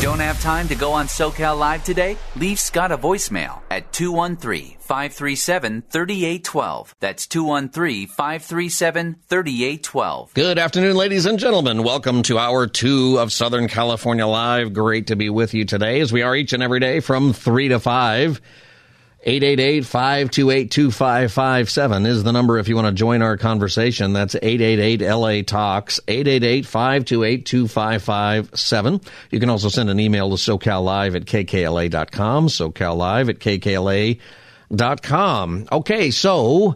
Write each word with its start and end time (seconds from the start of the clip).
Don't 0.00 0.20
have 0.20 0.40
time 0.40 0.68
to 0.68 0.74
go 0.74 0.92
on 0.92 1.06
SoCal 1.06 1.58
Live 1.58 1.84
today? 1.84 2.16
Leave 2.34 2.58
Scott 2.58 2.90
a 2.90 2.98
voicemail 2.98 3.60
at 3.70 3.92
213 3.92 4.78
537 4.80 5.82
3812. 5.82 6.94
That's 6.98 7.26
213 7.26 8.08
537 8.08 9.16
3812. 9.28 10.34
Good 10.34 10.58
afternoon, 10.58 10.96
ladies 10.96 11.26
and 11.26 11.38
gentlemen. 11.38 11.82
Welcome 11.82 12.22
to 12.24 12.38
hour 12.38 12.66
two 12.66 13.18
of 13.18 13.32
Southern 13.32 13.68
California 13.68 14.26
Live. 14.26 14.72
Great 14.72 15.08
to 15.08 15.16
be 15.16 15.30
with 15.30 15.54
you 15.54 15.64
today, 15.64 16.00
as 16.00 16.12
we 16.12 16.22
are 16.22 16.34
each 16.34 16.52
and 16.52 16.62
every 16.62 16.80
day 16.80 17.00
from 17.00 17.32
3 17.32 17.68
to 17.68 17.78
5. 17.78 18.40
888-528-2557 19.26 22.06
is 22.06 22.22
the 22.24 22.32
number 22.32 22.58
if 22.58 22.66
you 22.66 22.74
want 22.74 22.88
to 22.88 22.92
join 22.92 23.22
our 23.22 23.36
conversation. 23.36 24.12
That's 24.12 24.34
888-LA 24.34 25.42
Talks, 25.42 26.00
888-528-2557. 26.08 29.06
You 29.30 29.38
can 29.38 29.48
also 29.48 29.68
send 29.68 29.90
an 29.90 30.00
email 30.00 30.30
to 30.30 30.36
SoCalLive 30.36 31.14
at 31.14 31.26
KKLA.com, 31.26 32.48
SoCalLive 32.48 33.28
at 33.28 33.38
KKLA.com. 34.70 35.68
Okay, 35.70 36.10
so 36.10 36.74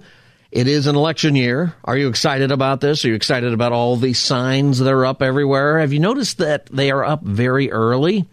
it 0.52 0.68
is 0.68 0.86
an 0.86 0.94
election 0.94 1.34
year. 1.34 1.74
Are 1.82 1.96
you 1.96 2.06
excited 2.06 2.52
about 2.52 2.80
this? 2.80 3.04
Are 3.04 3.08
you 3.08 3.16
excited 3.16 3.54
about 3.54 3.72
all 3.72 3.96
the 3.96 4.12
signs 4.12 4.78
that 4.78 4.92
are 4.92 5.04
up 5.04 5.20
everywhere? 5.20 5.80
Have 5.80 5.92
you 5.92 5.98
noticed 5.98 6.38
that 6.38 6.66
they 6.66 6.92
are 6.92 7.04
up 7.04 7.24
very 7.24 7.72
early? 7.72 8.24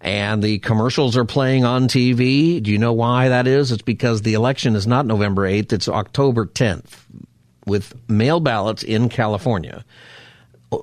And 0.00 0.42
the 0.42 0.58
commercials 0.58 1.16
are 1.16 1.24
playing 1.24 1.64
on 1.64 1.88
TV. 1.88 2.62
Do 2.62 2.70
you 2.70 2.78
know 2.78 2.92
why 2.92 3.28
that 3.28 3.46
is? 3.46 3.72
It's 3.72 3.82
because 3.82 4.22
the 4.22 4.34
election 4.34 4.76
is 4.76 4.86
not 4.86 5.06
November 5.06 5.42
8th, 5.42 5.72
it's 5.72 5.88
October 5.88 6.46
10th 6.46 6.98
with 7.66 7.94
mail 8.08 8.40
ballots 8.40 8.82
in 8.82 9.08
California. 9.08 9.84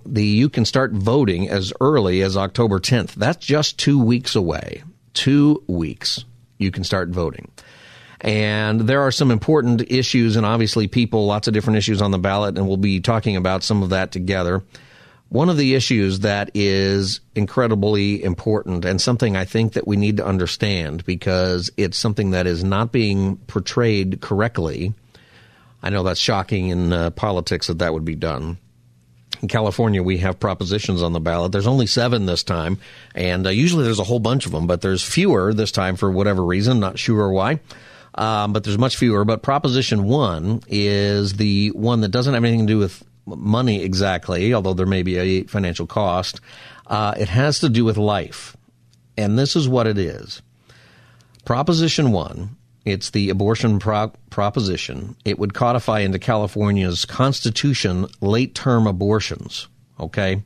The 0.05 0.23
you 0.23 0.49
can 0.49 0.65
start 0.65 0.91
voting 0.91 1.49
as 1.49 1.71
early 1.79 2.21
as 2.21 2.35
October 2.37 2.79
10th. 2.79 3.13
That's 3.13 3.45
just 3.45 3.77
2 3.79 4.03
weeks 4.03 4.35
away. 4.35 4.83
2 5.13 5.63
weeks 5.67 6.25
you 6.57 6.71
can 6.71 6.83
start 6.83 7.09
voting. 7.09 7.51
And 8.21 8.81
there 8.81 9.01
are 9.01 9.11
some 9.11 9.29
important 9.29 9.91
issues 9.91 10.35
and 10.35 10.45
obviously 10.45 10.87
people 10.87 11.25
lots 11.25 11.47
of 11.47 11.53
different 11.53 11.77
issues 11.77 12.01
on 12.01 12.11
the 12.11 12.17
ballot 12.17 12.57
and 12.57 12.67
we'll 12.67 12.77
be 12.77 12.99
talking 12.99 13.35
about 13.35 13.63
some 13.63 13.83
of 13.83 13.89
that 13.89 14.11
together. 14.11 14.63
One 15.29 15.49
of 15.49 15.57
the 15.57 15.73
issues 15.75 16.19
that 16.19 16.51
is 16.53 17.19
incredibly 17.33 18.23
important 18.23 18.85
and 18.85 19.01
something 19.01 19.35
I 19.35 19.45
think 19.45 19.73
that 19.73 19.87
we 19.87 19.97
need 19.97 20.17
to 20.17 20.25
understand 20.25 21.03
because 21.05 21.71
it's 21.77 21.97
something 21.97 22.31
that 22.31 22.47
is 22.47 22.63
not 22.63 22.91
being 22.91 23.37
portrayed 23.37 24.21
correctly. 24.21 24.93
I 25.81 25.89
know 25.89 26.03
that's 26.03 26.19
shocking 26.19 26.67
in 26.67 26.93
uh, 26.93 27.09
politics 27.09 27.67
that 27.67 27.79
that 27.79 27.93
would 27.93 28.05
be 28.05 28.15
done. 28.15 28.59
In 29.41 29.47
California, 29.47 30.01
we 30.01 30.19
have 30.19 30.39
propositions 30.39 31.03
on 31.03 31.11
the 31.11 31.19
ballot. 31.19 31.51
There's 31.51 31.67
only 31.67 31.87
seven 31.87 32.25
this 32.25 32.43
time, 32.43 32.79
and 33.13 33.45
uh, 33.45 33.49
usually 33.49 33.83
there's 33.83 33.99
a 33.99 34.03
whole 34.05 34.19
bunch 34.19 34.45
of 34.45 34.51
them, 34.51 34.65
but 34.65 34.81
there's 34.81 35.03
fewer 35.03 35.53
this 35.53 35.71
time 35.71 35.97
for 35.97 36.09
whatever 36.09 36.43
reason. 36.43 36.79
Not 36.79 36.97
sure 36.97 37.29
why. 37.29 37.59
Um, 38.15 38.53
but 38.53 38.63
there's 38.63 38.77
much 38.77 38.95
fewer. 38.95 39.25
But 39.25 39.43
Proposition 39.43 40.05
1 40.05 40.63
is 40.67 41.33
the 41.33 41.71
one 41.71 42.01
that 42.01 42.09
doesn't 42.09 42.33
have 42.33 42.43
anything 42.43 42.65
to 42.65 42.73
do 42.73 42.79
with 42.79 43.03
money 43.25 43.83
exactly, 43.83 44.53
although 44.53 44.73
there 44.73 44.85
may 44.85 45.03
be 45.03 45.17
a 45.17 45.43
financial 45.43 45.87
cost. 45.87 46.41
Uh, 46.87 47.13
it 47.17 47.29
has 47.29 47.59
to 47.59 47.69
do 47.69 47.83
with 47.83 47.97
life. 47.97 48.55
And 49.17 49.39
this 49.39 49.55
is 49.55 49.67
what 49.67 49.87
it 49.87 49.97
is. 49.97 50.41
Proposition 51.45 52.11
1, 52.11 52.55
it's 52.85 53.09
the 53.09 53.29
abortion 53.29 53.79
pro- 53.79 54.11
proposition. 54.29 55.15
It 55.25 55.39
would 55.39 55.53
codify 55.53 55.99
into 55.99 56.19
California's 56.19 57.05
constitution 57.05 58.07
late 58.21 58.55
term 58.55 58.87
abortions. 58.87 59.67
Okay? 59.99 60.43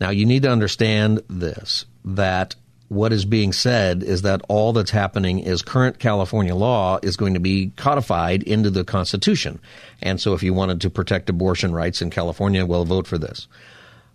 Now, 0.00 0.10
you 0.10 0.26
need 0.26 0.42
to 0.42 0.50
understand 0.50 1.22
this 1.28 1.86
that 2.04 2.54
what 2.94 3.12
is 3.12 3.24
being 3.24 3.52
said 3.52 4.02
is 4.02 4.22
that 4.22 4.40
all 4.48 4.72
that's 4.72 4.90
happening 4.90 5.40
is 5.40 5.62
current 5.62 5.98
California 5.98 6.54
law 6.54 6.98
is 7.02 7.16
going 7.16 7.34
to 7.34 7.40
be 7.40 7.72
codified 7.76 8.42
into 8.44 8.70
the 8.70 8.84
Constitution. 8.84 9.60
And 10.00 10.20
so 10.20 10.32
if 10.34 10.42
you 10.42 10.54
wanted 10.54 10.80
to 10.82 10.90
protect 10.90 11.28
abortion 11.28 11.72
rights 11.72 12.00
in 12.00 12.10
California, 12.10 12.64
well, 12.64 12.84
vote 12.84 13.06
for 13.06 13.18
this. 13.18 13.48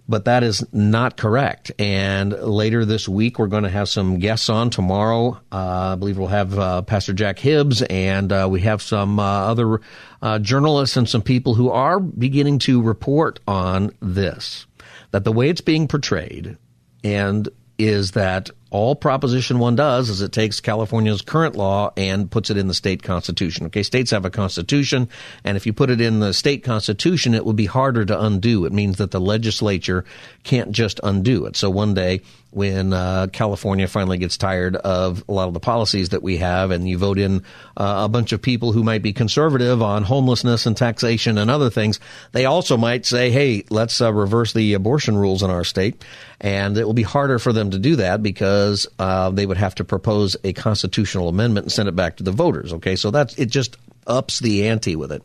But 0.07 0.25
that 0.25 0.41
is 0.41 0.65
not 0.73 1.17
correct. 1.17 1.71
And 1.77 2.31
later 2.31 2.83
this 2.83 3.07
week, 3.07 3.37
we're 3.37 3.45
going 3.45 3.63
to 3.63 3.69
have 3.69 3.89
some 3.89 4.17
guests 4.17 4.49
on 4.49 4.71
tomorrow. 4.71 5.39
Uh, 5.51 5.91
I 5.93 5.95
believe 5.95 6.17
we'll 6.17 6.29
have 6.29 6.57
uh, 6.57 6.81
Pastor 6.81 7.13
Jack 7.13 7.37
Hibbs, 7.37 7.83
and 7.83 8.31
uh, 8.31 8.47
we 8.49 8.61
have 8.61 8.81
some 8.81 9.19
uh, 9.19 9.23
other 9.23 9.81
uh, 10.23 10.39
journalists 10.39 10.97
and 10.97 11.07
some 11.07 11.21
people 11.21 11.53
who 11.53 11.69
are 11.69 11.99
beginning 11.99 12.57
to 12.59 12.81
report 12.81 13.39
on 13.47 13.91
this. 14.01 14.65
That 15.11 15.25
the 15.25 15.31
way 15.31 15.49
it's 15.49 15.61
being 15.61 15.87
portrayed 15.87 16.57
and 17.03 17.47
is 17.77 18.11
that 18.11 18.49
all 18.71 18.95
Proposition 18.95 19.57
1 19.57 19.75
does 19.75 20.09
is 20.09 20.21
it 20.21 20.31
takes 20.31 20.59
California's 20.59 21.21
current 21.21 21.55
law 21.55 21.91
and 21.97 22.29
puts 22.29 22.49
it 22.49 22.57
in 22.57 22.67
the 22.67 22.73
state 22.73 23.01
constitution. 23.01 23.65
Okay, 23.67 23.83
states 23.83 24.11
have 24.11 24.25
a 24.25 24.29
constitution, 24.29 25.09
and 25.43 25.57
if 25.57 25.65
you 25.65 25.73
put 25.73 25.89
it 25.89 25.99
in 25.99 26.19
the 26.19 26.33
state 26.33 26.63
constitution, 26.63 27.33
it 27.33 27.45
would 27.45 27.55
be 27.55 27.65
harder 27.65 28.05
to 28.05 28.21
undo. 28.21 28.65
It 28.65 28.73
means 28.73 28.97
that 28.97 29.11
the 29.11 29.19
legislature 29.19 30.05
can't 30.43 30.71
just 30.71 30.99
undo 31.03 31.45
it. 31.45 31.55
So 31.55 31.69
one 31.69 31.95
day, 31.95 32.21
when 32.51 32.93
uh, 32.93 33.27
California 33.31 33.87
finally 33.87 34.17
gets 34.17 34.37
tired 34.37 34.75
of 34.75 35.23
a 35.27 35.31
lot 35.31 35.47
of 35.47 35.53
the 35.53 35.59
policies 35.59 36.09
that 36.09 36.23
we 36.23 36.37
have, 36.37 36.71
and 36.71 36.87
you 36.87 36.97
vote 36.97 37.19
in 37.19 37.43
uh, 37.77 38.01
a 38.05 38.09
bunch 38.09 38.33
of 38.33 38.41
people 38.41 38.71
who 38.71 38.83
might 38.83 39.03
be 39.03 39.13
conservative 39.13 39.81
on 39.81 40.03
homelessness 40.03 40.65
and 40.65 40.75
taxation 40.75 41.37
and 41.37 41.51
other 41.51 41.69
things, 41.69 41.99
they 42.31 42.45
also 42.45 42.75
might 42.75 43.05
say, 43.05 43.29
"Hey, 43.29 43.65
let's 43.69 44.01
uh, 44.01 44.11
reverse 44.11 44.53
the 44.53 44.73
abortion 44.73 45.15
rules 45.15 45.43
in 45.43 45.51
our 45.51 45.63
state," 45.63 46.03
and 46.41 46.77
it 46.77 46.85
will 46.85 46.93
be 46.93 47.03
harder 47.03 47.37
for 47.37 47.53
them 47.53 47.71
to 47.71 47.79
do 47.79 47.97
that 47.97 48.23
because 48.23 48.58
uh, 48.97 49.29
they 49.29 49.45
would 49.45 49.57
have 49.57 49.75
to 49.75 49.83
propose 49.83 50.35
a 50.43 50.53
constitutional 50.53 51.29
amendment 51.29 51.65
and 51.65 51.71
send 51.71 51.89
it 51.89 51.95
back 51.95 52.17
to 52.17 52.23
the 52.23 52.31
voters. 52.31 52.73
Okay, 52.73 52.95
so 52.95 53.11
that's 53.11 53.37
it. 53.37 53.47
Just 53.47 53.77
ups 54.07 54.39
the 54.39 54.67
ante 54.67 54.95
with 54.95 55.11
it. 55.11 55.23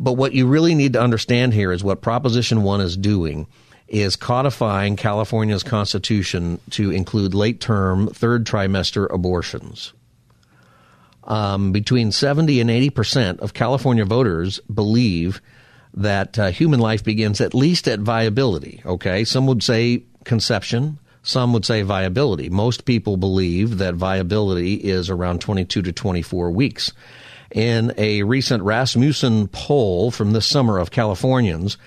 But 0.00 0.14
what 0.14 0.32
you 0.32 0.46
really 0.46 0.74
need 0.74 0.94
to 0.94 1.00
understand 1.00 1.54
here 1.54 1.72
is 1.72 1.84
what 1.84 2.02
Proposition 2.02 2.62
One 2.62 2.80
is 2.80 2.96
doing 2.96 3.46
is 3.86 4.16
codifying 4.16 4.96
California's 4.96 5.62
constitution 5.62 6.58
to 6.70 6.90
include 6.90 7.34
late 7.34 7.60
term, 7.60 8.08
third 8.08 8.46
trimester 8.46 9.06
abortions. 9.12 9.92
Um, 11.24 11.72
between 11.72 12.12
70 12.12 12.60
and 12.60 12.70
80 12.70 12.90
percent 12.90 13.40
of 13.40 13.54
California 13.54 14.04
voters 14.04 14.60
believe 14.60 15.40
that 15.94 16.38
uh, 16.38 16.50
human 16.50 16.80
life 16.80 17.04
begins 17.04 17.40
at 17.40 17.54
least 17.54 17.88
at 17.88 18.00
viability. 18.00 18.82
Okay, 18.84 19.24
some 19.24 19.46
would 19.46 19.62
say 19.62 20.02
conception, 20.24 20.98
some 21.24 21.54
would 21.54 21.64
say 21.64 21.82
viability. 21.82 22.50
Most 22.50 22.84
people 22.84 23.16
believe 23.16 23.78
that 23.78 23.94
viability 23.94 24.74
is 24.74 25.08
around 25.08 25.40
22 25.40 25.80
to 25.82 25.92
24 25.92 26.50
weeks. 26.50 26.92
In 27.50 27.94
a 27.96 28.22
recent 28.24 28.62
Rasmussen 28.62 29.48
poll 29.48 30.10
from 30.10 30.32
this 30.32 30.46
summer 30.46 30.78
of 30.78 30.90
Californians, 30.90 31.78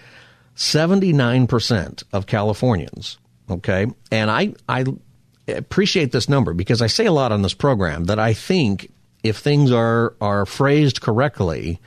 79% 0.56 2.04
of 2.12 2.26
Californians, 2.26 3.20
okay, 3.50 3.86
and 4.12 4.32
I, 4.32 4.56
I 4.68 4.86
appreciate 5.48 6.12
this 6.12 6.28
number 6.28 6.54
because 6.54 6.82
I 6.82 6.88
say 6.88 7.06
a 7.06 7.12
lot 7.12 7.32
on 7.32 7.44
this 7.44 7.54
program 7.54 8.06
that 8.06 8.18
I 8.18 8.34
think 8.34 8.92
if 9.24 9.38
things 9.38 9.72
are, 9.72 10.16
are 10.20 10.48
phrased 10.48 11.02
correctly, 11.02 11.80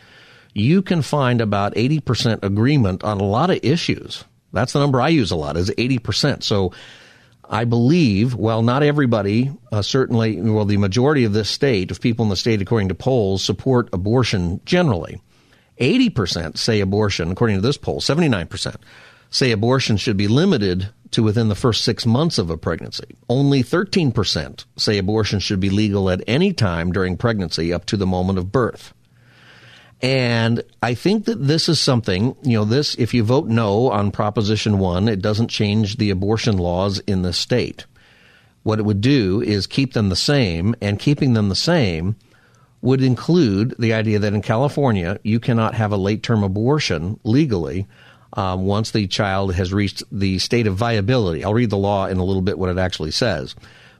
you 0.54 0.82
can 0.82 1.02
find 1.02 1.40
about 1.40 1.74
80% 1.74 2.44
agreement 2.44 3.02
on 3.02 3.18
a 3.18 3.24
lot 3.24 3.50
of 3.50 3.58
issues. 3.64 4.24
That's 4.52 4.72
the 4.72 4.80
number 4.80 5.00
I 5.00 5.08
use 5.08 5.32
a 5.32 5.36
lot 5.36 5.56
is 5.56 5.70
80%. 5.70 6.44
So 6.44 6.72
I 7.50 7.64
believe, 7.64 8.36
well, 8.36 8.62
not 8.62 8.84
everybody, 8.84 9.50
uh, 9.72 9.82
certainly, 9.82 10.40
well, 10.40 10.64
the 10.64 10.76
majority 10.76 11.24
of 11.24 11.32
this 11.32 11.50
state, 11.50 11.90
of 11.90 12.00
people 12.00 12.22
in 12.24 12.28
the 12.28 12.36
state, 12.36 12.62
according 12.62 12.88
to 12.88 12.94
polls, 12.94 13.44
support 13.44 13.88
abortion 13.92 14.60
generally. 14.64 15.20
80% 15.80 16.56
say 16.56 16.80
abortion, 16.80 17.32
according 17.32 17.56
to 17.56 17.62
this 17.62 17.76
poll, 17.76 18.00
79% 18.00 18.76
say 19.30 19.50
abortion 19.52 19.96
should 19.96 20.16
be 20.16 20.28
limited 20.28 20.90
to 21.12 21.22
within 21.22 21.48
the 21.48 21.54
first 21.54 21.82
six 21.82 22.06
months 22.06 22.38
of 22.38 22.50
a 22.50 22.56
pregnancy. 22.56 23.16
Only 23.28 23.62
13% 23.62 24.64
say 24.76 24.98
abortion 24.98 25.40
should 25.40 25.60
be 25.60 25.70
legal 25.70 26.10
at 26.10 26.22
any 26.26 26.52
time 26.52 26.92
during 26.92 27.16
pregnancy 27.16 27.72
up 27.72 27.84
to 27.86 27.96
the 27.96 28.06
moment 28.06 28.38
of 28.38 28.52
birth. 28.52 28.92
And 30.02 30.62
I 30.82 30.94
think 30.94 31.26
that 31.26 31.46
this 31.46 31.68
is 31.68 31.78
something, 31.78 32.34
you 32.42 32.58
know, 32.58 32.64
this, 32.64 32.94
if 32.94 33.12
you 33.12 33.22
vote 33.22 33.46
no 33.46 33.90
on 33.90 34.10
Proposition 34.10 34.78
1, 34.78 35.08
it 35.08 35.20
doesn't 35.20 35.48
change 35.48 35.96
the 35.96 36.10
abortion 36.10 36.56
laws 36.56 37.00
in 37.00 37.22
the 37.22 37.34
state. 37.34 37.84
What 38.62 38.78
it 38.78 38.84
would 38.84 39.00
do 39.00 39.42
is 39.42 39.66
keep 39.66 39.92
them 39.92 40.08
the 40.08 40.16
same, 40.16 40.74
and 40.80 40.98
keeping 40.98 41.34
them 41.34 41.48
the 41.48 41.54
same 41.54 42.16
would 42.82 43.02
include 43.02 43.74
the 43.78 43.92
idea 43.92 44.18
that 44.18 44.32
in 44.32 44.40
California, 44.40 45.18
you 45.22 45.38
cannot 45.38 45.74
have 45.74 45.92
a 45.92 45.98
late 45.98 46.22
term 46.22 46.42
abortion 46.42 47.20
legally 47.24 47.86
um, 48.34 48.64
once 48.64 48.90
the 48.90 49.06
child 49.06 49.54
has 49.54 49.72
reached 49.72 50.02
the 50.10 50.38
state 50.38 50.66
of 50.66 50.76
viability. 50.76 51.44
I'll 51.44 51.54
read 51.54 51.70
the 51.70 51.76
law 51.76 52.06
in 52.06 52.16
a 52.16 52.24
little 52.24 52.42
bit 52.42 52.58
what 52.58 52.70
it 52.70 52.78
actually 52.78 53.10
says. 53.10 53.54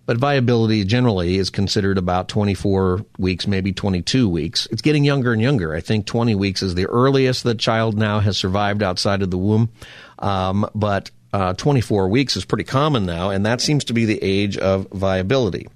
But 0.07 0.17
viability 0.17 0.85
generally 0.85 1.37
is 1.37 1.51
considered 1.51 1.99
about 1.99 2.29
24 2.29 3.05
weeks, 3.19 3.47
maybe 3.47 3.73
22 3.73 4.29
weeks. 4.29 4.67
It's 4.71 4.83
getting 4.83 5.05
younger 5.05 5.33
and 5.33 5.41
younger. 5.41 5.75
I 5.75 5.81
think 5.81 6.07
20 6.07 6.35
weeks 6.35 6.63
is 6.63 6.75
the 6.75 6.87
earliest 6.87 7.45
the 7.45 7.55
child 7.55 7.97
now 7.97 8.21
has 8.21 8.37
survived 8.37 8.83
outside 8.83 9.23
of 9.23 9.31
the 9.31 9.39
womb. 9.39 9.71
Um, 10.19 10.69
but 10.75 11.11
uh, 11.33 11.55
24 11.55 12.09
weeks 12.09 12.37
is 12.37 12.45
pretty 12.45 12.65
common 12.65 13.07
now, 13.07 13.31
and 13.31 13.47
that 13.47 13.61
seems 13.61 13.85
to 13.85 13.93
be 13.93 14.05
the 14.05 14.23
age 14.23 14.57
of 14.57 14.89
viability. 14.93 15.69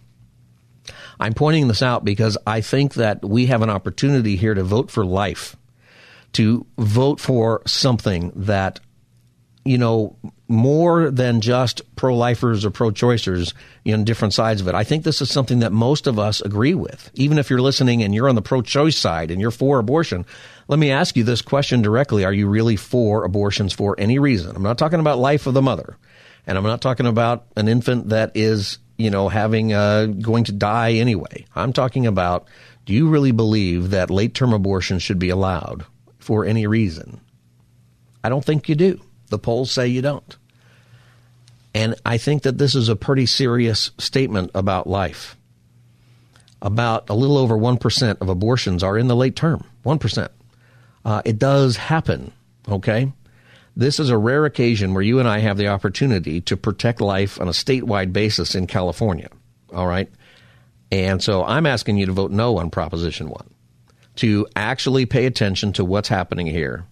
I'm 1.20 1.34
pointing 1.34 1.68
this 1.68 1.82
out 1.82 2.04
because 2.04 2.36
I 2.46 2.60
think 2.60 2.94
that 2.94 3.24
we 3.24 3.46
have 3.46 3.62
an 3.62 3.70
opportunity 3.70 4.36
here 4.36 4.54
to 4.54 4.64
vote 4.64 4.90
for 4.90 5.04
life, 5.04 5.56
to 6.32 6.66
vote 6.76 7.20
for 7.20 7.62
something 7.66 8.32
that 8.34 8.80
you 9.64 9.78
know, 9.78 10.16
more 10.54 11.10
than 11.10 11.40
just 11.40 11.82
pro 11.96 12.16
lifers 12.16 12.64
or 12.64 12.70
pro 12.70 12.90
choicers 12.90 13.52
in 13.84 14.04
different 14.04 14.34
sides 14.34 14.60
of 14.60 14.68
it. 14.68 14.74
I 14.74 14.84
think 14.84 15.04
this 15.04 15.20
is 15.20 15.30
something 15.30 15.60
that 15.60 15.72
most 15.72 16.06
of 16.06 16.18
us 16.18 16.40
agree 16.40 16.74
with. 16.74 17.10
Even 17.14 17.38
if 17.38 17.50
you're 17.50 17.60
listening 17.60 18.02
and 18.02 18.14
you're 18.14 18.28
on 18.28 18.34
the 18.34 18.42
pro 18.42 18.62
choice 18.62 18.96
side 18.96 19.30
and 19.30 19.40
you're 19.40 19.50
for 19.50 19.78
abortion, 19.78 20.24
let 20.68 20.78
me 20.78 20.90
ask 20.90 21.16
you 21.16 21.24
this 21.24 21.42
question 21.42 21.82
directly. 21.82 22.24
Are 22.24 22.32
you 22.32 22.48
really 22.48 22.76
for 22.76 23.24
abortions 23.24 23.72
for 23.72 23.94
any 23.98 24.18
reason? 24.18 24.56
I'm 24.56 24.62
not 24.62 24.78
talking 24.78 25.00
about 25.00 25.18
life 25.18 25.46
of 25.46 25.54
the 25.54 25.62
mother. 25.62 25.96
And 26.46 26.58
I'm 26.58 26.64
not 26.64 26.82
talking 26.82 27.06
about 27.06 27.46
an 27.56 27.68
infant 27.68 28.10
that 28.10 28.32
is, 28.34 28.78
you 28.96 29.10
know, 29.10 29.28
having, 29.28 29.72
uh, 29.72 30.06
going 30.06 30.44
to 30.44 30.52
die 30.52 30.92
anyway. 30.92 31.46
I'm 31.54 31.72
talking 31.72 32.06
about 32.06 32.48
do 32.86 32.92
you 32.92 33.08
really 33.08 33.32
believe 33.32 33.90
that 33.90 34.10
late 34.10 34.34
term 34.34 34.52
abortion 34.52 34.98
should 34.98 35.18
be 35.18 35.30
allowed 35.30 35.86
for 36.18 36.44
any 36.44 36.66
reason? 36.66 37.20
I 38.22 38.28
don't 38.28 38.44
think 38.44 38.68
you 38.68 38.74
do. 38.74 39.00
The 39.28 39.38
polls 39.38 39.70
say 39.70 39.88
you 39.88 40.02
don't. 40.02 40.36
And 41.74 41.96
I 42.06 42.18
think 42.18 42.42
that 42.42 42.58
this 42.58 42.74
is 42.74 42.88
a 42.88 42.96
pretty 42.96 43.26
serious 43.26 43.90
statement 43.98 44.52
about 44.54 44.86
life. 44.86 45.36
About 46.62 47.10
a 47.10 47.14
little 47.14 47.36
over 47.36 47.56
1% 47.56 48.20
of 48.20 48.28
abortions 48.28 48.82
are 48.82 48.96
in 48.96 49.08
the 49.08 49.16
late 49.16 49.36
term. 49.36 49.64
1%. 49.84 50.28
Uh, 51.04 51.20
it 51.24 51.38
does 51.38 51.76
happen, 51.76 52.32
okay? 52.68 53.12
This 53.76 53.98
is 53.98 54.08
a 54.08 54.16
rare 54.16 54.44
occasion 54.44 54.94
where 54.94 55.02
you 55.02 55.18
and 55.18 55.28
I 55.28 55.40
have 55.40 55.58
the 55.58 55.68
opportunity 55.68 56.40
to 56.42 56.56
protect 56.56 57.00
life 57.00 57.40
on 57.40 57.48
a 57.48 57.52
statewide 57.52 58.12
basis 58.12 58.54
in 58.54 58.66
California, 58.66 59.28
all 59.72 59.86
right? 59.86 60.08
And 60.92 61.20
so 61.22 61.44
I'm 61.44 61.66
asking 61.66 61.96
you 61.98 62.06
to 62.06 62.12
vote 62.12 62.30
no 62.30 62.58
on 62.58 62.70
Proposition 62.70 63.28
1, 63.28 63.50
to 64.16 64.46
actually 64.54 65.06
pay 65.06 65.26
attention 65.26 65.72
to 65.74 65.84
what's 65.84 66.08
happening 66.08 66.46
here 66.46 66.86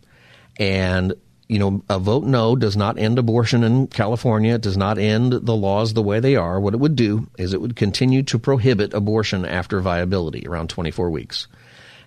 and 0.59 1.15
you 1.53 1.59
know, 1.59 1.83
a 1.91 1.99
vote 1.99 2.25
no 2.25 2.57
does 2.57 2.79
not 2.79 2.99
end 2.99 3.19
abortion 3.19 3.63
in 3.63 3.87
California. 3.89 4.55
It 4.55 4.63
does 4.63 4.79
not 4.79 4.97
end 4.97 5.33
the 5.33 5.55
laws 5.55 5.93
the 5.93 6.03
way 6.03 6.19
they 6.19 6.35
are. 6.35 6.59
What 6.59 6.73
it 6.73 6.81
would 6.81 6.97
do 6.97 7.29
is 7.37 7.53
it 7.53 7.61
would 7.61 7.77
continue 7.77 8.23
to 8.23 8.39
prohibit 8.39 8.95
abortion 8.95 9.45
after 9.45 9.83
viability, 9.83 10.47
around 10.47 10.71
24 10.71 11.11
weeks. 11.11 11.49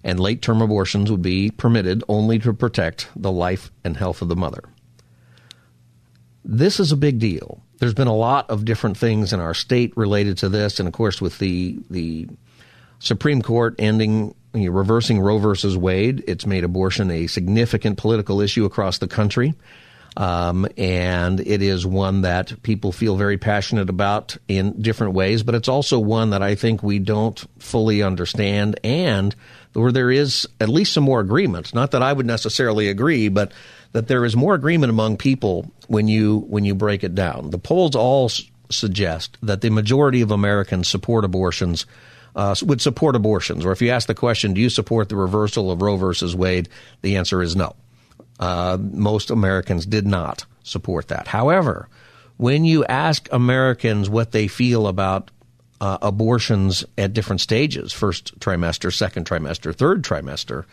And 0.04 0.20
late 0.20 0.42
term 0.42 0.64
abortions 0.64 1.12
would 1.12 1.22
be 1.22 1.52
permitted 1.52 2.04
only 2.10 2.40
to 2.40 2.54
protect 2.54 3.08
the 3.16 3.32
life 3.32 3.72
and 3.84 3.96
health 3.96 4.24
of 4.24 4.30
the 4.30 4.36
mother. 4.36 4.64
This 6.44 6.80
is 6.80 6.92
a 6.92 6.98
big 6.98 7.20
deal. 7.20 7.62
There's 7.78 7.94
been 7.94 8.08
a 8.08 8.16
lot 8.16 8.50
of 8.50 8.66
different 8.66 8.98
things 8.98 9.32
in 9.32 9.40
our 9.40 9.54
state 9.54 9.96
related 9.96 10.40
to 10.40 10.50
this, 10.50 10.80
and 10.80 10.88
of 10.88 10.94
course, 10.94 11.22
with 11.22 11.38
the 11.38 11.78
the 11.92 12.28
Supreme 12.98 13.44
Court 13.44 13.76
ending 13.78 14.34
you 14.56 14.70
know, 14.70 14.76
reversing 14.76 15.20
Roe 15.20 15.38
versus 15.38 15.78
Wade. 15.78 16.24
It's 16.28 16.46
made 16.46 16.64
abortion 16.64 17.12
a 17.12 17.28
significant 17.28 17.98
political 17.98 18.42
issue 18.42 18.66
across 18.66 18.98
the 18.98 19.08
country. 19.08 19.54
Um, 20.18 20.66
and 20.78 21.42
it 21.42 21.62
is 21.62 21.86
one 21.86 22.22
that 22.22 22.64
people 22.64 22.94
feel 22.94 23.18
very 23.18 23.38
passionate 23.38 23.90
about 23.90 24.38
in 24.48 24.82
different 24.82 25.14
ways, 25.14 25.44
but 25.44 25.56
it's 25.56 25.68
also 25.68 26.00
one 26.00 26.30
that 26.30 26.42
I 26.42 26.56
think 26.56 26.82
we 26.82 27.00
don't 27.00 27.38
fully 27.60 28.02
understand 28.02 28.80
and 28.84 29.36
where 29.74 29.92
there 29.92 30.10
is 30.10 30.48
at 30.62 30.70
least 30.70 30.94
some 30.94 31.04
more 31.04 31.20
agreement. 31.20 31.74
Not 31.74 31.92
that 31.92 32.02
I 32.02 32.14
would 32.14 32.26
necessarily 32.26 32.88
agree, 32.88 33.28
but 33.28 33.52
that 33.92 34.08
there 34.08 34.24
is 34.24 34.38
more 34.38 34.56
agreement 34.56 34.90
among 34.90 35.18
people 35.18 35.70
when 35.88 36.08
you 36.08 36.46
when 36.48 36.64
you 36.64 36.76
break 36.76 37.04
it 37.04 37.14
down. 37.14 37.50
The 37.50 37.58
polls 37.58 37.96
all 37.96 38.26
s- 38.26 38.44
suggest 38.70 39.38
that 39.42 39.60
the 39.60 39.70
majority 39.70 40.22
of 40.22 40.32
Americans 40.32 40.88
support 40.88 41.26
abortions 41.26 41.86
uh, 42.36 42.56
would 42.64 42.82
support 42.82 43.16
abortions. 43.16 43.66
Or 43.66 43.72
if 43.72 43.82
you 43.82 43.90
ask 43.90 44.08
the 44.08 44.16
question, 44.16 44.54
do 44.54 44.62
you 44.62 44.70
support 44.70 45.10
the 45.10 45.16
reversal 45.16 45.72
of 45.72 45.82
Roe 45.82 45.98
versus 45.98 46.36
Wade? 46.36 46.70
The 47.02 47.16
answer 47.16 47.42
is 47.42 47.56
no. 47.56 47.76
Uh, 48.40 48.78
most 48.80 49.30
Americans 49.30 49.86
did 49.86 50.06
not 50.06 50.46
support 50.64 51.08
that. 51.08 51.28
However, 51.28 51.88
when 52.38 52.66
you 52.66 52.84
ask 52.86 53.30
Americans 53.32 54.10
what 54.10 54.32
they 54.32 54.48
feel 54.48 54.88
about 54.88 55.32
uh, 55.80 55.98
abortions 56.02 56.86
at 56.98 57.14
different 57.14 57.42
stages 57.42 57.94
first 57.94 58.38
trimester, 58.40 58.94
second 58.94 59.26
trimester, 59.26 59.74
third 59.74 60.04
trimester 60.04 60.66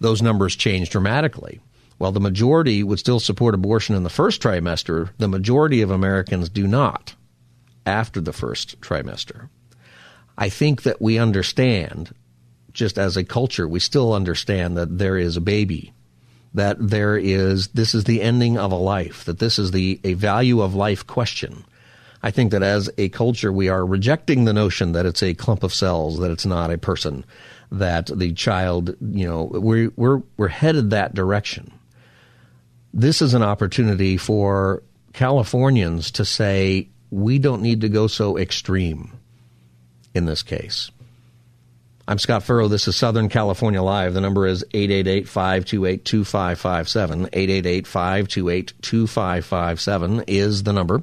those 0.00 0.22
numbers 0.22 0.56
change 0.56 0.90
dramatically. 0.90 1.60
While 1.98 2.12
the 2.12 2.20
majority 2.20 2.82
would 2.82 2.98
still 2.98 3.20
support 3.20 3.54
abortion 3.54 3.94
in 3.96 4.02
the 4.02 4.10
first 4.10 4.42
trimester, 4.42 5.10
the 5.16 5.28
majority 5.28 5.80
of 5.80 5.90
Americans 5.90 6.48
do 6.50 6.66
not 6.66 7.14
after 7.86 8.20
the 8.20 8.32
first 8.32 8.78
trimester. 8.80 9.48
I 10.38 10.48
think 10.48 10.82
that 10.82 11.00
we 11.00 11.18
understand, 11.18 12.14
just 12.72 12.98
as 12.98 13.16
a 13.16 13.24
culture, 13.24 13.66
we 13.66 13.80
still 13.80 14.12
understand 14.12 14.76
that 14.76 14.98
there 14.98 15.16
is 15.16 15.36
a 15.36 15.40
baby, 15.40 15.94
that 16.52 16.76
there 16.78 17.16
is, 17.16 17.68
this 17.68 17.94
is 17.94 18.04
the 18.04 18.20
ending 18.20 18.58
of 18.58 18.70
a 18.72 18.76
life, 18.76 19.24
that 19.24 19.38
this 19.38 19.58
is 19.58 19.70
the, 19.70 20.00
a 20.04 20.14
value 20.14 20.60
of 20.60 20.74
life 20.74 21.06
question. 21.06 21.64
I 22.22 22.30
think 22.30 22.50
that 22.52 22.62
as 22.62 22.90
a 22.98 23.08
culture, 23.08 23.52
we 23.52 23.68
are 23.68 23.84
rejecting 23.84 24.44
the 24.44 24.52
notion 24.52 24.92
that 24.92 25.06
it's 25.06 25.22
a 25.22 25.34
clump 25.34 25.62
of 25.62 25.72
cells, 25.72 26.18
that 26.18 26.30
it's 26.30 26.46
not 26.46 26.70
a 26.70 26.78
person, 26.78 27.24
that 27.70 28.06
the 28.06 28.32
child, 28.32 28.94
you 29.00 29.26
know, 29.26 29.44
we're, 29.44 29.90
we're, 29.96 30.22
we're 30.36 30.48
headed 30.48 30.90
that 30.90 31.14
direction. 31.14 31.72
This 32.92 33.22
is 33.22 33.34
an 33.34 33.42
opportunity 33.42 34.16
for 34.16 34.82
Californians 35.12 36.10
to 36.12 36.24
say, 36.24 36.88
we 37.10 37.38
don't 37.38 37.62
need 37.62 37.82
to 37.82 37.88
go 37.88 38.06
so 38.06 38.36
extreme 38.36 39.12
in 40.16 40.24
this 40.24 40.42
case. 40.42 40.90
I'm 42.08 42.18
Scott 42.18 42.44
Furrow. 42.44 42.68
This 42.68 42.86
is 42.88 42.96
Southern 42.96 43.28
California 43.28 43.82
Live. 43.82 44.14
The 44.14 44.20
number 44.20 44.46
is 44.46 44.64
888-528-2557. 44.72 47.30
888-528-2557 47.30 50.24
is 50.28 50.62
the 50.62 50.72
number. 50.72 51.02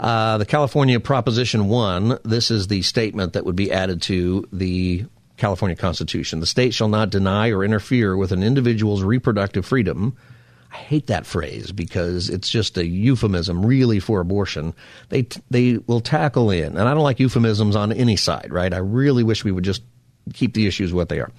Uh, 0.00 0.38
the 0.38 0.46
California 0.46 0.98
Proposition 0.98 1.68
1, 1.68 2.20
this 2.24 2.50
is 2.50 2.68
the 2.68 2.80
statement 2.82 3.34
that 3.34 3.44
would 3.44 3.56
be 3.56 3.70
added 3.70 4.00
to 4.02 4.48
the 4.52 5.04
California 5.36 5.76
Constitution. 5.76 6.40
The 6.40 6.46
state 6.46 6.74
shall 6.74 6.88
not 6.88 7.10
deny 7.10 7.50
or 7.50 7.62
interfere 7.62 8.16
with 8.16 8.32
an 8.32 8.42
individual's 8.42 9.02
reproductive 9.02 9.64
freedom– 9.64 10.16
I 10.70 10.76
hate 10.76 11.06
that 11.06 11.26
phrase 11.26 11.72
because 11.72 12.28
it's 12.28 12.48
just 12.48 12.76
a 12.76 12.86
euphemism 12.86 13.64
really 13.64 14.00
for 14.00 14.20
abortion. 14.20 14.74
They 15.08 15.26
they 15.50 15.78
will 15.86 16.00
tackle 16.00 16.50
in, 16.50 16.76
and 16.76 16.88
I 16.88 16.94
don't 16.94 17.02
like 17.02 17.20
euphemisms 17.20 17.74
on 17.74 17.92
any 17.92 18.16
side, 18.16 18.52
right? 18.52 18.72
I 18.72 18.78
really 18.78 19.24
wish 19.24 19.44
we 19.44 19.52
would 19.52 19.64
just 19.64 19.82
keep 20.34 20.54
the 20.54 20.66
issues 20.66 20.92
what 20.92 21.08
they 21.08 21.20
are. 21.20 21.30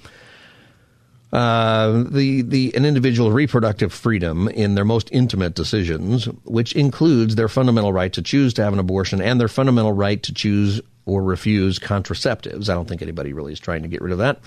Uh, 1.31 2.05
the 2.09 2.41
the 2.41 2.75
an 2.75 2.85
individual 2.85 3.31
reproductive 3.31 3.93
freedom 3.93 4.47
in 4.47 4.73
their 4.73 4.85
most 4.85 5.09
intimate 5.11 5.53
decisions, 5.53 6.25
which 6.43 6.73
includes 6.73 7.35
their 7.35 7.47
fundamental 7.47 7.93
right 7.93 8.11
to 8.13 8.23
choose 8.23 8.51
to 8.55 8.63
have 8.63 8.73
an 8.73 8.79
abortion 8.79 9.21
and 9.21 9.39
their 9.39 9.47
fundamental 9.47 9.93
right 9.93 10.23
to 10.23 10.33
choose 10.33 10.81
or 11.05 11.21
refuse 11.21 11.77
contraceptives. 11.77 12.67
I 12.67 12.73
don't 12.73 12.87
think 12.87 13.03
anybody 13.03 13.33
really 13.33 13.53
is 13.53 13.59
trying 13.59 13.83
to 13.83 13.87
get 13.87 14.01
rid 14.01 14.11
of 14.11 14.17
that. 14.17 14.39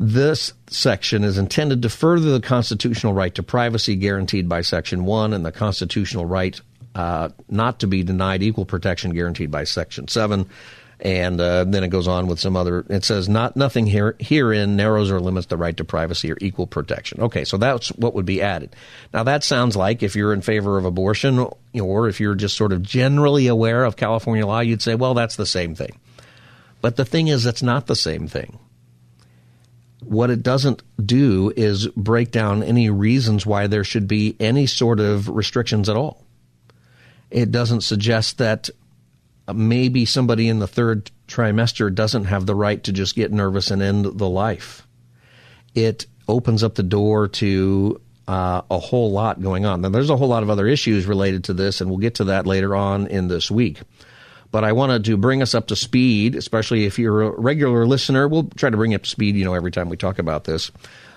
This 0.00 0.52
section 0.68 1.24
is 1.24 1.38
intended 1.38 1.82
to 1.82 1.88
further 1.88 2.30
the 2.30 2.40
constitutional 2.40 3.14
right 3.14 3.34
to 3.34 3.42
privacy 3.42 3.96
guaranteed 3.96 4.48
by 4.48 4.60
Section 4.60 5.04
1 5.04 5.32
and 5.32 5.44
the 5.44 5.50
constitutional 5.50 6.24
right 6.24 6.60
uh, 6.94 7.30
not 7.48 7.80
to 7.80 7.88
be 7.88 8.04
denied 8.04 8.42
equal 8.42 8.64
protection 8.64 9.12
guaranteed 9.12 9.50
by 9.50 9.64
Section 9.64 10.06
7. 10.06 10.48
And 11.00 11.40
uh, 11.40 11.64
then 11.64 11.84
it 11.84 11.88
goes 11.88 12.08
on 12.08 12.26
with 12.26 12.40
some 12.40 12.56
other. 12.56 12.84
It 12.88 13.04
says 13.04 13.28
not 13.28 13.56
nothing 13.56 13.86
here 13.86 14.16
herein 14.18 14.74
narrows 14.74 15.12
or 15.12 15.20
limits 15.20 15.46
the 15.46 15.56
right 15.56 15.76
to 15.76 15.84
privacy 15.84 16.32
or 16.32 16.38
equal 16.40 16.66
protection. 16.66 17.20
Okay, 17.22 17.44
so 17.44 17.56
that's 17.56 17.88
what 17.90 18.14
would 18.14 18.26
be 18.26 18.42
added. 18.42 18.74
Now 19.14 19.22
that 19.22 19.44
sounds 19.44 19.76
like 19.76 20.02
if 20.02 20.16
you're 20.16 20.32
in 20.32 20.42
favor 20.42 20.76
of 20.76 20.84
abortion, 20.84 21.46
or 21.80 22.08
if 22.08 22.18
you're 22.18 22.34
just 22.34 22.56
sort 22.56 22.72
of 22.72 22.82
generally 22.82 23.46
aware 23.46 23.84
of 23.84 23.94
California 23.94 24.44
law, 24.44 24.58
you'd 24.58 24.82
say, 24.82 24.96
well, 24.96 25.14
that's 25.14 25.36
the 25.36 25.46
same 25.46 25.76
thing. 25.76 25.96
But 26.80 26.96
the 26.96 27.04
thing 27.04 27.28
is, 27.28 27.46
it's 27.46 27.62
not 27.62 27.86
the 27.86 27.96
same 27.96 28.26
thing 28.26 28.58
what 30.00 30.30
it 30.30 30.42
doesn't 30.42 30.82
do 31.04 31.52
is 31.56 31.88
break 31.88 32.30
down 32.30 32.62
any 32.62 32.90
reasons 32.90 33.44
why 33.44 33.66
there 33.66 33.84
should 33.84 34.06
be 34.06 34.36
any 34.38 34.66
sort 34.66 35.00
of 35.00 35.28
restrictions 35.28 35.88
at 35.88 35.96
all. 35.96 36.24
It 37.30 37.50
doesn't 37.50 37.82
suggest 37.82 38.38
that 38.38 38.70
maybe 39.52 40.04
somebody 40.04 40.48
in 40.48 40.58
the 40.58 40.66
third 40.66 41.10
trimester 41.26 41.94
doesn't 41.94 42.24
have 42.24 42.46
the 42.46 42.54
right 42.54 42.82
to 42.84 42.92
just 42.92 43.14
get 43.14 43.32
nervous 43.32 43.70
and 43.70 43.82
end 43.82 44.04
the 44.04 44.28
life. 44.28 44.86
It 45.74 46.06
opens 46.26 46.62
up 46.62 46.74
the 46.74 46.82
door 46.82 47.28
to 47.28 48.00
uh, 48.26 48.62
a 48.70 48.78
whole 48.78 49.10
lot 49.10 49.40
going 49.40 49.64
on. 49.64 49.80
Now, 49.80 49.88
there's 49.88 50.10
a 50.10 50.16
whole 50.16 50.28
lot 50.28 50.42
of 50.42 50.50
other 50.50 50.66
issues 50.66 51.06
related 51.06 51.44
to 51.44 51.54
this, 51.54 51.80
and 51.80 51.88
we'll 51.88 51.98
get 51.98 52.16
to 52.16 52.24
that 52.24 52.46
later 52.46 52.76
on 52.76 53.06
in 53.06 53.28
this 53.28 53.50
week. 53.50 53.80
But 54.50 54.64
I 54.64 54.72
wanted 54.72 55.04
to 55.04 55.16
bring 55.16 55.42
us 55.42 55.54
up 55.54 55.66
to 55.68 55.76
speed, 55.76 56.34
especially 56.34 56.84
if 56.86 56.98
you're 56.98 57.22
a 57.22 57.30
regular 57.30 57.86
listener. 57.86 58.26
We'll 58.26 58.50
try 58.56 58.70
to 58.70 58.76
bring 58.76 58.94
up 58.94 59.04
speed, 59.06 59.36
you 59.36 59.44
know, 59.44 59.54
every 59.54 59.70
time 59.70 59.88
we 59.88 59.96
talk 59.96 60.18
about 60.18 60.44
this. 60.44 60.70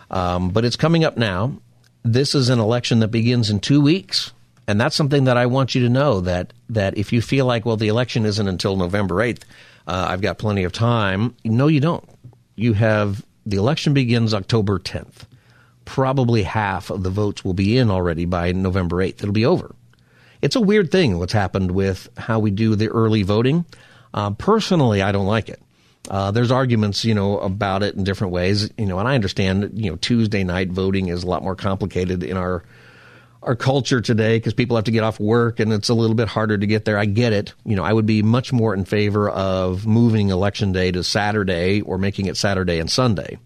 Um, 0.10 0.50
but 0.50 0.66
it's 0.66 0.76
coming 0.76 1.06
up 1.06 1.18
now. 1.18 1.54
This 2.04 2.36
is 2.36 2.50
an 2.50 2.60
election 2.60 3.00
that 3.00 3.08
begins 3.08 3.50
in 3.50 3.60
two 3.60 3.80
weeks. 3.82 4.34
And 4.68 4.80
that's 4.80 4.96
something 4.96 5.26
that 5.26 5.38
I 5.38 5.46
want 5.48 5.76
you 5.76 5.82
to 5.84 5.90
know 5.90 6.22
that, 6.22 6.54
that 6.70 6.98
if 6.98 7.12
you 7.14 7.22
feel 7.22 7.46
like, 7.46 7.66
well, 7.66 7.78
the 7.78 7.88
election 7.88 8.26
isn't 8.26 8.48
until 8.48 8.76
November 8.76 9.16
8th, 9.16 9.44
uh, 9.88 10.08
I've 10.10 10.22
got 10.22 10.38
plenty 10.38 10.64
of 10.64 10.72
time. 10.72 11.36
No, 11.44 11.68
you 11.68 11.80
don't. 11.80 12.08
You 12.56 12.74
have 12.74 13.26
the 13.46 13.58
election 13.58 13.94
begins 13.94 14.34
October 14.34 14.80
10th. 14.80 15.26
Probably 15.86 16.44
half 16.44 16.90
of 16.90 17.04
the 17.04 17.10
votes 17.10 17.44
will 17.44 17.54
be 17.54 17.78
in 17.78 17.90
already 17.90 18.26
by 18.26 18.52
November 18.52 18.98
8th. 18.98 19.22
It'll 19.22 19.32
be 19.32 19.46
over. 19.46 19.76
It's 20.42 20.56
a 20.56 20.62
weird 20.62 20.92
thing 20.92 21.20
what's 21.20 21.34
happened 21.34 21.72
with 21.72 22.10
how 22.18 22.40
we 22.40 22.52
do 22.52 22.76
the 22.76 22.90
early 22.90 23.24
voting. 23.24 23.66
Uh, 24.14 24.32
personally, 24.32 25.02
I 25.02 25.12
don't 25.12 25.28
like 25.28 25.50
it. 25.50 25.62
Uh, 26.10 26.32
there's 26.32 26.52
arguments, 26.52 27.06
you 27.06 27.14
know, 27.14 27.40
about 27.40 27.84
it 27.84 27.96
in 27.96 28.04
different 28.04 28.34
ways, 28.34 28.70
you 28.78 28.88
know, 28.88 28.98
and 28.98 29.08
I 29.08 29.16
understand, 29.16 29.72
you 29.76 29.92
know, 29.92 29.98
Tuesday 29.98 30.44
night 30.44 30.70
voting 30.70 31.10
is 31.10 31.24
a 31.24 31.28
lot 31.28 31.44
more 31.44 31.56
complicated 31.56 32.24
in 32.24 32.38
our 32.38 32.64
our 33.44 33.56
culture 33.56 34.02
today 34.02 34.38
because 34.38 34.54
people 34.54 34.76
have 34.76 34.86
to 34.86 34.92
get 34.92 35.04
off 35.04 35.20
work 35.20 35.60
and 35.60 35.74
it's 35.74 35.90
a 35.90 35.96
little 35.96 36.16
bit 36.16 36.28
harder 36.28 36.58
to 36.58 36.68
get 36.68 36.86
there. 36.86 36.98
I 36.98 37.06
get 37.06 37.34
it. 37.34 37.54
You 37.66 37.76
know, 37.76 37.84
I 37.84 37.92
would 37.92 38.06
be 38.06 38.22
much 38.22 38.54
more 38.54 38.74
in 38.74 38.86
favor 38.86 39.30
of 39.30 39.88
moving 39.88 40.30
election 40.30 40.72
day 40.74 40.92
to 40.92 41.04
Saturday 41.04 41.82
or 41.82 41.98
making 41.98 42.28
it 42.28 42.38
Saturday 42.38 42.78
and 42.78 42.90
Sunday. 42.90 43.40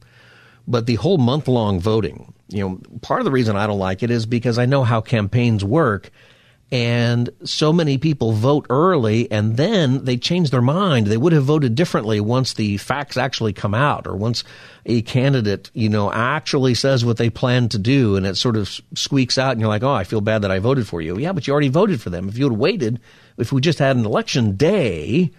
But 0.68 0.86
the 0.86 0.96
whole 0.96 1.18
month 1.18 1.48
long 1.48 1.80
voting, 1.80 2.34
you 2.50 2.68
know, 2.68 2.82
part 3.02 3.22
of 3.22 3.26
the 3.26 3.32
reason 3.32 3.56
I 3.56 3.68
don't 3.68 3.80
like 3.80 4.04
it 4.04 4.12
is 4.12 4.26
because 4.26 4.58
I 4.58 4.66
know 4.66 4.84
how 4.84 5.00
campaigns 5.00 5.64
work 5.64 6.12
and 6.72 7.30
so 7.44 7.72
many 7.72 7.98
people 7.98 8.32
vote 8.32 8.66
early 8.70 9.32
and 9.32 9.56
then 9.56 10.04
they 10.04 10.18
change 10.18 10.50
their 10.50 10.62
mind. 10.62 11.08
They 11.08 11.18
would 11.18 11.32
have 11.34 11.44
voted 11.44 11.76
differently 11.76 12.20
once 12.20 12.54
the 12.54 12.78
facts 12.78 13.18
actually 13.18 13.54
come 13.54 13.76
out 13.76 14.08
or 14.08 14.16
once 14.16 14.44
a 14.86 15.04
candidate, 15.04 15.70
you 15.74 15.90
know, 15.90 16.12
actually 16.12 16.74
says 16.74 17.06
what 17.06 17.18
they 17.18 17.30
plan 17.30 17.70
to 17.70 17.78
do 17.78 18.16
and 18.16 18.26
it 18.26 18.36
sort 18.36 18.56
of 18.58 18.82
squeaks 18.96 19.38
out 19.38 19.52
and 19.52 19.62
you're 19.62 19.70
like, 19.70 19.84
oh, 19.84 19.94
I 19.94 20.06
feel 20.06 20.22
bad 20.22 20.42
that 20.42 20.52
I 20.52 20.58
voted 20.60 20.88
for 20.88 21.02
you. 21.02 21.20
Yeah, 21.20 21.34
but 21.34 21.46
you 21.46 21.54
already 21.54 21.70
voted 21.70 22.02
for 22.02 22.10
them. 22.10 22.30
If 22.30 22.38
you 22.38 22.46
had 22.50 22.58
waited, 22.58 23.00
if 23.38 23.52
we 23.52 23.62
just 23.62 23.80
had 23.80 23.96
an 23.96 24.06
election 24.06 24.56
day, 24.56 25.32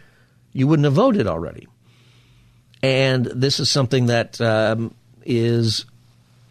you 0.53 0.69
wouldn't 0.69 0.85
have 0.85 0.95
voted 0.95 1.27
already. 1.27 1.67
And 2.83 3.27
this 3.27 3.59
is 3.59 3.69
something 3.69 4.07
that 4.07 4.41
um, 4.41 4.95
is 5.25 5.87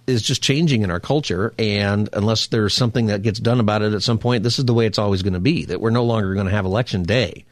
is 0.07 0.21
just 0.21 0.41
changing 0.41 0.83
in 0.83 0.91
our 0.91 0.99
culture. 0.99 1.53
And 1.57 2.09
unless 2.13 2.47
there's 2.47 2.73
something 2.73 3.07
that 3.07 3.21
gets 3.21 3.39
done 3.39 3.59
about 3.59 3.81
it 3.81 3.93
at 3.93 4.03
some 4.03 4.19
point, 4.19 4.43
this 4.43 4.59
is 4.59 4.65
the 4.65 4.73
way 4.73 4.85
it's 4.85 4.99
always 4.99 5.23
going 5.23 5.33
to 5.33 5.39
be 5.39 5.65
that 5.65 5.81
we're 5.81 5.89
no 5.89 6.03
longer 6.03 6.33
going 6.33 6.45
to 6.45 6.51
have 6.51 6.65
election 6.65 7.03
day. 7.03 7.45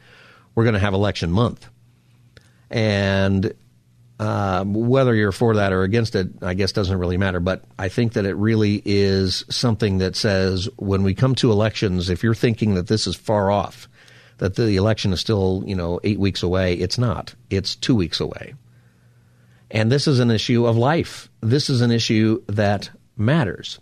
We're 0.55 0.63
going 0.63 0.75
to 0.75 0.79
have 0.79 0.93
election 0.93 1.31
month. 1.31 1.67
And 2.69 3.53
uh, 4.19 4.63
whether 4.65 5.13
you're 5.15 5.31
for 5.31 5.55
that 5.55 5.73
or 5.73 5.83
against 5.83 6.15
it, 6.15 6.27
I 6.41 6.53
guess 6.53 6.71
doesn't 6.71 6.97
really 6.97 7.17
matter. 7.17 7.39
But 7.39 7.63
I 7.77 7.89
think 7.89 8.13
that 8.13 8.25
it 8.25 8.35
really 8.35 8.81
is 8.85 9.45
something 9.49 9.97
that 9.97 10.15
says 10.15 10.69
when 10.77 11.03
we 11.03 11.13
come 11.13 11.35
to 11.35 11.51
elections, 11.51 12.09
if 12.09 12.23
you're 12.23 12.35
thinking 12.35 12.75
that 12.75 12.87
this 12.87 13.07
is 13.07 13.15
far 13.15 13.49
off, 13.49 13.89
that 14.37 14.55
the 14.55 14.75
election 14.75 15.13
is 15.13 15.19
still, 15.19 15.63
you 15.65 15.75
know, 15.75 15.99
eight 16.03 16.19
weeks 16.19 16.43
away, 16.43 16.75
it's 16.75 16.97
not. 16.97 17.33
It's 17.49 17.75
two 17.75 17.95
weeks 17.95 18.19
away. 18.19 18.53
And 19.71 19.91
this 19.91 20.07
is 20.07 20.19
an 20.19 20.29
issue 20.29 20.67
of 20.67 20.77
life. 20.77 21.29
This 21.43 21.69
is 21.69 21.81
an 21.81 21.91
issue 21.91 22.41
that 22.47 22.89
matters. 23.17 23.79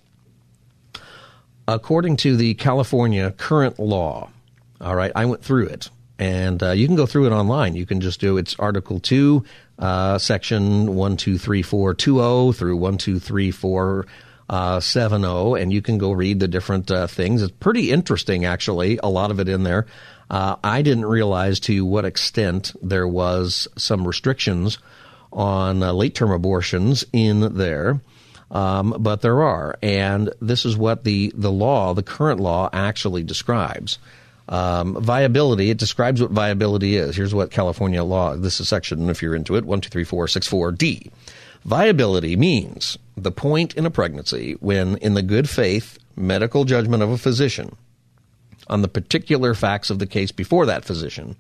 According 1.68 2.18
to 2.18 2.36
the 2.36 2.56
California 2.56 3.30
current 3.30 3.78
law, 3.78 4.32
all 4.82 4.96
right, 4.96 5.12
I 5.16 5.26
went 5.26 5.44
through 5.44 5.68
it, 5.68 5.92
and 6.18 6.62
uh, 6.64 6.72
you 6.72 6.88
can 6.88 6.96
go 6.96 7.06
through 7.06 7.28
it 7.28 7.32
online. 7.32 7.76
You 7.76 7.86
can 7.86 8.02
just 8.02 8.20
do 8.20 8.38
it's 8.38 8.56
Article 8.58 9.00
2, 9.00 9.46
uh, 9.78 10.18
Section 10.18 10.96
123420 10.96 12.54
through 12.54 12.76
1234. 12.78 14.08
Uh, 14.50 14.82
70, 14.82 15.62
and 15.62 15.72
you 15.72 15.82
can 15.82 15.98
go 15.98 16.12
read 16.12 16.42
the 16.42 16.48
different 16.48 16.92
uh, 16.92 17.08
things. 17.08 17.42
It's 17.42 17.54
pretty 17.62 17.90
interesting, 17.90 18.44
actually, 18.44 19.00
a 19.02 19.08
lot 19.08 19.32
of 19.32 19.40
it 19.40 19.48
in 19.48 19.64
there. 19.64 19.86
Uh, 20.30 20.58
I 20.62 20.82
didn't 20.82 21.06
realize 21.06 21.62
to 21.62 21.86
what 21.86 22.04
extent 22.04 22.76
there 22.82 23.08
was 23.08 23.70
some 23.78 24.06
restrictions 24.06 24.78
on 25.32 25.84
uh, 25.84 25.94
late 25.94 26.16
term 26.16 26.32
abortions 26.32 27.06
in 27.14 27.56
there. 27.56 28.02
Um, 28.50 28.96
but 29.00 29.22
there 29.22 29.42
are, 29.44 29.78
and 29.82 30.34
this 30.42 30.66
is 30.66 30.76
what 30.76 31.06
the, 31.06 31.32
the 31.36 31.52
law, 31.52 31.94
the 31.94 32.04
current 32.04 32.42
law, 32.42 32.70
actually 32.74 33.24
describes. 33.24 33.98
Um, 34.50 35.02
viability, 35.02 35.70
it 35.70 35.78
describes 35.78 36.22
what 36.22 36.32
viability 36.32 36.98
is. 36.98 37.16
Here's 37.16 37.34
what 37.34 37.52
California 37.52 38.04
law, 38.04 38.36
this 38.36 38.60
is 38.60 38.68
section, 38.68 39.10
if 39.10 39.22
you're 39.22 39.36
into 39.36 39.56
it, 39.56 39.66
123464D. 39.66 41.10
Viability 41.64 42.36
means 42.36 42.98
the 43.16 43.32
point 43.32 43.76
in 43.76 43.86
a 43.86 43.92
pregnancy 43.92 44.58
when, 44.60 44.98
in 44.98 45.14
the 45.14 45.22
good 45.22 45.50
faith 45.50 45.98
medical 46.18 46.66
judgment 46.66 47.02
of 47.02 47.10
a 47.10 47.18
physician, 47.18 47.78
on 48.68 48.82
the 48.82 48.88
particular 48.88 49.54
facts 49.54 49.90
of 49.90 50.00
the 50.00 50.08
case 50.08 50.32
before 50.32 50.66
that 50.66 50.84
physician, 50.84 51.36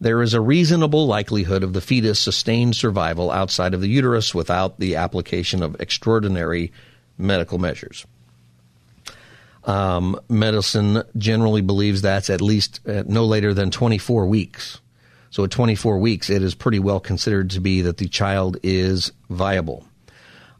there 0.00 0.22
is 0.22 0.34
a 0.34 0.40
reasonable 0.40 1.06
likelihood 1.06 1.62
of 1.62 1.72
the 1.72 1.80
fetus 1.80 2.20
sustained 2.20 2.76
survival 2.76 3.30
outside 3.30 3.74
of 3.74 3.80
the 3.80 3.88
uterus 3.88 4.34
without 4.34 4.78
the 4.78 4.96
application 4.96 5.62
of 5.62 5.80
extraordinary 5.80 6.72
medical 7.16 7.58
measures. 7.58 8.06
Um, 9.64 10.20
medicine 10.28 11.02
generally 11.16 11.60
believes 11.60 12.02
that's 12.02 12.30
at 12.30 12.40
least 12.40 12.80
uh, 12.86 13.02
no 13.06 13.24
later 13.24 13.52
than 13.52 13.70
24 13.70 14.26
weeks. 14.26 14.80
So 15.30 15.44
at 15.44 15.50
24 15.50 15.98
weeks, 15.98 16.30
it 16.30 16.42
is 16.42 16.54
pretty 16.54 16.78
well 16.78 17.00
considered 17.00 17.50
to 17.50 17.60
be 17.60 17.82
that 17.82 17.96
the 17.96 18.08
child 18.08 18.58
is 18.62 19.12
viable. 19.28 19.84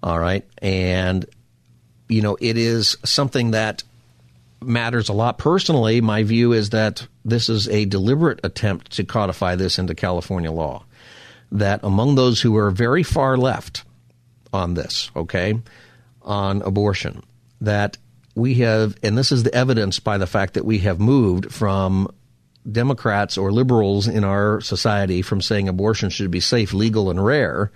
All 0.03 0.19
right. 0.19 0.45
And, 0.61 1.25
you 2.09 2.21
know, 2.21 2.37
it 2.41 2.57
is 2.57 2.97
something 3.05 3.53
that 3.53 3.85
matters 4.63 5.09
a 5.09 5.13
lot. 5.13 5.39
Personally, 5.39 6.01
my 6.01 6.23
view 6.23 6.53
is 6.53 6.71
that 6.71 7.07
this 7.25 7.49
is 7.49 7.69
a 7.69 7.85
deliberate 7.85 8.41
attempt 8.45 8.93
to 8.93 9.05
codify 9.05 9.55
this 9.55 9.79
into 9.79 9.95
California 9.95 10.51
law. 10.51 10.85
That 11.53 11.81
among 11.83 12.15
those 12.15 12.41
who 12.41 12.57
are 12.57 12.71
very 12.71 13.03
far 13.03 13.37
left 13.37 13.85
on 14.53 14.75
this, 14.75 15.11
okay, 15.15 15.61
on 16.23 16.63
abortion, 16.63 17.23
that 17.61 17.99
we 18.35 18.55
have, 18.55 18.97
and 19.03 19.17
this 19.17 19.33
is 19.33 19.43
the 19.45 19.55
evidence 19.55 20.01
by 20.01 20.19
the 20.19 20.27
fact 20.27 20.55
that 20.55 20.65
we 20.65 20.79
have 20.79 20.99
moved 21.01 21.53
from 21.53 22.09
Democrats 22.71 23.39
or 23.39 23.53
liberals 23.53 24.09
in 24.09 24.25
our 24.25 24.61
society 24.61 25.23
from 25.23 25.41
saying 25.41 25.69
abortion 25.69 26.11
should 26.11 26.31
be 26.31 26.41
safe, 26.41 26.75
legal, 26.75 27.11
and 27.11 27.25
rare. 27.25 27.71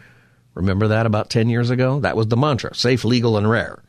Remember 0.54 0.88
that 0.88 1.06
about 1.06 1.30
10 1.30 1.48
years 1.48 1.70
ago? 1.70 2.00
That 2.00 2.16
was 2.16 2.26
the 2.26 2.36
mantra 2.36 2.74
safe, 2.74 3.04
legal, 3.04 3.36
and 3.36 3.48
rare. 3.48 3.82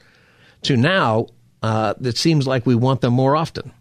To 0.64 0.78
now, 0.78 1.28
uh, 1.62 1.94
it 2.02 2.18
seems 2.18 2.48
like 2.48 2.66
we 2.66 2.76
want 2.76 3.02
them 3.02 3.14
more 3.14 3.36
often 3.36 3.72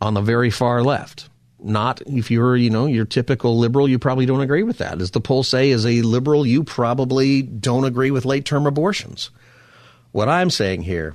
on 0.00 0.14
the 0.14 0.20
very 0.20 0.50
far 0.50 0.82
left. 0.82 1.28
Not 1.60 2.00
if 2.06 2.30
you're, 2.30 2.56
you 2.56 2.70
know, 2.70 2.86
your 2.86 3.04
typical 3.04 3.56
liberal, 3.56 3.88
you 3.88 3.98
probably 4.00 4.26
don't 4.26 4.40
agree 4.40 4.64
with 4.64 4.78
that. 4.78 5.00
As 5.00 5.12
the 5.12 5.20
polls 5.20 5.46
say, 5.48 5.70
as 5.70 5.86
a 5.86 6.02
liberal, 6.02 6.44
you 6.44 6.64
probably 6.64 7.42
don't 7.42 7.84
agree 7.84 8.10
with 8.10 8.24
late 8.24 8.44
term 8.44 8.66
abortions. 8.66 9.30
What 10.10 10.28
I'm 10.28 10.50
saying 10.50 10.82
here 10.82 11.14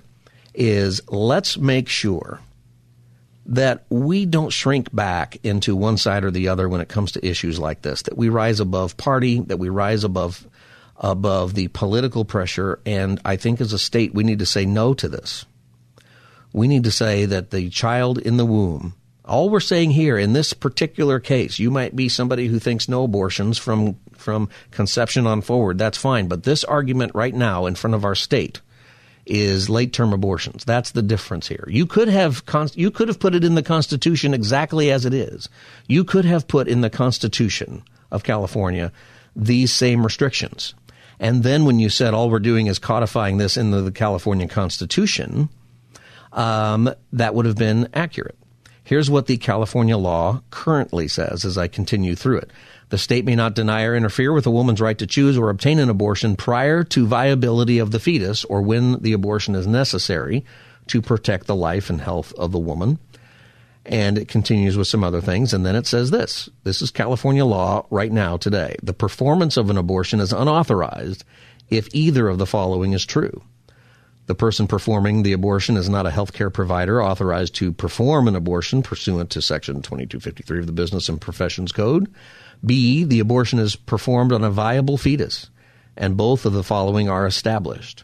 is 0.55 1.01
let's 1.09 1.57
make 1.57 1.89
sure 1.89 2.39
that 3.47 3.85
we 3.89 4.25
don't 4.25 4.51
shrink 4.51 4.93
back 4.93 5.37
into 5.43 5.75
one 5.75 5.97
side 5.97 6.23
or 6.23 6.31
the 6.31 6.47
other 6.47 6.67
when 6.67 6.81
it 6.81 6.89
comes 6.89 7.13
to 7.13 7.25
issues 7.25 7.59
like 7.59 7.81
this, 7.81 8.01
that 8.03 8.17
we 8.17 8.29
rise 8.29 8.59
above 8.59 8.97
party, 8.97 9.39
that 9.41 9.57
we 9.57 9.69
rise 9.69 10.03
above 10.03 10.47
above 10.99 11.53
the 11.53 11.67
political 11.69 12.25
pressure. 12.25 12.79
And 12.85 13.19
I 13.23 13.35
think 13.35 13.61
as 13.61 13.73
a 13.73 13.79
state, 13.79 14.13
we 14.13 14.23
need 14.23 14.39
to 14.39 14.45
say 14.45 14.65
no 14.65 14.93
to 14.95 15.07
this. 15.07 15.45
We 16.53 16.67
need 16.67 16.85
to 16.85 16.91
say 16.91 17.25
that 17.25 17.51
the 17.51 17.69
child 17.69 18.17
in 18.17 18.37
the 18.37 18.45
womb, 18.45 18.95
all 19.25 19.49
we're 19.49 19.59
saying 19.59 19.91
here 19.91 20.17
in 20.17 20.33
this 20.33 20.53
particular 20.53 21.19
case, 21.19 21.59
you 21.59 21.69
might 21.69 21.95
be 21.95 22.09
somebody 22.09 22.47
who 22.47 22.59
thinks 22.59 22.87
no 22.87 23.03
abortions 23.03 23.57
from, 23.57 23.97
from 24.13 24.49
conception 24.71 25.27
on 25.27 25.41
forward. 25.41 25.77
That's 25.77 25.97
fine. 25.97 26.27
But 26.27 26.43
this 26.43 26.63
argument 26.63 27.13
right 27.13 27.35
now 27.35 27.65
in 27.65 27.75
front 27.75 27.93
of 27.93 28.05
our 28.05 28.15
state 28.15 28.61
is 29.25 29.69
late 29.69 29.91
term 29.91 30.13
abortions. 30.13 30.63
That's 30.63 30.91
the 30.91 31.01
difference 31.01 31.47
here. 31.47 31.65
You 31.67 31.85
could 31.85 32.07
have 32.07 32.43
you 32.75 32.89
could 32.89 33.09
have 33.09 33.19
put 33.19 33.35
it 33.35 33.43
in 33.43 33.55
the 33.55 33.63
Constitution 33.63 34.33
exactly 34.33 34.89
as 34.89 35.05
it 35.05 35.13
is. 35.13 35.49
You 35.87 36.05
could 36.05 36.23
have 36.23 36.47
put 36.47 36.69
in 36.69 36.79
the 36.79 36.89
Constitution 36.89 37.83
of 38.09 38.23
California 38.23 38.93
these 39.35 39.71
same 39.71 40.03
restrictions 40.03 40.73
And 41.19 41.43
then 41.43 41.65
when 41.65 41.79
you 41.79 41.89
said 41.89 42.13
all 42.13 42.29
we're 42.29 42.39
doing 42.39 42.67
is 42.67 42.79
codifying 42.79 43.37
this 43.37 43.57
into 43.57 43.81
the 43.81 43.91
California 43.91 44.47
Constitution, 44.47 45.49
um, 46.31 46.93
that 47.13 47.33
would 47.33 47.45
have 47.45 47.55
been 47.55 47.89
accurate. 47.93 48.37
Here's 48.83 49.09
what 49.09 49.25
the 49.25 49.37
California 49.37 49.97
law 49.97 50.41
currently 50.49 51.07
says 51.07 51.43
as 51.43 51.57
I 51.57 51.67
continue 51.67 52.15
through 52.15 52.37
it. 52.37 52.51
The 52.89 52.97
state 52.97 53.25
may 53.25 53.35
not 53.35 53.53
deny 53.53 53.83
or 53.83 53.95
interfere 53.95 54.31
with 54.31 54.45
a 54.45 54.51
woman's 54.51 54.79
right 54.79 54.97
to 54.97 55.05
choose 55.07 55.37
or 55.37 55.49
obtain 55.49 55.79
an 55.79 55.89
abortion 55.89 56.37
prior 56.37 56.85
to 56.85 57.05
viability 57.05 57.79
of 57.79 57.91
the 57.91 57.99
fetus 57.99 58.45
or 58.45 58.61
when 58.61 59.01
the 59.01 59.11
abortion 59.11 59.55
is 59.55 59.67
necessary 59.67 60.45
to 60.87 61.01
protect 61.01 61.47
the 61.47 61.55
life 61.55 61.89
and 61.89 61.99
health 61.99 62.31
of 62.37 62.53
the 62.53 62.59
woman. 62.59 62.97
And 63.87 64.17
it 64.17 64.27
continues 64.27 64.77
with 64.77 64.87
some 64.87 65.03
other 65.03 65.21
things. 65.21 65.53
And 65.53 65.65
then 65.65 65.75
it 65.75 65.87
says 65.87 66.11
this 66.11 66.49
this 66.63 66.81
is 66.81 66.91
California 66.91 67.45
law 67.45 67.85
right 67.89 68.11
now, 68.11 68.37
today. 68.37 68.75
The 68.83 68.93
performance 68.93 69.57
of 69.57 69.69
an 69.69 69.77
abortion 69.77 70.19
is 70.19 70.33
unauthorized 70.33 71.23
if 71.69 71.87
either 71.93 72.27
of 72.27 72.37
the 72.37 72.45
following 72.45 72.93
is 72.93 73.05
true. 73.05 73.41
The 74.27 74.35
person 74.35 74.67
performing 74.67 75.23
the 75.23 75.31
abortion 75.31 75.77
is 75.77 75.87
not 75.87 76.05
a 76.05 76.09
healthcare 76.09 76.53
provider 76.53 77.01
authorized 77.01 77.55
to 77.55 77.71
perform 77.71 78.27
an 78.27 78.35
abortion 78.35 78.83
pursuant 78.83 79.29
to 79.31 79.41
Section 79.41 79.75
2253 79.81 80.59
of 80.59 80.65
the 80.65 80.73
Business 80.73 81.07
and 81.07 81.19
Professions 81.19 81.71
Code. 81.71 82.13
B, 82.65 83.05
the 83.05 83.21
abortion 83.21 83.57
is 83.57 83.77
performed 83.77 84.33
on 84.33 84.43
a 84.43 84.49
viable 84.49 84.97
fetus, 84.97 85.49
and 85.95 86.17
both 86.17 86.45
of 86.45 86.51
the 86.51 86.63
following 86.63 87.07
are 87.07 87.25
established. 87.25 88.03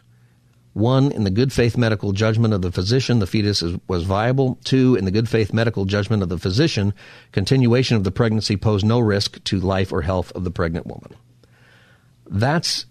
One, 0.74 1.12
in 1.12 1.22
the 1.22 1.30
good 1.30 1.52
faith 1.52 1.76
medical 1.76 2.12
judgment 2.12 2.52
of 2.52 2.60
the 2.60 2.72
physician, 2.72 3.20
the 3.20 3.28
fetus 3.28 3.62
is, 3.62 3.78
was 3.86 4.02
viable. 4.02 4.58
Two, 4.64 4.96
in 4.96 5.04
the 5.04 5.12
good 5.12 5.28
faith 5.28 5.52
medical 5.52 5.84
judgment 5.84 6.22
of 6.22 6.28
the 6.28 6.38
physician, 6.38 6.92
continuation 7.30 7.96
of 7.96 8.02
the 8.02 8.10
pregnancy 8.10 8.56
posed 8.56 8.84
no 8.84 8.98
risk 8.98 9.42
to 9.44 9.60
life 9.60 9.92
or 9.92 10.02
health 10.02 10.32
of 10.32 10.42
the 10.42 10.50
pregnant 10.50 10.86
woman. 10.86 11.14
That's 12.28 12.86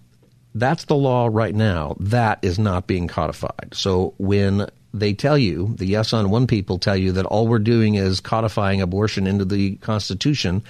that's 0.55 0.85
the 0.85 0.95
law 0.95 1.27
right 1.31 1.53
now. 1.53 1.97
That 1.99 2.39
is 2.41 2.57
not 2.57 2.87
being 2.87 3.07
codified. 3.07 3.73
So 3.73 4.13
when 4.17 4.67
they 4.93 5.13
tell 5.13 5.37
you, 5.37 5.75
the 5.77 5.87
Yes 5.87 6.13
on 6.13 6.29
One 6.29 6.47
people 6.47 6.77
tell 6.77 6.95
you 6.95 7.11
that 7.13 7.25
all 7.25 7.47
we're 7.47 7.59
doing 7.59 7.95
is 7.95 8.19
codifying 8.19 8.81
abortion 8.81 9.27
into 9.27 9.45
the 9.45 9.75
Constitution, 9.77 10.63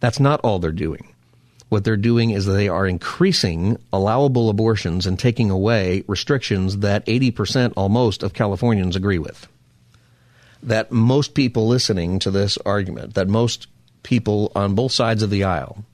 that's 0.00 0.20
not 0.20 0.40
all 0.44 0.58
they're 0.58 0.72
doing. 0.72 1.13
What 1.74 1.82
they're 1.82 1.96
doing 1.96 2.30
is 2.30 2.46
they 2.46 2.68
are 2.68 2.86
increasing 2.86 3.78
allowable 3.92 4.48
abortions 4.48 5.08
and 5.08 5.18
taking 5.18 5.50
away 5.50 6.04
restrictions 6.06 6.78
that 6.78 7.04
80% 7.06 7.72
almost 7.76 8.22
of 8.22 8.32
Californians 8.32 8.94
agree 8.94 9.18
with. 9.18 9.48
That 10.62 10.92
most 10.92 11.34
people 11.34 11.66
listening 11.66 12.20
to 12.20 12.30
this 12.30 12.58
argument, 12.58 13.14
that 13.14 13.26
most 13.26 13.66
people 14.04 14.52
on 14.54 14.76
both 14.76 14.92
sides 14.92 15.24
of 15.24 15.30
the 15.30 15.42
aisle, 15.42 15.84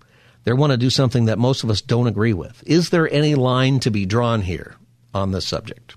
they 0.45 0.53
want 0.53 0.73
to 0.73 0.77
do 0.77 0.91
something 0.91 1.25
that 1.25 1.39
most 1.39 1.65
of 1.65 1.71
us 1.71 1.81
don't 1.81 2.09
agree 2.09 2.35
with. 2.35 2.63
Is 2.67 2.91
there 2.91 3.11
any 3.11 3.35
line 3.35 3.81
to 3.81 3.91
be 3.91 4.05
drawn 4.05 4.43
here 4.43 4.77
on 5.15 5.33
this 5.33 5.47
subject? 5.47 5.95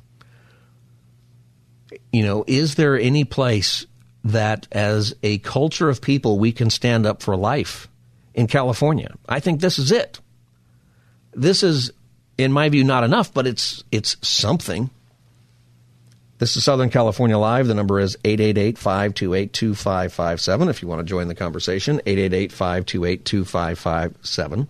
You 2.14 2.24
know, 2.24 2.46
is 2.48 2.76
there 2.76 2.98
any 2.98 3.26
place 3.26 3.86
that 4.24 4.66
as 4.72 5.14
a 5.22 5.40
culture 5.40 5.90
of 5.90 6.02
people 6.02 6.40
we 6.40 6.54
can 6.54 6.70
stand 6.70 7.06
up 7.06 7.22
for 7.22 7.36
life? 7.36 7.90
In 8.34 8.48
California. 8.48 9.14
I 9.28 9.40
think 9.40 9.62
this 9.62 9.78
is 9.80 9.92
it. 9.92 10.20
This 11.34 11.64
is, 11.64 11.92
in 12.38 12.52
my 12.52 12.70
view, 12.70 12.84
not 12.84 13.04
enough, 13.04 13.34
but 13.34 13.48
it's 13.48 13.84
it's 13.92 14.16
something. 14.28 14.92
This 16.40 16.58
is 16.58 16.64
Southern 16.64 16.90
California 16.90 17.38
Live. 17.38 17.68
The 17.68 17.74
number 17.74 18.00
is 18.00 18.18
888-528-2557 18.24 20.70
if 20.70 20.82
you 20.82 20.88
want 20.88 21.00
to 21.00 21.06
join 21.06 21.28
the 21.30 21.36
conversation. 21.36 22.02
888-528-2557. 22.06 24.68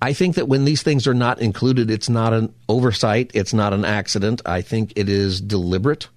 I 0.00 0.12
think 0.12 0.36
that 0.36 0.48
when 0.48 0.64
these 0.64 0.82
things 0.82 1.06
are 1.06 1.14
not 1.14 1.40
included, 1.40 1.90
it's 1.90 2.08
not 2.08 2.32
an 2.32 2.54
oversight, 2.68 3.30
it's 3.34 3.52
not 3.52 3.72
an 3.72 3.84
accident. 3.84 4.40
I 4.46 4.62
think 4.62 4.92
it 4.96 5.08
is 5.08 5.40
deliberate. 5.40 6.08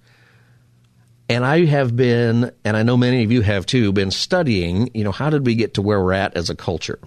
And 1.28 1.44
I 1.44 1.66
have 1.66 1.94
been, 1.94 2.50
and 2.64 2.76
I 2.76 2.82
know 2.82 2.96
many 2.96 3.22
of 3.22 3.30
you 3.30 3.42
have 3.42 3.66
too, 3.66 3.92
been 3.92 4.10
studying, 4.10 4.90
you 4.94 5.04
know, 5.04 5.12
how 5.12 5.28
did 5.28 5.44
we 5.44 5.54
get 5.54 5.74
to 5.74 5.82
where 5.82 6.02
we're 6.02 6.14
at 6.14 6.36
as 6.36 6.48
a 6.48 6.54
culture? 6.54 6.98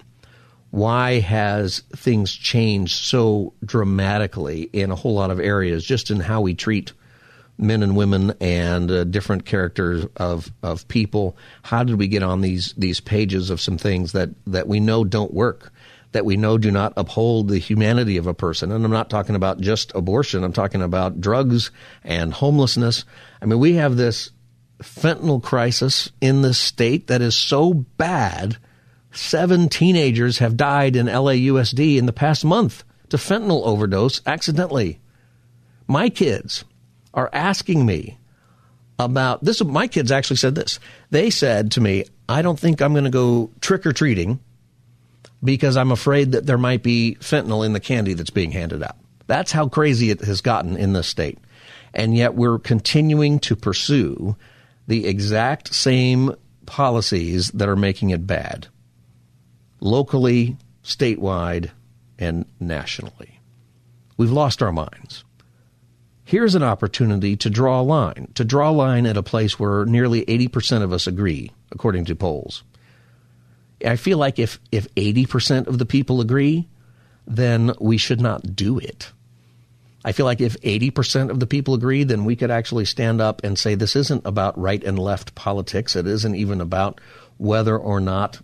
Why 0.69 1.19
has 1.19 1.79
things 1.96 2.31
changed 2.31 3.03
so 3.03 3.53
dramatically 3.65 4.69
in 4.74 4.91
a 4.91 4.96
whole 4.96 5.15
lot 5.15 5.31
of 5.31 5.39
areas, 5.39 5.83
just 5.83 6.11
in 6.11 6.19
how 6.19 6.41
we 6.41 6.53
treat 6.53 6.93
men 7.57 7.83
and 7.83 7.96
women 7.96 8.33
and 8.39 8.89
uh, 8.89 9.03
different 9.05 9.46
characters 9.46 10.05
of, 10.17 10.51
of 10.61 10.87
people? 10.87 11.35
How 11.63 11.83
did 11.83 11.98
we 11.98 12.07
get 12.07 12.22
on 12.22 12.41
these, 12.41 12.74
these 12.77 13.00
pages 13.00 13.50
of 13.50 13.59
some 13.59 13.77
things 13.77 14.11
that, 14.11 14.29
that 14.46 14.67
we 14.67 14.79
know 14.79 15.03
don't 15.03 15.33
work? 15.33 15.74
that 16.13 16.25
we 16.25 16.35
know 16.35 16.57
do 16.57 16.72
not 16.72 16.93
uphold 16.98 17.48
the 17.48 17.57
humanity 17.57 18.17
of 18.17 18.27
a 18.27 18.33
person. 18.33 18.72
And 18.72 18.83
I'm 18.83 18.91
not 18.91 19.09
talking 19.09 19.35
about 19.35 19.61
just 19.61 19.93
abortion. 19.96 20.43
I'm 20.43 20.53
talking 20.53 20.81
about 20.81 21.22
drugs 21.22 21.72
and 22.03 22.33
homelessness. 22.33 23.05
I 23.41 23.45
mean, 23.45 23.59
we 23.59 23.73
have 23.73 23.97
this 23.97 24.31
fentanyl 24.81 25.41
crisis 25.41 26.11
in 26.21 26.41
the 26.41 26.53
state 26.53 27.07
that 27.07 27.21
is 27.21 27.35
so 27.35 27.73
bad. 27.73 28.57
Seven 29.11 29.69
teenagers 29.69 30.39
have 30.39 30.57
died 30.57 30.95
in 30.95 31.07
LAUSD 31.07 31.97
in 31.97 32.05
the 32.05 32.13
past 32.13 32.45
month 32.45 32.83
to 33.09 33.17
fentanyl 33.17 33.65
overdose 33.65 34.21
accidentally. 34.25 34.99
My 35.87 36.09
kids 36.09 36.63
are 37.13 37.29
asking 37.33 37.85
me 37.85 38.17
about 38.97 39.43
this. 39.43 39.63
My 39.63 39.87
kids 39.87 40.11
actually 40.11 40.37
said 40.37 40.55
this. 40.55 40.79
They 41.09 41.29
said 41.29 41.71
to 41.71 41.81
me, 41.81 42.05
I 42.29 42.41
don't 42.41 42.59
think 42.59 42.81
I'm 42.81 42.93
going 42.93 43.05
to 43.05 43.09
go 43.09 43.51
trick 43.59 43.85
or 43.85 43.91
treating 43.91 44.39
because 45.43 45.75
I'm 45.75 45.91
afraid 45.91 46.33
that 46.33 46.45
there 46.45 46.57
might 46.57 46.83
be 46.83 47.17
fentanyl 47.19 47.65
in 47.65 47.73
the 47.73 47.79
candy 47.79 48.13
that's 48.13 48.29
being 48.29 48.51
handed 48.51 48.83
out. 48.83 48.95
That's 49.27 49.51
how 49.51 49.67
crazy 49.67 50.11
it 50.11 50.21
has 50.21 50.41
gotten 50.41 50.77
in 50.77 50.93
this 50.93 51.07
state 51.07 51.39
and 51.93 52.15
yet 52.15 52.35
we're 52.35 52.59
continuing 52.59 53.39
to 53.39 53.55
pursue 53.55 54.35
the 54.87 55.07
exact 55.07 55.73
same 55.73 56.33
policies 56.65 57.49
that 57.51 57.69
are 57.69 57.75
making 57.75 58.11
it 58.11 58.25
bad 58.25 58.67
locally, 59.81 60.57
statewide, 60.83 61.71
and 62.19 62.45
nationally. 62.59 63.39
We've 64.15 64.31
lost 64.31 64.61
our 64.61 64.71
minds. 64.71 65.23
Here's 66.23 66.55
an 66.55 66.63
opportunity 66.63 67.35
to 67.37 67.49
draw 67.49 67.81
a 67.81 67.83
line, 67.83 68.31
to 68.35 68.45
draw 68.45 68.69
a 68.69 68.71
line 68.71 69.05
at 69.05 69.17
a 69.17 69.23
place 69.23 69.59
where 69.59 69.85
nearly 69.85 70.23
80% 70.25 70.83
of 70.83 70.93
us 70.93 71.07
agree, 71.07 71.51
according 71.71 72.05
to 72.05 72.15
polls. 72.15 72.63
I 73.83 73.95
feel 73.95 74.17
like 74.17 74.37
if, 74.37 74.59
if 74.71 74.87
80% 74.95 75.67
of 75.67 75.79
the 75.79 75.85
people 75.85 76.21
agree, 76.21 76.69
then 77.25 77.73
we 77.79 77.97
should 77.97 78.21
not 78.21 78.55
do 78.55 78.77
it. 78.77 79.11
I 80.03 80.11
feel 80.14 80.25
like 80.25 80.42
if 80.42 80.59
80% 80.61 81.29
of 81.29 81.40
the 81.40 81.48
people 81.48 81.74
agree, 81.74 82.03
then 82.03 82.25
we 82.25 82.35
could 82.35 82.50
actually 82.50 82.85
stand 82.85 83.22
up 83.22 83.44
and 83.44 83.57
say 83.57 83.75
this 83.75 83.96
isn't 83.96 84.25
about 84.25 84.57
right 84.57 84.83
and 84.83 84.98
left 84.98 85.35
politics. 85.35 85.96
It 85.96 86.07
isn't 86.07 86.35
even 86.35 86.59
about 86.59 87.00
whether 87.37 87.77
or 87.77 88.00
not, 88.00 88.40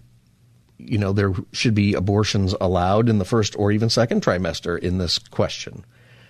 you 0.78 1.00
know, 1.00 1.14
there 1.14 1.34
should 1.54 1.74
be 1.74 1.96
abortions 1.96 2.54
allowed 2.62 3.10
in 3.10 3.18
the 3.18 3.26
first 3.26 3.56
or 3.58 3.72
even 3.72 3.90
second 3.90 4.22
trimester 4.22 4.78
in 4.78 5.00
this 5.00 5.18
question. 5.18 5.84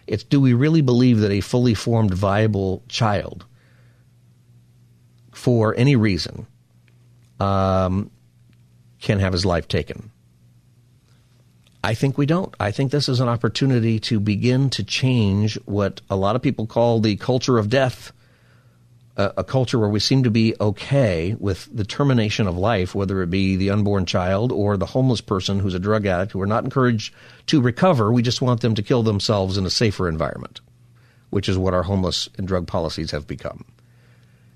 It's 0.06 0.24
do 0.24 0.40
we 0.40 0.54
really 0.54 0.82
believe 0.82 1.20
that 1.20 1.32
a 1.32 1.42
fully 1.42 1.74
formed, 1.74 2.14
viable 2.14 2.84
child, 2.88 3.46
for 5.34 5.76
any 5.78 5.96
reason, 5.98 6.48
um, 7.40 8.10
can 9.02 9.20
have 9.20 9.34
his 9.34 9.46
life 9.46 9.68
taken? 9.68 10.12
I 11.88 11.94
think 11.94 12.18
we 12.18 12.26
don't. 12.26 12.54
I 12.60 12.72
think 12.72 12.92
this 12.92 13.08
is 13.08 13.22
an 13.22 13.30
opportunity 13.30 13.98
to 14.02 14.20
begin 14.20 14.70
to 14.72 14.84
change 14.84 15.56
what 15.64 16.02
a 16.10 16.18
lot 16.18 16.36
of 16.36 16.42
people 16.42 16.68
call 16.68 17.00
the 17.00 17.16
culture 17.16 17.58
of 17.58 17.70
death, 17.70 18.12
a, 19.16 19.36
a, 19.38 19.44
culture 19.46 19.80
where 19.80 19.88
we 19.88 20.02
seem 20.02 20.24
to 20.24 20.30
be 20.30 20.54
okay 20.60 21.38
with 21.40 21.70
the 21.72 21.86
termination 21.86 22.46
of 22.46 22.58
life, 22.58 22.94
whether 22.94 23.22
it 23.22 23.30
be 23.30 23.56
the 23.56 23.70
unborn 23.70 24.06
child 24.06 24.52
or 24.52 24.76
the 24.76 24.86
homeless 24.86 25.22
person 25.22 25.62
who's 25.62 25.76
a 25.76 25.80
drug 25.80 26.06
addict, 26.06 26.34
who 26.34 26.42
are 26.42 26.46
not 26.46 26.66
encouraged 26.66 27.14
to 27.46 27.62
recover. 27.62 28.12
We 28.12 28.22
just 28.22 28.42
want 28.42 28.60
them 28.60 28.76
to 28.76 28.84
kill 28.84 29.04
themselves 29.04 29.58
in 29.58 29.66
a 29.66 29.70
safer 29.70 30.10
environment, 30.10 30.60
which 31.30 31.48
is 31.48 31.58
what 31.58 31.74
our 31.74 31.84
homeless 31.84 32.28
and 32.38 32.46
drug 32.46 32.68
policies 32.68 33.12
have 33.12 33.28
become. 33.28 33.64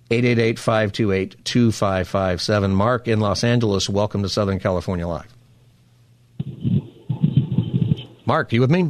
888-528-2557. 0.09 2.71
Mark 2.71 3.07
in 3.07 3.21
Los 3.21 3.45
Angeles, 3.45 3.89
welcome 3.89 4.21
to 4.21 4.27
Southern 4.27 4.59
California 4.59 5.07
Live. 5.07 5.33
Mark, 8.25 8.53
you 8.53 8.61
with 8.61 8.71
me? 8.71 8.87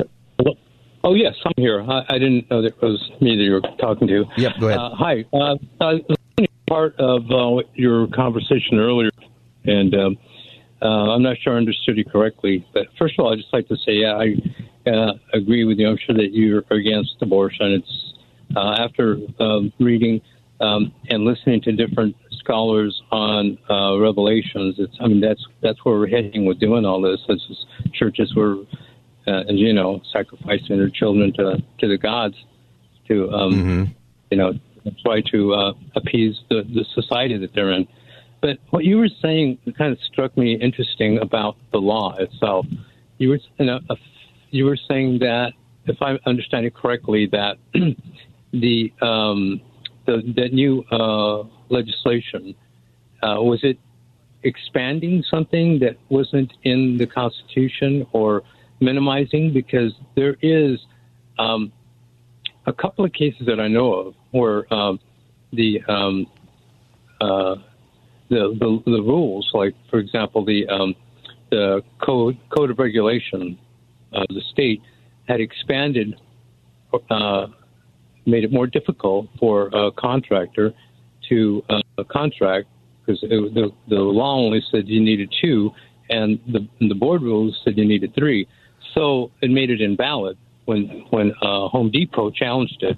Oh 1.03 1.15
yes, 1.15 1.33
I'm 1.45 1.53
here. 1.57 1.81
I, 1.81 2.05
I 2.09 2.19
didn't 2.19 2.49
know 2.51 2.61
that 2.61 2.75
it 2.75 2.81
was 2.81 3.11
me 3.21 3.35
that 3.35 3.43
you 3.43 3.53
were 3.53 3.61
talking 3.79 4.07
to. 4.07 4.25
Yep, 4.37 4.51
go 4.59 4.67
ahead. 4.67 4.79
Uh, 4.79 4.89
hi. 4.95 5.25
Uh, 5.33 5.55
uh, 5.79 6.45
part 6.67 6.95
of 6.99 7.23
uh, 7.31 7.63
your 7.73 8.07
conversation 8.07 8.77
earlier, 8.77 9.09
and 9.65 9.95
um, 9.95 10.17
uh, 10.81 11.13
I'm 11.13 11.23
not 11.23 11.37
sure 11.41 11.53
I 11.53 11.57
understood 11.57 11.97
you 11.97 12.05
correctly. 12.05 12.65
But 12.73 12.87
first 12.99 13.15
of 13.17 13.25
all, 13.25 13.33
I'd 13.33 13.39
just 13.39 13.51
like 13.51 13.67
to 13.69 13.77
say, 13.77 13.93
yeah, 13.93 14.15
I 14.15 14.89
uh, 14.89 15.13
agree 15.33 15.63
with 15.63 15.79
you. 15.79 15.89
I'm 15.89 15.97
sure 16.05 16.15
that 16.15 16.33
you're 16.33 16.63
against 16.69 17.15
abortion. 17.21 17.73
It's 17.73 18.13
uh, 18.55 18.75
after 18.79 19.17
um, 19.39 19.73
reading 19.79 20.21
um, 20.59 20.93
and 21.09 21.23
listening 21.23 21.61
to 21.61 21.71
different 21.71 22.15
scholars 22.39 23.01
on 23.11 23.57
uh, 23.69 23.97
revelations. 23.97 24.75
It's 24.77 24.95
I 24.99 25.07
mean 25.07 25.21
that's 25.21 25.43
that's 25.61 25.83
where 25.83 25.97
we're 25.97 26.07
heading 26.07 26.45
with 26.45 26.59
doing 26.59 26.85
all 26.85 27.01
this. 27.01 27.19
This 27.27 27.41
is 27.49 27.65
churches 27.93 28.33
were 28.35 28.57
uh, 29.27 29.43
as 29.49 29.55
you 29.55 29.73
know, 29.73 30.01
sacrificing 30.11 30.77
their 30.77 30.89
children 30.89 31.33
to 31.33 31.61
to 31.79 31.87
the 31.87 31.97
gods 31.97 32.35
to, 33.07 33.31
um, 33.31 33.53
mm-hmm. 33.53 33.83
you 34.29 34.37
know, 34.37 34.53
try 35.03 35.21
to 35.31 35.53
uh, 35.53 35.73
appease 35.95 36.39
the, 36.49 36.63
the 36.63 36.85
society 36.93 37.37
that 37.37 37.53
they're 37.53 37.71
in. 37.71 37.87
But 38.41 38.57
what 38.71 38.83
you 38.83 38.97
were 38.97 39.09
saying 39.21 39.59
kind 39.77 39.91
of 39.91 39.99
struck 40.11 40.35
me 40.35 40.55
interesting 40.55 41.19
about 41.19 41.57
the 41.71 41.77
law 41.77 42.15
itself. 42.17 42.65
You 43.17 43.29
were, 43.29 43.39
you 43.59 43.65
know, 43.65 43.79
you 44.49 44.65
were 44.65 44.77
saying 44.87 45.19
that, 45.19 45.53
if 45.85 46.01
I 46.01 46.17
understand 46.25 46.65
it 46.65 46.73
correctly, 46.73 47.27
that 47.31 47.57
the 48.53 48.93
um, 49.01 49.61
the, 50.05 50.21
the 50.35 50.49
new 50.49 50.83
uh, 50.91 51.43
legislation 51.69 52.55
uh, 53.21 53.37
was 53.39 53.59
it 53.63 53.77
expanding 54.43 55.23
something 55.29 55.79
that 55.79 55.97
wasn't 56.09 56.51
in 56.63 56.97
the 56.97 57.05
Constitution 57.05 58.07
or 58.11 58.41
minimizing? 58.81 59.53
Because 59.53 59.93
there 60.15 60.35
is 60.41 60.79
um, 61.39 61.71
a 62.65 62.73
couple 62.73 63.05
of 63.05 63.13
cases 63.13 63.45
that 63.47 63.59
I 63.59 63.67
know 63.67 63.93
of 63.93 64.15
where 64.31 64.71
um, 64.73 64.99
the, 65.53 65.81
um, 65.87 66.27
uh, 67.19 67.55
the, 68.29 68.55
the 68.59 68.91
the 68.91 69.01
rules, 69.01 69.49
like 69.53 69.75
for 69.89 69.99
example, 69.99 70.43
the 70.45 70.67
um, 70.67 70.95
the 71.51 71.83
code 72.01 72.37
code 72.49 72.71
of 72.71 72.79
regulation 72.79 73.59
of 74.13 74.25
the 74.29 74.41
state 74.51 74.81
had 75.27 75.41
expanded, 75.41 76.15
uh, 77.09 77.47
made 78.25 78.43
it 78.43 78.51
more 78.51 78.67
difficult 78.67 79.27
for 79.37 79.67
a 79.73 79.91
contractor 79.91 80.73
to 81.29 81.63
uh, 81.69 82.03
contract 82.09 82.67
because 83.05 83.21
the 83.21 83.69
the 83.89 83.95
law 83.95 84.37
only 84.37 84.61
said 84.71 84.87
you 84.87 85.01
needed 85.01 85.33
two, 85.41 85.71
and 86.09 86.39
the 86.47 86.67
the 86.87 86.95
board 86.95 87.21
rules 87.21 87.59
said 87.63 87.77
you 87.77 87.85
needed 87.85 88.15
three. 88.15 88.47
So 88.93 89.31
it 89.41 89.49
made 89.49 89.69
it 89.69 89.81
invalid 89.81 90.37
when 90.65 91.05
when 91.09 91.31
uh, 91.41 91.67
Home 91.69 91.91
Depot 91.91 92.31
challenged 92.31 92.83
it, 92.83 92.97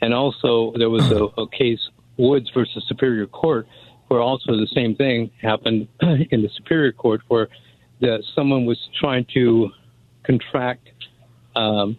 and 0.00 0.12
also 0.14 0.72
there 0.76 0.90
was 0.90 1.10
a, 1.10 1.24
a 1.40 1.48
case 1.48 1.80
Woods 2.16 2.50
versus 2.52 2.84
Superior 2.88 3.26
Court 3.26 3.66
where 4.08 4.20
also 4.20 4.52
the 4.52 4.66
same 4.74 4.94
thing 4.96 5.30
happened 5.40 5.86
in 6.00 6.42
the 6.42 6.50
Superior 6.56 6.92
Court 6.92 7.20
where 7.28 7.48
the, 8.00 8.22
someone 8.34 8.64
was 8.64 8.78
trying 8.98 9.26
to 9.34 9.70
contract 10.24 10.88
um, 11.56 11.98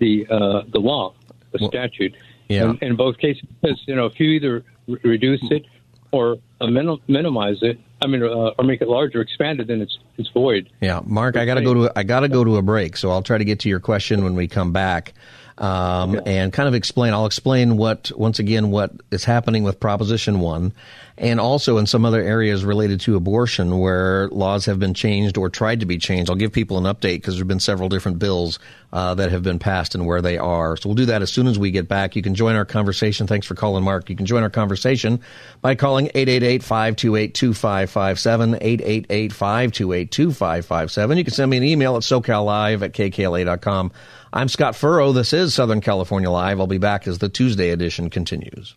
the 0.00 0.26
uh, 0.30 0.62
the 0.72 0.78
law, 0.78 1.14
the 1.52 1.58
well, 1.60 1.70
statute. 1.70 2.14
Yeah. 2.48 2.70
In, 2.70 2.78
in 2.82 2.96
both 2.96 3.18
cases, 3.18 3.44
because 3.60 3.82
you 3.86 3.94
know 3.94 4.06
if 4.06 4.20
you 4.20 4.28
either 4.30 4.64
re- 4.86 4.98
reduce 5.02 5.42
it 5.50 5.64
or 6.12 6.36
uh, 6.60 6.66
minim- 6.66 7.00
minimize 7.08 7.58
it, 7.62 7.78
I 8.02 8.06
mean, 8.06 8.22
uh, 8.22 8.52
or 8.58 8.64
make 8.64 8.80
it 8.80 8.88
larger, 8.88 9.20
expand 9.20 9.60
it, 9.60 9.68
then 9.68 9.80
it's 9.80 9.98
it's 10.16 10.28
void. 10.30 10.70
Yeah, 10.80 11.00
Mark, 11.04 11.36
I 11.36 11.44
got 11.44 11.54
to 11.54 11.62
go 11.62 11.74
to 11.74 11.92
I 11.96 12.02
got 12.02 12.20
to 12.20 12.28
go 12.28 12.44
to 12.44 12.56
a 12.56 12.62
break, 12.62 12.96
so 12.96 13.10
I'll 13.10 13.22
try 13.22 13.38
to 13.38 13.44
get 13.44 13.60
to 13.60 13.68
your 13.68 13.80
question 13.80 14.24
when 14.24 14.34
we 14.34 14.48
come 14.48 14.72
back 14.72 15.14
um, 15.58 16.20
and 16.26 16.52
kind 16.52 16.68
of 16.68 16.74
explain. 16.74 17.12
I'll 17.12 17.26
explain 17.26 17.76
what 17.76 18.10
once 18.16 18.38
again 18.38 18.70
what 18.70 18.92
is 19.10 19.24
happening 19.24 19.62
with 19.62 19.78
Proposition 19.78 20.40
One, 20.40 20.72
and 21.16 21.38
also 21.38 21.78
in 21.78 21.86
some 21.86 22.04
other 22.04 22.20
areas 22.20 22.64
related 22.64 23.00
to 23.02 23.14
abortion 23.14 23.78
where 23.78 24.26
laws 24.28 24.66
have 24.66 24.80
been 24.80 24.94
changed 24.94 25.38
or 25.38 25.48
tried 25.48 25.78
to 25.80 25.86
be 25.86 25.96
changed. 25.96 26.28
I'll 26.28 26.36
give 26.36 26.52
people 26.52 26.76
an 26.78 26.84
update 26.84 27.18
because 27.18 27.36
there've 27.36 27.46
been 27.46 27.60
several 27.60 27.88
different 27.88 28.18
bills 28.18 28.58
uh, 28.92 29.14
that 29.14 29.30
have 29.30 29.44
been 29.44 29.60
passed 29.60 29.94
and 29.94 30.06
where 30.06 30.20
they 30.22 30.38
are. 30.38 30.76
So 30.76 30.88
we'll 30.88 30.96
do 30.96 31.06
that 31.06 31.22
as 31.22 31.32
soon 31.32 31.46
as 31.46 31.56
we 31.58 31.70
get 31.70 31.86
back. 31.88 32.16
You 32.16 32.22
can 32.22 32.34
join 32.34 32.56
our 32.56 32.64
conversation. 32.64 33.28
Thanks 33.28 33.46
for 33.46 33.54
calling, 33.54 33.84
Mark. 33.84 34.10
You 34.10 34.16
can 34.16 34.26
join 34.26 34.42
our 34.42 34.50
conversation 34.50 35.20
by 35.62 35.76
calling 35.76 36.08
888-528-2557, 36.14 38.60
888-528-2557. 39.08 41.16
You 41.16 41.24
can 41.24 41.32
send 41.32 41.50
me 41.50 41.56
an 41.58 41.64
email 41.64 41.96
at 41.96 42.02
socallive 42.02 42.82
at 42.82 42.92
kkla.com. 42.92 43.92
I'm 44.36 44.48
Scott 44.48 44.74
Furrow. 44.74 45.12
This 45.12 45.32
is 45.32 45.54
Southern 45.54 45.80
California 45.80 46.28
Live. 46.28 46.58
I'll 46.58 46.66
be 46.66 46.78
back 46.78 47.06
as 47.06 47.18
the 47.18 47.28
Tuesday 47.28 47.70
edition 47.70 48.10
continues. 48.10 48.74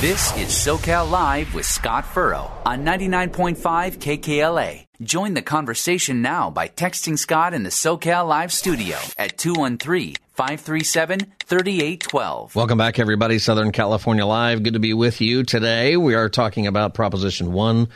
This 0.00 0.36
is 0.36 0.48
SoCal 0.48 1.10
Live 1.10 1.54
with 1.54 1.64
Scott 1.64 2.04
Furrow 2.04 2.52
on 2.66 2.84
99.5 2.84 3.56
KKLA. 3.56 4.84
Join 5.00 5.32
the 5.32 5.40
conversation 5.40 6.20
now 6.20 6.50
by 6.50 6.68
texting 6.68 7.18
Scott 7.18 7.54
in 7.54 7.62
the 7.62 7.70
SoCal 7.70 8.28
Live 8.28 8.52
studio 8.52 8.98
at 9.16 9.38
213 9.38 10.16
537 10.34 11.20
3812. 11.42 12.54
Welcome 12.54 12.76
back, 12.76 12.98
everybody. 12.98 13.38
Southern 13.38 13.72
California 13.72 14.26
Live. 14.26 14.62
Good 14.62 14.74
to 14.74 14.78
be 14.78 14.92
with 14.92 15.22
you 15.22 15.42
today. 15.42 15.96
We 15.96 16.14
are 16.14 16.28
talking 16.28 16.66
about 16.66 16.92
Proposition 16.92 17.54
1 17.54 17.88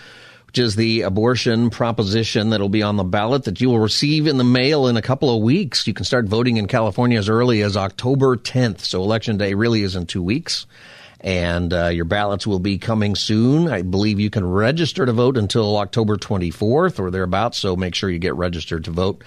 which 0.57 0.65
is 0.65 0.75
the 0.75 1.03
abortion 1.03 1.69
proposition 1.69 2.49
that'll 2.49 2.71
be 2.71 2.83
on 2.83 2.97
the 2.97 3.05
ballot 3.05 3.45
that 3.45 3.61
you 3.61 3.69
will 3.69 3.79
receive 3.79 4.27
in 4.27 4.39
the 4.39 4.45
mail 4.45 4.87
in 4.87 4.97
a 4.97 5.03
couple 5.03 5.29
of 5.29 5.43
weeks. 5.43 5.87
You 5.87 5.93
can 5.93 6.07
start 6.07 6.25
voting 6.25 6.57
in 6.57 6.67
California 6.67 7.19
as 7.19 7.29
early 7.29 7.61
as 7.61 7.77
October 7.77 8.39
10th. 8.39 8.81
So 8.81 9.03
election 9.03 9.37
day 9.37 9.53
really 9.53 9.83
is 9.83 9.97
in 9.97 10.07
two 10.07 10.23
weeks. 10.23 10.65
And 11.21 11.75
uh, 11.75 11.89
your 11.89 12.07
ballots 12.07 12.47
will 12.47 12.59
be 12.59 12.79
coming 12.79 13.17
soon. 13.17 13.69
I 13.69 13.83
believe 13.83 14.19
you 14.19 14.31
can 14.31 14.49
register 14.49 15.05
to 15.05 15.13
vote 15.13 15.37
until 15.37 15.77
October 15.77 16.17
24th 16.17 16.99
or 17.01 17.11
thereabouts. 17.11 17.59
So 17.59 17.77
make 17.77 17.95
sure 17.95 18.09
you 18.09 18.19
get 18.19 18.35
registered 18.35 18.85
to 18.85 18.91
vote. 18.93 19.25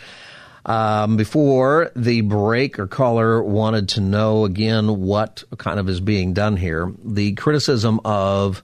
Um, 0.65 1.15
before 1.15 1.91
the 1.95 2.21
break, 2.21 2.79
our 2.79 2.87
caller 2.87 3.43
wanted 3.43 3.89
to 3.89 4.01
know 4.01 4.45
again 4.45 5.01
what 5.01 5.43
kind 5.59 5.79
of 5.79 5.89
is 5.89 5.99
being 5.99 6.33
done 6.33 6.57
here. 6.57 6.91
The 7.03 7.33
criticism 7.33 7.99
of 8.03 8.63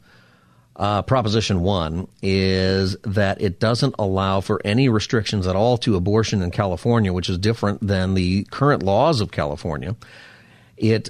uh, 0.75 1.01
Proposition 1.03 1.61
1 1.61 2.07
is 2.21 2.97
that 3.03 3.41
it 3.41 3.59
doesn't 3.59 3.95
allow 3.97 4.41
for 4.41 4.61
any 4.65 4.89
restrictions 4.89 5.47
at 5.47 5.55
all 5.55 5.77
to 5.79 5.95
abortion 5.95 6.41
in 6.41 6.51
California, 6.51 7.13
which 7.13 7.29
is 7.29 7.37
different 7.37 7.85
than 7.85 8.13
the 8.13 8.43
current 8.45 8.83
laws 8.83 9.21
of 9.21 9.31
California. 9.31 9.95
It 10.75 11.09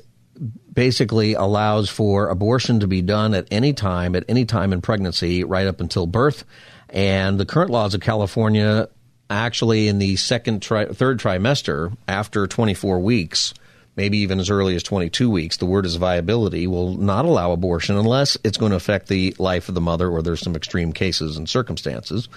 basically 0.72 1.34
allows 1.34 1.90
for 1.90 2.30
abortion 2.30 2.82
to 2.82 2.88
be 2.88 3.02
done 3.02 3.34
at 3.34 3.48
any 3.50 3.74
time, 3.74 4.16
at 4.16 4.26
any 4.28 4.46
time 4.46 4.74
in 4.74 4.82
pregnancy, 4.82 5.44
right 5.44 5.66
up 5.66 5.80
until 5.80 6.06
birth. 6.06 6.44
And 6.90 7.40
the 7.40 7.46
current 7.46 7.72
laws 7.72 7.94
of 7.96 8.02
California, 8.02 8.90
actually, 9.30 9.88
in 9.88 9.98
the 9.98 10.16
second, 10.18 10.62
tri- 10.62 10.88
third 10.88 11.20
trimester, 11.20 11.96
after 12.08 12.46
24 12.46 13.00
weeks, 13.00 13.54
maybe 13.96 14.18
even 14.20 14.40
as 14.40 14.50
early 14.50 14.76
as 14.76 14.84
22 14.84 15.30
weeks, 15.30 15.58
the 15.58 15.66
word 15.66 15.86
is 15.86 15.96
viability, 15.96 16.68
will 16.68 16.98
not 16.98 17.26
allow 17.26 17.52
abortion 17.52 17.98
unless 17.98 18.38
it's 18.44 18.58
going 18.58 18.72
to 18.72 18.76
affect 18.76 19.08
the 19.08 19.36
life 19.40 19.70
of 19.70 19.76
the 19.76 19.82
mother 19.82 20.10
or 20.10 20.22
there's 20.22 20.42
some 20.42 20.56
extreme 20.56 20.92
cases 20.92 21.38
and 21.38 21.48
circumstances. 21.48 22.28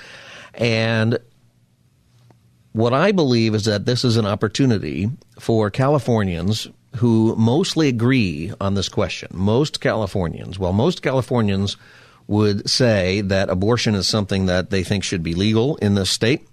And 0.54 1.18
what 2.72 2.92
I 2.92 3.12
believe 3.12 3.54
is 3.54 3.64
that 3.64 3.86
this 3.86 4.04
is 4.04 4.16
an 4.16 4.26
opportunity 4.26 5.10
for 5.40 5.70
Californians 5.70 6.68
who 6.96 7.34
mostly 7.36 7.88
agree 7.88 8.52
on 8.60 8.74
this 8.74 8.88
question. 8.88 9.28
Most 9.32 9.80
Californians, 9.80 10.58
well, 10.58 10.72
most 10.72 11.02
Californians 11.02 11.76
would 12.26 12.68
say 12.68 13.20
that 13.22 13.50
abortion 13.50 13.94
is 13.94 14.06
something 14.06 14.46
that 14.46 14.70
they 14.70 14.84
think 14.84 15.02
should 15.02 15.22
be 15.22 15.34
legal 15.34 15.76
in 15.76 15.94
this 15.94 16.10
state 16.10 16.46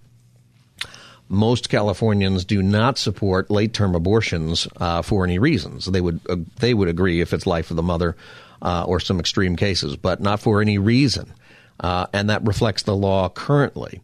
most 1.27 1.69
Californians 1.69 2.45
do 2.45 2.61
not 2.61 2.97
support 2.97 3.49
late 3.49 3.73
term 3.73 3.95
abortions 3.95 4.67
uh, 4.77 5.01
for 5.01 5.23
any 5.23 5.39
reasons. 5.39 5.85
They 5.85 6.01
would 6.01 6.19
uh, 6.29 6.37
they 6.59 6.73
would 6.73 6.87
agree 6.87 7.21
if 7.21 7.33
it's 7.33 7.47
life 7.47 7.71
of 7.71 7.77
the 7.77 7.83
mother 7.83 8.15
uh, 8.61 8.83
or 8.85 8.99
some 8.99 9.19
extreme 9.19 9.55
cases, 9.55 9.95
but 9.95 10.21
not 10.21 10.39
for 10.39 10.61
any 10.61 10.77
reason. 10.77 11.33
Uh, 11.79 12.07
and 12.13 12.29
that 12.29 12.45
reflects 12.45 12.83
the 12.83 12.95
law 12.95 13.29
currently. 13.29 14.01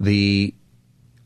The 0.00 0.54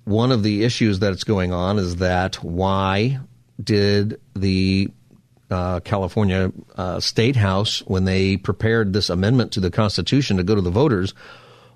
one 0.04 0.32
of 0.32 0.42
the 0.42 0.64
issues 0.64 0.98
that's 0.98 1.24
going 1.24 1.52
on 1.52 1.78
is 1.78 1.96
that 1.96 2.36
why 2.36 3.20
did 3.62 4.20
the 4.34 4.88
uh, 5.50 5.80
California 5.80 6.52
uh, 6.76 7.00
State 7.00 7.36
House, 7.36 7.80
when 7.86 8.04
they 8.04 8.36
prepared 8.36 8.92
this 8.92 9.10
amendment 9.10 9.52
to 9.52 9.60
the 9.60 9.70
Constitution 9.70 10.36
to 10.36 10.42
go 10.42 10.54
to 10.54 10.60
the 10.60 10.70
voters, 10.70 11.14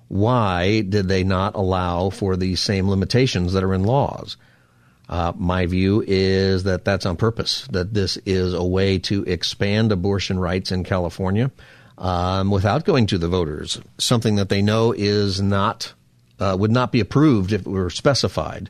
why 0.07 0.81
did 0.81 1.07
they 1.07 1.23
not 1.23 1.55
allow 1.55 2.09
for 2.09 2.35
the 2.35 2.55
same 2.55 2.89
limitations 2.89 3.53
that 3.53 3.63
are 3.63 3.73
in 3.73 3.83
laws? 3.83 4.37
Uh, 5.09 5.33
my 5.35 5.65
view 5.65 6.03
is 6.07 6.63
that 6.63 6.85
that's 6.85 7.05
on 7.05 7.17
purpose, 7.17 7.67
that 7.71 7.93
this 7.93 8.17
is 8.25 8.53
a 8.53 8.63
way 8.63 8.99
to 8.99 9.23
expand 9.23 9.91
abortion 9.91 10.39
rights 10.39 10.71
in 10.71 10.83
California 10.83 11.51
um, 11.97 12.51
without 12.51 12.85
going 12.85 13.07
to 13.07 13.17
the 13.17 13.27
voters, 13.27 13.81
something 13.97 14.35
that 14.35 14.49
they 14.49 14.61
know 14.61 14.91
is 14.91 15.41
not, 15.41 15.93
uh, 16.39 16.55
would 16.57 16.71
not 16.71 16.91
be 16.91 16.99
approved 16.99 17.53
if 17.53 17.61
it 17.61 17.67
were 17.67 17.89
specified. 17.89 18.69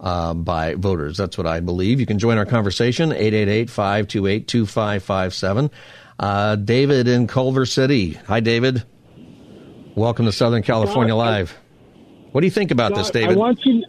Uh, 0.00 0.34
by 0.34 0.74
voters. 0.74 1.16
That's 1.16 1.38
what 1.38 1.46
I 1.46 1.60
believe. 1.60 2.00
You 2.00 2.04
can 2.04 2.18
join 2.18 2.36
our 2.36 2.44
conversation, 2.44 3.10
888-528-2557. 3.10 5.70
Uh, 6.18 6.56
David 6.56 7.06
in 7.06 7.28
Culver 7.28 7.64
City. 7.64 8.14
Hi, 8.26 8.40
David. 8.40 8.82
Welcome 9.96 10.26
to 10.26 10.32
Southern 10.32 10.62
California 10.62 11.14
Live. 11.14 11.56
What 12.32 12.40
do 12.40 12.46
you 12.46 12.50
think 12.50 12.70
about 12.72 12.94
this, 12.94 13.10
David? 13.10 13.36
I 13.36 13.38
want 13.38 13.60
you. 13.64 13.84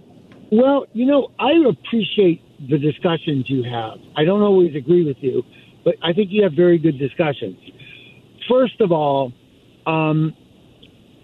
Well, 0.51 0.85
you 0.93 1.05
know, 1.05 1.31
I 1.39 1.53
appreciate 1.67 2.41
the 2.69 2.77
discussions 2.77 3.49
you 3.49 3.63
have. 3.63 3.97
I 4.15 4.23
don't 4.23 4.41
always 4.43 4.75
agree 4.75 5.03
with 5.03 5.17
you, 5.21 5.43
but 5.83 5.95
I 6.03 6.13
think 6.13 6.29
you 6.31 6.43
have 6.43 6.53
very 6.53 6.77
good 6.77 6.99
discussions. 6.99 7.57
First 8.47 8.79
of 8.81 8.91
all, 8.91 9.33
um, 9.87 10.35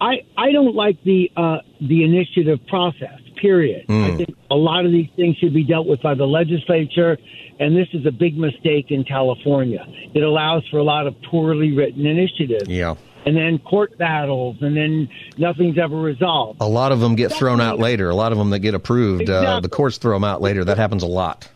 I 0.01 0.25
I 0.35 0.51
don't 0.51 0.75
like 0.75 0.97
the 1.03 1.31
uh, 1.37 1.57
the 1.79 2.03
initiative 2.03 2.59
process. 2.67 3.19
period. 3.39 3.85
I 3.89 4.17
think 4.17 4.35
a 4.51 4.55
lot 4.55 4.85
of 4.85 4.91
these 4.91 5.09
things 5.15 5.35
should 5.37 5.53
be 5.53 5.63
dealt 5.63 5.87
with 5.87 6.01
by 6.01 6.13
the 6.13 6.25
legislature, 6.27 7.17
and 7.59 7.75
this 7.75 7.87
is 7.93 8.05
a 8.05 8.11
big 8.11 8.37
mistake 8.37 8.91
in 8.91 9.03
California. 9.03 9.83
It 10.13 10.21
allows 10.21 10.67
for 10.69 10.77
a 10.77 10.83
lot 10.83 11.07
of 11.07 11.15
poorly 11.23 11.71
written 11.75 12.05
initiatives. 12.05 12.67
Yeah. 12.67 12.95
And 13.25 13.37
then 13.37 13.59
court 13.59 13.97
battles, 13.99 14.57
and 14.61 14.75
then 14.75 15.07
nothing's 15.37 15.77
ever 15.77 15.95
resolved. 15.95 16.59
A 16.59 16.67
lot 16.67 16.91
of 16.91 16.99
them 16.99 17.15
get 17.15 17.31
thrown 17.31 17.61
out 17.61 17.77
later. 17.77 18.09
A 18.09 18.15
lot 18.15 18.31
of 18.31 18.37
them 18.39 18.49
that 18.49 18.59
get 18.59 18.73
approved, 18.73 19.29
uh, 19.29 19.59
the 19.59 19.69
courts 19.69 19.97
throw 19.97 20.15
them 20.15 20.23
out 20.23 20.41
later. 20.41 20.65
That 20.65 20.77
happens 20.77 21.03
a 21.03 21.07
lot. 21.07 21.47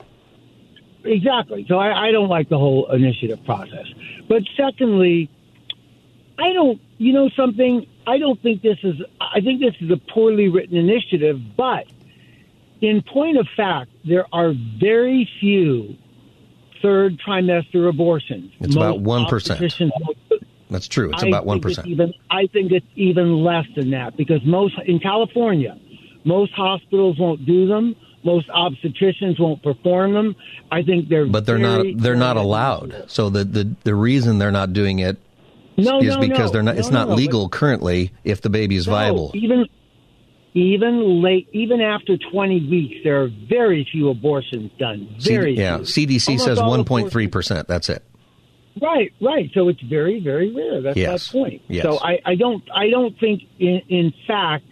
Exactly. 1.03 1.65
So 1.67 1.77
I, 1.77 2.07
I 2.07 2.11
don't 2.11 2.29
like 2.29 2.49
the 2.49 2.57
whole 2.57 2.91
initiative 2.91 3.43
process. 3.45 3.85
But 4.27 4.43
secondly, 4.57 5.29
I 6.37 6.53
don't, 6.53 6.81
you 6.97 7.13
know, 7.13 7.29
something. 7.29 7.87
I 8.07 8.17
don't 8.17 8.41
think 8.41 8.61
this 8.61 8.77
is. 8.83 8.95
I 9.19 9.41
think 9.41 9.61
this 9.61 9.75
is 9.79 9.89
a 9.91 9.97
poorly 10.13 10.49
written 10.49 10.77
initiative. 10.77 11.39
But 11.55 11.85
in 12.81 13.01
point 13.01 13.37
of 13.37 13.47
fact, 13.55 13.91
there 14.03 14.25
are 14.33 14.53
very 14.79 15.29
few 15.39 15.95
third 16.81 17.19
trimester 17.19 17.89
abortions. 17.89 18.51
It's 18.59 18.75
about 18.75 18.97
1%. 18.97 19.27
obstetricians 19.27 19.91
won't 19.99 20.05
do 20.05 20.11
it. 20.11 20.17
That's 20.69 20.87
true. 20.87 21.11
It's 21.13 21.23
about 21.23 21.45
one 21.45 21.61
percent. 21.61 21.87
Even 21.87 22.13
I 22.31 22.47
think 22.47 22.71
it's 22.71 22.85
even 22.95 23.43
less 23.43 23.65
than 23.75 23.91
that 23.91 24.17
because 24.17 24.43
most 24.45 24.75
in 24.85 24.99
California, 24.99 25.77
most 26.23 26.53
hospitals 26.53 27.17
won't 27.19 27.45
do 27.45 27.67
them. 27.67 27.95
Most 28.23 28.47
obstetricians 28.49 29.39
won't 29.39 29.61
perform 29.61 30.13
them. 30.13 30.35
I 30.71 30.81
think 30.81 31.09
they're 31.09 31.27
But 31.27 31.45
they're 31.45 31.59
not. 31.59 31.85
They're 31.97 32.15
not 32.15 32.37
allowed. 32.37 33.05
So 33.07 33.29
the, 33.29 33.43
the 33.43 33.75
the 33.83 33.93
reason 33.93 34.39
they're 34.39 34.51
not 34.51 34.73
doing 34.73 34.97
it 34.99 35.17
No, 35.77 35.99
is 36.01 36.15
no, 36.15 36.21
because 36.21 36.49
no. 36.49 36.53
they're 36.53 36.63
not. 36.63 36.77
It's 36.77 36.89
No, 36.89 36.99
not 37.01 37.09
no, 37.09 37.15
legal 37.15 37.47
currently 37.49 38.11
if 38.23 38.41
the 38.41 38.49
baby 38.49 38.75
is 38.75 38.87
viable. 38.87 39.29
Even 39.35 39.67
even 40.55 41.21
late, 41.21 41.49
even 41.51 41.81
after 41.81 42.17
20 42.17 42.69
weeks, 42.69 42.95
there 43.03 43.21
are 43.23 43.27
very 43.49 43.85
few 43.91 44.09
abortions 44.09 44.71
done. 44.79 45.13
Very 45.19 45.55
C- 45.55 45.61
yeah. 45.61 45.77
few. 45.77 46.07
CDC 46.07 46.29
Almost 46.29 46.45
says 46.45 46.57
1.3 46.59 47.31
percent. 47.31 47.67
That's 47.67 47.89
it. 47.89 48.03
Right, 48.81 49.13
right. 49.21 49.49
So 49.53 49.69
it's 49.69 49.81
very, 49.81 50.19
very 50.19 50.53
rare. 50.53 50.81
That's 50.81 50.97
Yes. 50.97 51.33
my 51.33 51.39
point. 51.39 51.61
Yes. 51.67 51.83
So 51.83 51.97
I, 51.99 52.19
I 52.25 52.35
don't, 52.35 52.63
I 52.73 52.89
don't 52.89 53.17
think, 53.19 53.43
in, 53.59 53.81
in 53.87 54.13
fact, 54.27 54.65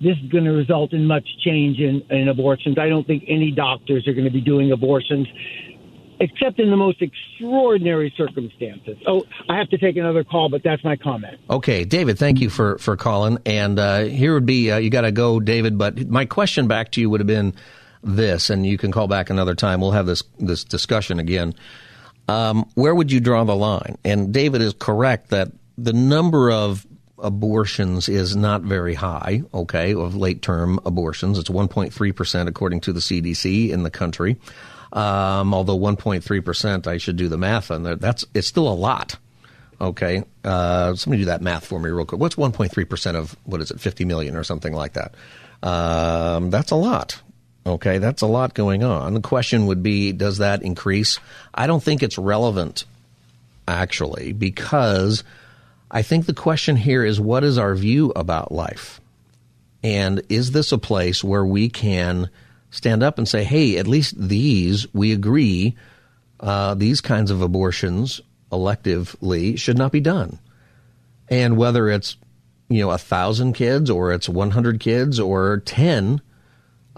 this 0.00 0.16
is 0.16 0.30
going 0.30 0.44
to 0.44 0.52
result 0.52 0.92
in 0.92 1.04
much 1.06 1.26
change 1.44 1.78
in, 1.78 2.02
in 2.10 2.28
abortions. 2.28 2.78
I 2.78 2.88
don't 2.88 3.06
think 3.06 3.24
any 3.28 3.50
doctors 3.50 4.06
are 4.08 4.12
going 4.14 4.24
to 4.24 4.30
be 4.30 4.40
doing 4.40 4.72
abortions, 4.72 5.26
except 6.20 6.58
in 6.58 6.70
the 6.70 6.76
most 6.76 7.02
extraordinary 7.02 8.12
circumstances. 8.16 8.96
Oh, 9.06 9.24
I 9.48 9.58
have 9.58 9.68
to 9.70 9.78
take 9.78 9.96
another 9.96 10.24
call, 10.24 10.48
but 10.48 10.62
that's 10.62 10.82
my 10.84 10.96
comment. 10.96 11.38
Okay, 11.50 11.84
David, 11.84 12.18
thank 12.18 12.40
you 12.40 12.50
for, 12.50 12.78
for 12.78 12.96
calling. 12.96 13.38
And 13.44 13.78
uh, 13.78 14.04
here 14.04 14.32
would 14.32 14.46
be, 14.46 14.70
uh, 14.70 14.78
you 14.78 14.90
got 14.90 15.02
to 15.02 15.12
go, 15.12 15.40
David, 15.40 15.76
but 15.76 16.08
my 16.08 16.24
question 16.24 16.66
back 16.68 16.92
to 16.92 17.00
you 17.00 17.10
would 17.10 17.20
have 17.20 17.26
been 17.26 17.54
this, 18.02 18.48
and 18.48 18.64
you 18.64 18.78
can 18.78 18.92
call 18.92 19.08
back 19.08 19.28
another 19.28 19.54
time. 19.54 19.80
We'll 19.80 19.90
have 19.90 20.06
this, 20.06 20.22
this 20.38 20.64
discussion 20.64 21.18
again. 21.18 21.54
Um, 22.30 22.70
where 22.74 22.94
would 22.94 23.10
you 23.10 23.20
draw 23.20 23.44
the 23.44 23.56
line? 23.56 23.98
And 24.04 24.32
David 24.32 24.62
is 24.62 24.72
correct 24.72 25.30
that 25.30 25.48
the 25.76 25.92
number 25.92 26.50
of 26.50 26.86
abortions 27.18 28.08
is 28.08 28.36
not 28.36 28.62
very 28.62 28.94
high, 28.94 29.42
okay, 29.52 29.94
of 29.94 30.14
late 30.14 30.40
term 30.40 30.78
abortions. 30.86 31.38
It's 31.38 31.50
1.3% 31.50 32.48
according 32.48 32.80
to 32.82 32.92
the 32.92 33.00
CDC 33.00 33.70
in 33.70 33.82
the 33.82 33.90
country. 33.90 34.36
Um, 34.92 35.54
although 35.54 35.78
1.3%, 35.78 36.86
I 36.86 36.98
should 36.98 37.16
do 37.16 37.28
the 37.28 37.38
math 37.38 37.70
on 37.70 37.82
that. 37.84 38.00
That's, 38.00 38.24
it's 38.34 38.46
still 38.46 38.68
a 38.68 38.74
lot. 38.74 39.16
Okay. 39.80 40.22
Uh, 40.44 40.94
somebody 40.94 41.22
do 41.22 41.26
that 41.26 41.42
math 41.42 41.66
for 41.66 41.80
me 41.80 41.90
real 41.90 42.04
quick. 42.04 42.20
What's 42.20 42.36
1.3% 42.36 43.16
of, 43.16 43.36
what 43.44 43.60
is 43.60 43.70
it, 43.70 43.80
50 43.80 44.04
million 44.04 44.36
or 44.36 44.44
something 44.44 44.72
like 44.72 44.94
that? 44.94 45.14
Um, 45.62 46.50
that's 46.50 46.70
a 46.70 46.76
lot. 46.76 47.20
Okay. 47.66 47.98
That's 47.98 48.22
a 48.22 48.26
lot 48.26 48.54
going 48.54 48.82
on. 48.82 49.14
The 49.14 49.20
question 49.20 49.66
would 49.66 49.82
be, 49.82 50.12
does 50.12 50.38
that 50.38 50.62
increase? 50.62 51.18
I 51.54 51.66
don't 51.66 51.82
think 51.82 52.02
it's 52.02 52.18
relevant, 52.18 52.84
actually, 53.68 54.32
because 54.32 55.24
I 55.90 56.02
think 56.02 56.26
the 56.26 56.34
question 56.34 56.76
here 56.76 57.04
is 57.04 57.20
what 57.20 57.44
is 57.44 57.58
our 57.58 57.74
view 57.74 58.12
about 58.14 58.52
life? 58.52 59.00
And 59.82 60.22
is 60.28 60.52
this 60.52 60.72
a 60.72 60.78
place 60.78 61.24
where 61.24 61.44
we 61.44 61.68
can 61.68 62.30
stand 62.70 63.02
up 63.02 63.18
and 63.18 63.28
say, 63.28 63.44
hey, 63.44 63.78
at 63.78 63.86
least 63.86 64.14
these, 64.16 64.86
we 64.94 65.12
agree, 65.12 65.76
uh, 66.38 66.74
these 66.74 67.00
kinds 67.00 67.30
of 67.30 67.42
abortions 67.42 68.20
electively 68.52 69.58
should 69.58 69.78
not 69.78 69.92
be 69.92 70.00
done? 70.00 70.38
And 71.28 71.56
whether 71.56 71.88
it's, 71.88 72.16
you 72.68 72.82
know, 72.82 72.90
a 72.90 72.98
thousand 72.98 73.54
kids 73.54 73.90
or 73.90 74.12
it's 74.12 74.28
100 74.28 74.80
kids 74.80 75.18
or 75.18 75.58
10, 75.58 76.20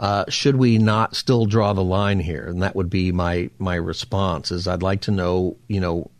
uh, 0.02 0.24
should 0.28 0.56
we 0.56 0.78
not 0.78 1.14
still 1.14 1.46
draw 1.46 1.72
the 1.72 1.84
line 1.84 2.18
here? 2.18 2.44
And 2.44 2.60
that 2.62 2.74
would 2.74 2.90
be 2.90 3.12
my, 3.12 3.50
my 3.60 3.76
response 3.76 4.50
is 4.50 4.66
I'd 4.66 4.82
like 4.82 5.02
to 5.02 5.12
know, 5.12 5.56
you 5.68 5.78
know, 5.78 6.10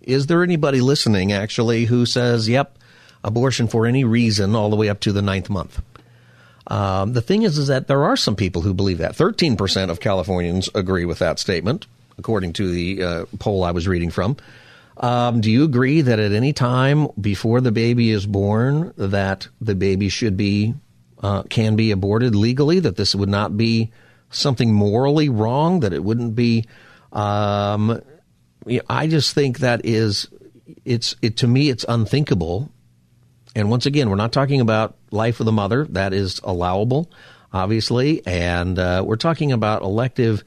is 0.00 0.28
there 0.28 0.44
anybody 0.44 0.80
listening 0.80 1.32
actually 1.32 1.86
who 1.86 2.06
says, 2.06 2.48
yep, 2.48 2.78
abortion 3.24 3.66
for 3.66 3.84
any 3.84 4.04
reason 4.04 4.54
all 4.54 4.70
the 4.70 4.76
way 4.76 4.88
up 4.88 5.00
to 5.00 5.12
the 5.12 5.22
ninth 5.22 5.50
month? 5.50 5.82
Um, 6.68 7.14
the 7.14 7.20
thing 7.20 7.42
is, 7.42 7.58
is 7.58 7.66
that 7.66 7.88
there 7.88 8.04
are 8.04 8.16
some 8.16 8.36
people 8.36 8.62
who 8.62 8.74
believe 8.74 8.98
that. 8.98 9.16
13% 9.16 9.90
of 9.90 9.98
Californians 9.98 10.70
agree 10.72 11.04
with 11.04 11.18
that 11.18 11.40
statement, 11.40 11.88
according 12.18 12.52
to 12.54 12.70
the 12.70 13.02
uh, 13.02 13.24
poll 13.40 13.64
I 13.64 13.72
was 13.72 13.88
reading 13.88 14.10
from. 14.10 14.36
Um, 14.98 15.40
do 15.40 15.50
you 15.50 15.64
agree 15.64 16.00
that 16.02 16.20
at 16.20 16.30
any 16.30 16.52
time 16.52 17.08
before 17.20 17.60
the 17.60 17.72
baby 17.72 18.10
is 18.10 18.24
born, 18.24 18.94
that 18.96 19.48
the 19.60 19.74
baby 19.74 20.08
should 20.10 20.36
be 20.36 20.74
uh, 21.22 21.42
can 21.44 21.76
be 21.76 21.90
aborted 21.90 22.34
legally? 22.34 22.80
That 22.80 22.96
this 22.96 23.14
would 23.14 23.28
not 23.28 23.56
be 23.56 23.92
something 24.30 24.72
morally 24.72 25.28
wrong? 25.28 25.80
That 25.80 25.92
it 25.92 26.02
wouldn't 26.04 26.34
be? 26.34 26.66
Um, 27.12 28.00
I 28.88 29.06
just 29.06 29.34
think 29.34 29.58
that 29.58 29.84
is 29.84 30.28
it's 30.84 31.16
it 31.20 31.36
to 31.38 31.46
me 31.46 31.68
it's 31.68 31.84
unthinkable 31.88 32.70
and 33.54 33.70
once 33.70 33.86
again, 33.86 34.08
we're 34.08 34.16
not 34.16 34.32
talking 34.32 34.60
about 34.60 34.96
life 35.10 35.40
of 35.40 35.46
the 35.46 35.52
mother. 35.52 35.84
That 35.90 36.12
is 36.12 36.40
allowable, 36.42 37.10
obviously. 37.52 38.26
And 38.26 38.78
uh, 38.78 39.02
we're 39.04 39.16
talking 39.16 39.52
about 39.52 39.82
elective, 39.82 40.42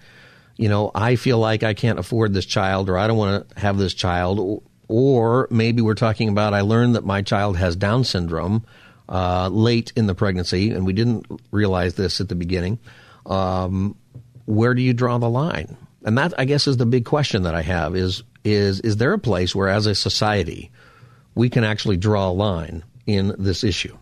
you 0.57 0.69
know, 0.69 0.91
I 0.95 1.15
feel 1.15 1.37
like 1.37 1.63
I 1.63 1.73
can't 1.73 1.99
afford 1.99 2.33
this 2.33 2.45
child 2.45 2.89
or 2.89 2.97
I 2.97 3.07
don't 3.07 3.17
want 3.17 3.49
to 3.49 3.59
have 3.59 3.77
this 3.77 3.93
child. 3.93 4.63
Or 4.87 5.47
maybe 5.51 5.81
we're 5.81 5.93
talking 5.93 6.29
about 6.29 6.53
I 6.53 6.61
learned 6.61 6.95
that 6.95 7.05
my 7.05 7.21
child 7.21 7.57
has 7.57 7.75
Down 7.75 8.03
syndrome 8.03 8.65
uh, 9.09 9.49
late 9.49 9.93
in 9.95 10.07
the 10.07 10.15
pregnancy, 10.15 10.71
and 10.71 10.85
we 10.85 10.93
didn't 10.93 11.25
realize 11.51 11.95
this 11.95 12.21
at 12.21 12.29
the 12.29 12.35
beginning. 12.35 12.79
Um, 13.25 13.95
where 14.45 14.73
do 14.73 14.81
you 14.81 14.93
draw 14.93 15.17
the 15.17 15.29
line? 15.29 15.77
And 16.03 16.17
that, 16.17 16.33
I 16.37 16.45
guess, 16.45 16.67
is 16.67 16.77
the 16.77 16.85
big 16.85 17.05
question 17.05 17.43
that 17.43 17.55
I 17.55 17.61
have: 17.61 17.95
is 17.95 18.23
is 18.43 18.79
is 18.81 18.97
there 18.97 19.13
a 19.13 19.19
place 19.19 19.55
where, 19.55 19.69
as 19.69 19.87
a 19.87 19.95
society, 19.95 20.71
we 21.33 21.49
can 21.49 21.63
actually 21.63 21.97
draw 21.97 22.29
a 22.29 22.31
line 22.31 22.83
in 23.05 23.33
this 23.37 23.63
issue? 23.63 23.97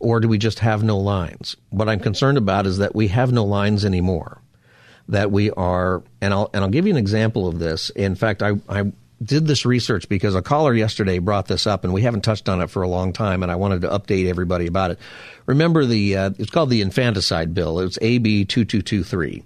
Or 0.00 0.20
do 0.20 0.28
we 0.28 0.38
just 0.38 0.58
have 0.58 0.82
no 0.82 0.98
lines? 0.98 1.56
What 1.70 1.88
I'm 1.88 2.00
concerned 2.00 2.36
about 2.36 2.66
is 2.66 2.78
that 2.78 2.94
we 2.94 3.08
have 3.08 3.32
no 3.32 3.44
lines 3.44 3.84
anymore. 3.84 4.42
That 5.08 5.30
we 5.30 5.50
are, 5.50 6.02
and 6.20 6.34
I'll, 6.34 6.50
and 6.52 6.64
I'll 6.64 6.70
give 6.70 6.86
you 6.86 6.92
an 6.92 6.98
example 6.98 7.46
of 7.46 7.58
this. 7.58 7.90
In 7.90 8.14
fact, 8.14 8.42
I, 8.42 8.52
I 8.68 8.92
did 9.22 9.46
this 9.46 9.64
research 9.64 10.08
because 10.08 10.34
a 10.34 10.42
caller 10.42 10.74
yesterday 10.74 11.18
brought 11.18 11.46
this 11.46 11.66
up 11.66 11.84
and 11.84 11.92
we 11.92 12.02
haven't 12.02 12.22
touched 12.22 12.48
on 12.48 12.60
it 12.60 12.70
for 12.70 12.82
a 12.82 12.88
long 12.88 13.12
time 13.12 13.42
and 13.42 13.50
I 13.50 13.56
wanted 13.56 13.82
to 13.82 13.88
update 13.88 14.28
everybody 14.28 14.66
about 14.66 14.90
it. 14.90 14.98
Remember 15.46 15.84
the, 15.84 16.16
uh, 16.16 16.30
it's 16.38 16.50
called 16.50 16.70
the 16.70 16.82
infanticide 16.82 17.54
bill. 17.54 17.80
It's 17.80 17.98
AB 18.02 18.44
2223 18.46 19.44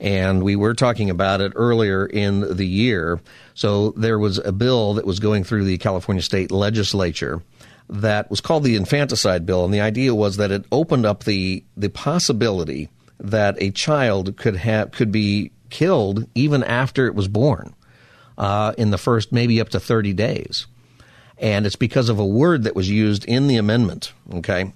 and 0.00 0.42
we 0.42 0.56
were 0.56 0.74
talking 0.74 1.10
about 1.10 1.40
it 1.40 1.52
earlier 1.54 2.06
in 2.06 2.56
the 2.56 2.66
year. 2.66 3.20
So 3.54 3.90
there 3.90 4.18
was 4.18 4.38
a 4.38 4.52
bill 4.52 4.94
that 4.94 5.06
was 5.06 5.20
going 5.20 5.44
through 5.44 5.64
the 5.64 5.78
California 5.78 6.22
state 6.22 6.50
legislature 6.50 7.42
that 7.90 8.30
was 8.30 8.40
called 8.40 8.64
the 8.64 8.76
infanticide 8.76 9.44
bill, 9.44 9.64
and 9.64 9.74
the 9.74 9.80
idea 9.80 10.14
was 10.14 10.36
that 10.36 10.52
it 10.52 10.64
opened 10.70 11.04
up 11.04 11.24
the 11.24 11.64
the 11.76 11.90
possibility 11.90 12.88
that 13.18 13.56
a 13.60 13.70
child 13.70 14.36
could 14.36 14.56
have 14.56 14.92
could 14.92 15.12
be 15.12 15.50
killed 15.68 16.26
even 16.34 16.62
after 16.64 17.06
it 17.06 17.14
was 17.14 17.28
born 17.28 17.74
uh, 18.40 18.72
in 18.76 18.90
the 18.90 18.98
first 18.98 19.30
maybe 19.30 19.60
up 19.60 19.68
to 19.68 19.78
thirty 19.78 20.12
days, 20.12 20.66
and 21.38 21.64
it's 21.66 21.76
because 21.76 22.08
of 22.08 22.18
a 22.18 22.26
word 22.26 22.64
that 22.64 22.74
was 22.74 22.90
used 22.90 23.24
in 23.26 23.46
the 23.46 23.56
amendment. 23.56 24.12
Okay, 24.34 24.72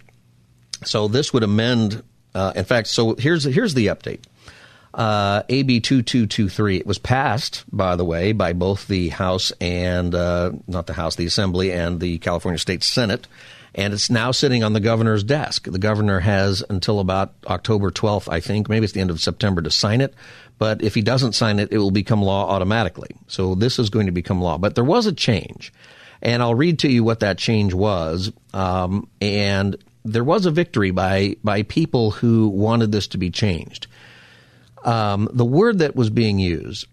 so 0.85 1.09
this 1.09 1.33
would 1.33 1.43
amend. 1.43 2.05
Uh, 2.35 2.53
in 2.55 2.65
fact, 2.65 2.87
so 2.87 3.17
here's 3.17 3.43
here's 3.43 3.75
the 3.75 3.87
update 3.89 4.21
uh, 4.95 5.43
AB 5.49 5.81
2223. 5.81 6.77
It 6.77 6.87
was 6.87 6.99
passed, 6.99 7.65
by 7.73 7.97
the 7.97 8.05
way, 8.05 8.33
by 8.33 8.53
both 8.53 8.87
the 8.87 9.09
House 9.09 9.53
and, 9.61 10.15
uh, 10.15 10.53
not 10.67 10.87
the 10.87 10.93
House, 10.93 11.17
the 11.17 11.27
Assembly 11.27 11.73
and 11.73 12.01
the 12.01 12.19
California 12.19 12.59
State 12.59 12.85
Senate. 12.85 13.27
And 13.75 13.93
it's 13.93 14.09
now 14.09 14.31
sitting 14.31 14.63
on 14.63 14.73
the 14.73 14.81
governor's 14.81 15.25
desk. 15.25 15.71
The 15.71 15.79
governor 15.79 16.21
has 16.21 16.63
until 16.69 17.01
about 17.01 17.35
October 17.47 17.91
12th, 17.91 18.33
I 18.33 18.41
think, 18.41 18.69
maybe 18.69 18.85
it's 18.85 18.93
the 18.93 19.01
end 19.01 19.11
of 19.11 19.21
September 19.21 19.63
to 19.63 19.71
sign 19.71 20.01
it. 20.01 20.15
But 20.59 20.83
if 20.83 20.95
he 20.95 21.03
doesn't 21.03 21.33
sign 21.33 21.59
it, 21.59 21.73
it 21.73 21.79
will 21.79 21.91
become 21.91 22.23
law 22.23 22.49
automatically. 22.49 23.11
So 23.27 23.57
this 23.57 23.79
is 23.79 23.91
going 23.91 24.07
to 24.07 24.13
become 24.13 24.41
law. 24.41 24.59
But 24.59 24.77
there 24.77 24.85
was 24.85 25.07
a 25.07 25.13
change. 25.13 25.73
And 26.23 26.43
I'll 26.43 26.55
read 26.55 26.79
to 26.81 26.89
you 26.89 27.03
what 27.03 27.21
that 27.21 27.37
change 27.37 27.75
was. 27.75 28.33
Um, 28.53 29.09
and 29.21 29.77
there 30.05 30.25
was 30.25 30.47
a 30.47 30.51
victory 30.51 30.91
by 30.91 31.37
by 31.43 31.63
people 31.63 32.11
who 32.13 32.49
wanted 32.49 32.93
this 32.93 33.09
to 33.09 33.19
be 33.19 33.31
changed. 33.31 33.87
Um, 34.85 35.29
the 35.33 35.45
word 35.45 35.79
that 35.79 35.97
was 35.97 36.11
being 36.11 36.39
used. 36.39 36.87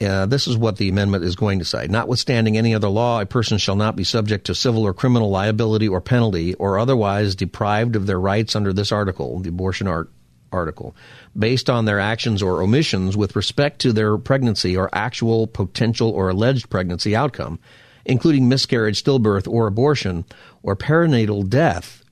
Uh, 0.00 0.26
this 0.26 0.48
is 0.48 0.56
what 0.56 0.76
the 0.76 0.88
amendment 0.88 1.24
is 1.24 1.36
going 1.36 1.60
to 1.60 1.64
say. 1.64 1.86
Notwithstanding 1.86 2.56
any 2.56 2.74
other 2.74 2.88
law, 2.88 3.20
a 3.20 3.26
person 3.26 3.58
shall 3.58 3.76
not 3.76 3.96
be 3.96 4.04
subject 4.04 4.46
to 4.46 4.54
civil 4.54 4.84
or 4.84 4.92
criminal 4.92 5.30
liability 5.30 5.88
or 5.88 6.00
penalty 6.00 6.54
or 6.54 6.78
otherwise 6.78 7.36
deprived 7.36 7.94
of 7.94 8.06
their 8.06 8.18
rights 8.18 8.56
under 8.56 8.72
this 8.72 8.90
article, 8.90 9.38
the 9.38 9.50
abortion 9.50 9.86
art 9.86 10.10
article, 10.52 10.96
based 11.36 11.70
on 11.70 11.84
their 11.84 12.00
actions 12.00 12.42
or 12.42 12.62
omissions 12.62 13.16
with 13.16 13.36
respect 13.36 13.80
to 13.80 13.92
their 13.92 14.16
pregnancy 14.18 14.76
or 14.76 14.88
actual, 14.92 15.46
potential, 15.46 16.10
or 16.10 16.28
alleged 16.28 16.70
pregnancy 16.70 17.14
outcome, 17.14 17.58
including 18.04 18.48
miscarriage, 18.48 19.02
stillbirth, 19.02 19.48
or 19.48 19.66
abortion, 19.66 20.24
or 20.62 20.76
perinatal 20.76 21.48
death. 21.48 22.04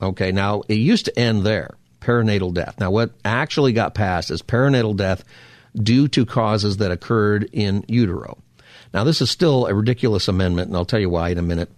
Okay, 0.00 0.32
now 0.32 0.62
it 0.68 0.74
used 0.74 1.06
to 1.06 1.18
end 1.18 1.44
there, 1.44 1.76
perinatal 2.00 2.54
death. 2.54 2.76
Now, 2.80 2.90
what 2.90 3.12
actually 3.24 3.72
got 3.72 3.94
passed 3.94 4.30
is 4.30 4.42
perinatal 4.42 4.96
death 4.96 5.24
due 5.74 6.08
to 6.08 6.26
causes 6.26 6.78
that 6.78 6.90
occurred 6.90 7.48
in 7.52 7.84
utero. 7.88 8.38
Now, 8.92 9.04
this 9.04 9.20
is 9.20 9.30
still 9.30 9.66
a 9.66 9.74
ridiculous 9.74 10.28
amendment, 10.28 10.68
and 10.68 10.76
I'll 10.76 10.84
tell 10.84 11.00
you 11.00 11.10
why 11.10 11.28
in 11.28 11.38
a 11.38 11.42
minute. 11.42 11.70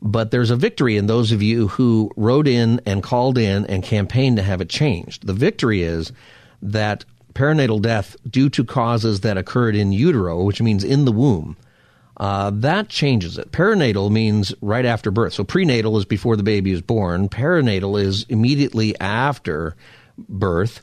But 0.00 0.30
there's 0.30 0.50
a 0.50 0.56
victory 0.56 0.96
in 0.96 1.06
those 1.06 1.32
of 1.32 1.42
you 1.42 1.68
who 1.68 2.10
wrote 2.16 2.46
in 2.46 2.80
and 2.86 3.02
called 3.02 3.36
in 3.36 3.66
and 3.66 3.82
campaigned 3.82 4.36
to 4.36 4.42
have 4.42 4.60
it 4.60 4.68
changed. 4.68 5.26
The 5.26 5.32
victory 5.32 5.82
is 5.82 6.12
that 6.62 7.04
perinatal 7.34 7.82
death 7.82 8.16
due 8.28 8.48
to 8.50 8.64
causes 8.64 9.20
that 9.20 9.38
occurred 9.38 9.74
in 9.74 9.92
utero, 9.92 10.42
which 10.44 10.62
means 10.62 10.84
in 10.84 11.04
the 11.04 11.12
womb, 11.12 11.56
uh, 12.18 12.50
that 12.52 12.88
changes 12.88 13.38
it. 13.38 13.52
Perinatal 13.52 14.10
means 14.10 14.52
right 14.60 14.84
after 14.84 15.10
birth. 15.10 15.32
So 15.32 15.44
prenatal 15.44 15.96
is 15.98 16.04
before 16.04 16.36
the 16.36 16.42
baby 16.42 16.72
is 16.72 16.82
born. 16.82 17.28
Perinatal 17.28 18.00
is 18.00 18.24
immediately 18.28 18.98
after 19.00 19.76
birth. 20.28 20.80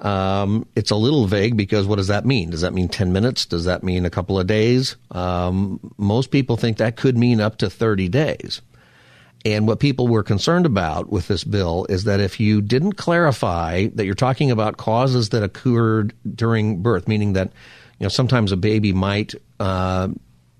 Um, 0.00 0.66
it's 0.74 0.90
a 0.90 0.96
little 0.96 1.26
vague 1.26 1.56
because 1.56 1.86
what 1.86 1.96
does 1.96 2.08
that 2.08 2.24
mean? 2.24 2.50
Does 2.50 2.62
that 2.62 2.72
mean 2.72 2.88
10 2.88 3.12
minutes? 3.12 3.44
Does 3.44 3.66
that 3.66 3.82
mean 3.82 4.06
a 4.06 4.10
couple 4.10 4.38
of 4.38 4.46
days? 4.46 4.96
Um, 5.10 5.92
most 5.98 6.30
people 6.30 6.56
think 6.56 6.78
that 6.78 6.96
could 6.96 7.18
mean 7.18 7.40
up 7.40 7.58
to 7.58 7.68
30 7.68 8.08
days. 8.08 8.62
And 9.44 9.66
what 9.66 9.80
people 9.80 10.08
were 10.08 10.22
concerned 10.22 10.66
about 10.66 11.10
with 11.10 11.28
this 11.28 11.44
bill 11.44 11.86
is 11.88 12.04
that 12.04 12.20
if 12.20 12.40
you 12.40 12.60
didn't 12.60 12.94
clarify 12.94 13.86
that 13.94 14.04
you're 14.04 14.14
talking 14.14 14.50
about 14.50 14.76
causes 14.76 15.30
that 15.30 15.42
occurred 15.42 16.12
during 16.34 16.82
birth, 16.82 17.08
meaning 17.08 17.32
that 17.34 17.48
you 17.98 18.04
know 18.04 18.08
sometimes 18.08 18.52
a 18.52 18.56
baby 18.56 18.92
might 18.92 19.34
uh, 19.58 20.08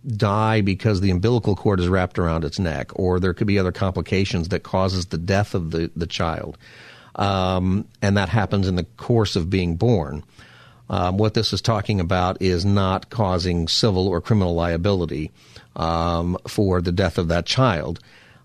die 0.07 0.63
because 0.63 1.03
the 1.03 1.11
umbilical 1.11 1.57
cord 1.57 1.79
is 1.79 1.89
wrapped 1.89 2.19
around 2.19 2.43
its 2.43 2.59
neck, 2.59 2.91
or 2.95 3.21
there 3.21 3.35
could 3.35 3.47
be 3.47 3.59
other 3.59 3.73
complications 3.73 4.49
that 4.49 4.63
causes 4.63 5.07
the 5.07 5.19
death 5.19 5.55
of 5.55 5.73
the 5.73 5.91
the 5.95 6.07
child 6.07 6.57
um, 7.17 7.87
and 8.03 8.17
that 8.17 8.29
happens 8.29 8.69
in 8.69 8.77
the 8.77 8.85
course 8.85 9.37
of 9.37 9.51
being 9.51 9.77
born. 9.77 10.25
Um, 10.89 11.19
what 11.19 11.35
this 11.35 11.53
is 11.53 11.61
talking 11.61 12.01
about 12.01 12.43
is 12.43 12.65
not 12.65 13.11
causing 13.11 13.69
civil 13.69 14.09
or 14.09 14.21
criminal 14.21 14.55
liability 14.55 15.31
um, 15.77 16.37
for 16.49 16.81
the 16.81 16.93
death 16.93 17.17
of 17.17 17.29
that 17.29 17.47
child. 17.47 18.01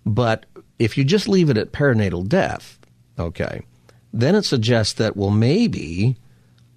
But 0.05 0.45
if 0.77 0.97
you 0.97 1.03
just 1.03 1.27
leave 1.27 1.49
it 1.49 1.57
at 1.57 1.71
perinatal 1.71 2.27
death, 2.27 2.77
okay, 3.17 3.61
then 4.13 4.35
it 4.35 4.43
suggests 4.43 4.93
that, 4.93 5.17
well, 5.17 5.31
maybe 5.31 6.17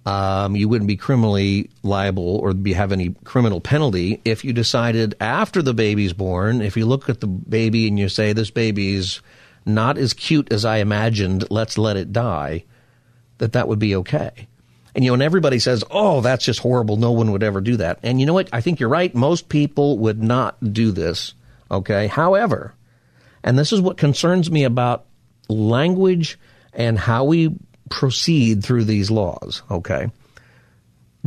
um, 0.05 0.55
you 0.55 0.67
wouldn't 0.67 0.87
be 0.87 0.97
criminally 0.97 1.69
liable 1.83 2.37
or 2.37 2.53
be, 2.53 2.73
have 2.73 2.91
any 2.91 3.15
criminal 3.23 3.61
penalty 3.61 4.21
if 4.25 4.43
you 4.43 4.53
decided 4.53 5.13
after 5.19 5.61
the 5.61 5.73
baby's 5.73 6.13
born, 6.13 6.61
if 6.61 6.75
you 6.75 6.87
look 6.87 7.09
at 7.09 7.21
the 7.21 7.27
baby 7.27 7.87
and 7.87 7.99
you 7.99 8.09
say, 8.09 8.33
this 8.33 8.49
baby's 8.49 9.21
not 9.75 9.97
as 9.97 10.13
cute 10.13 10.51
as 10.51 10.65
I 10.65 10.77
imagined, 10.77 11.45
let's 11.49 11.77
let 11.77 11.97
it 11.97 12.13
die, 12.13 12.65
that 13.37 13.53
that 13.53 13.67
would 13.67 13.79
be 13.79 13.95
okay. 13.95 14.47
And 14.95 15.03
you 15.03 15.11
know, 15.11 15.15
and 15.15 15.23
everybody 15.23 15.59
says, 15.59 15.83
"Oh, 15.91 16.21
that's 16.21 16.45
just 16.45 16.59
horrible. 16.59 16.97
No 16.97 17.11
one 17.11 17.31
would 17.31 17.43
ever 17.43 17.61
do 17.61 17.77
that." 17.77 17.99
And 18.03 18.19
you 18.19 18.25
know 18.25 18.33
what? 18.33 18.49
I 18.51 18.61
think 18.61 18.79
you're 18.79 18.89
right. 18.89 19.13
Most 19.13 19.47
people 19.49 19.97
would 19.99 20.21
not 20.21 20.73
do 20.73 20.91
this. 20.91 21.33
Okay. 21.71 22.07
However, 22.07 22.73
and 23.43 23.57
this 23.57 23.71
is 23.71 23.81
what 23.81 23.97
concerns 23.97 24.49
me 24.49 24.63
about 24.63 25.05
language 25.47 26.39
and 26.73 26.97
how 26.97 27.23
we 27.25 27.55
proceed 27.89 28.63
through 28.63 28.85
these 28.85 29.11
laws. 29.11 29.61
Okay. 29.69 30.11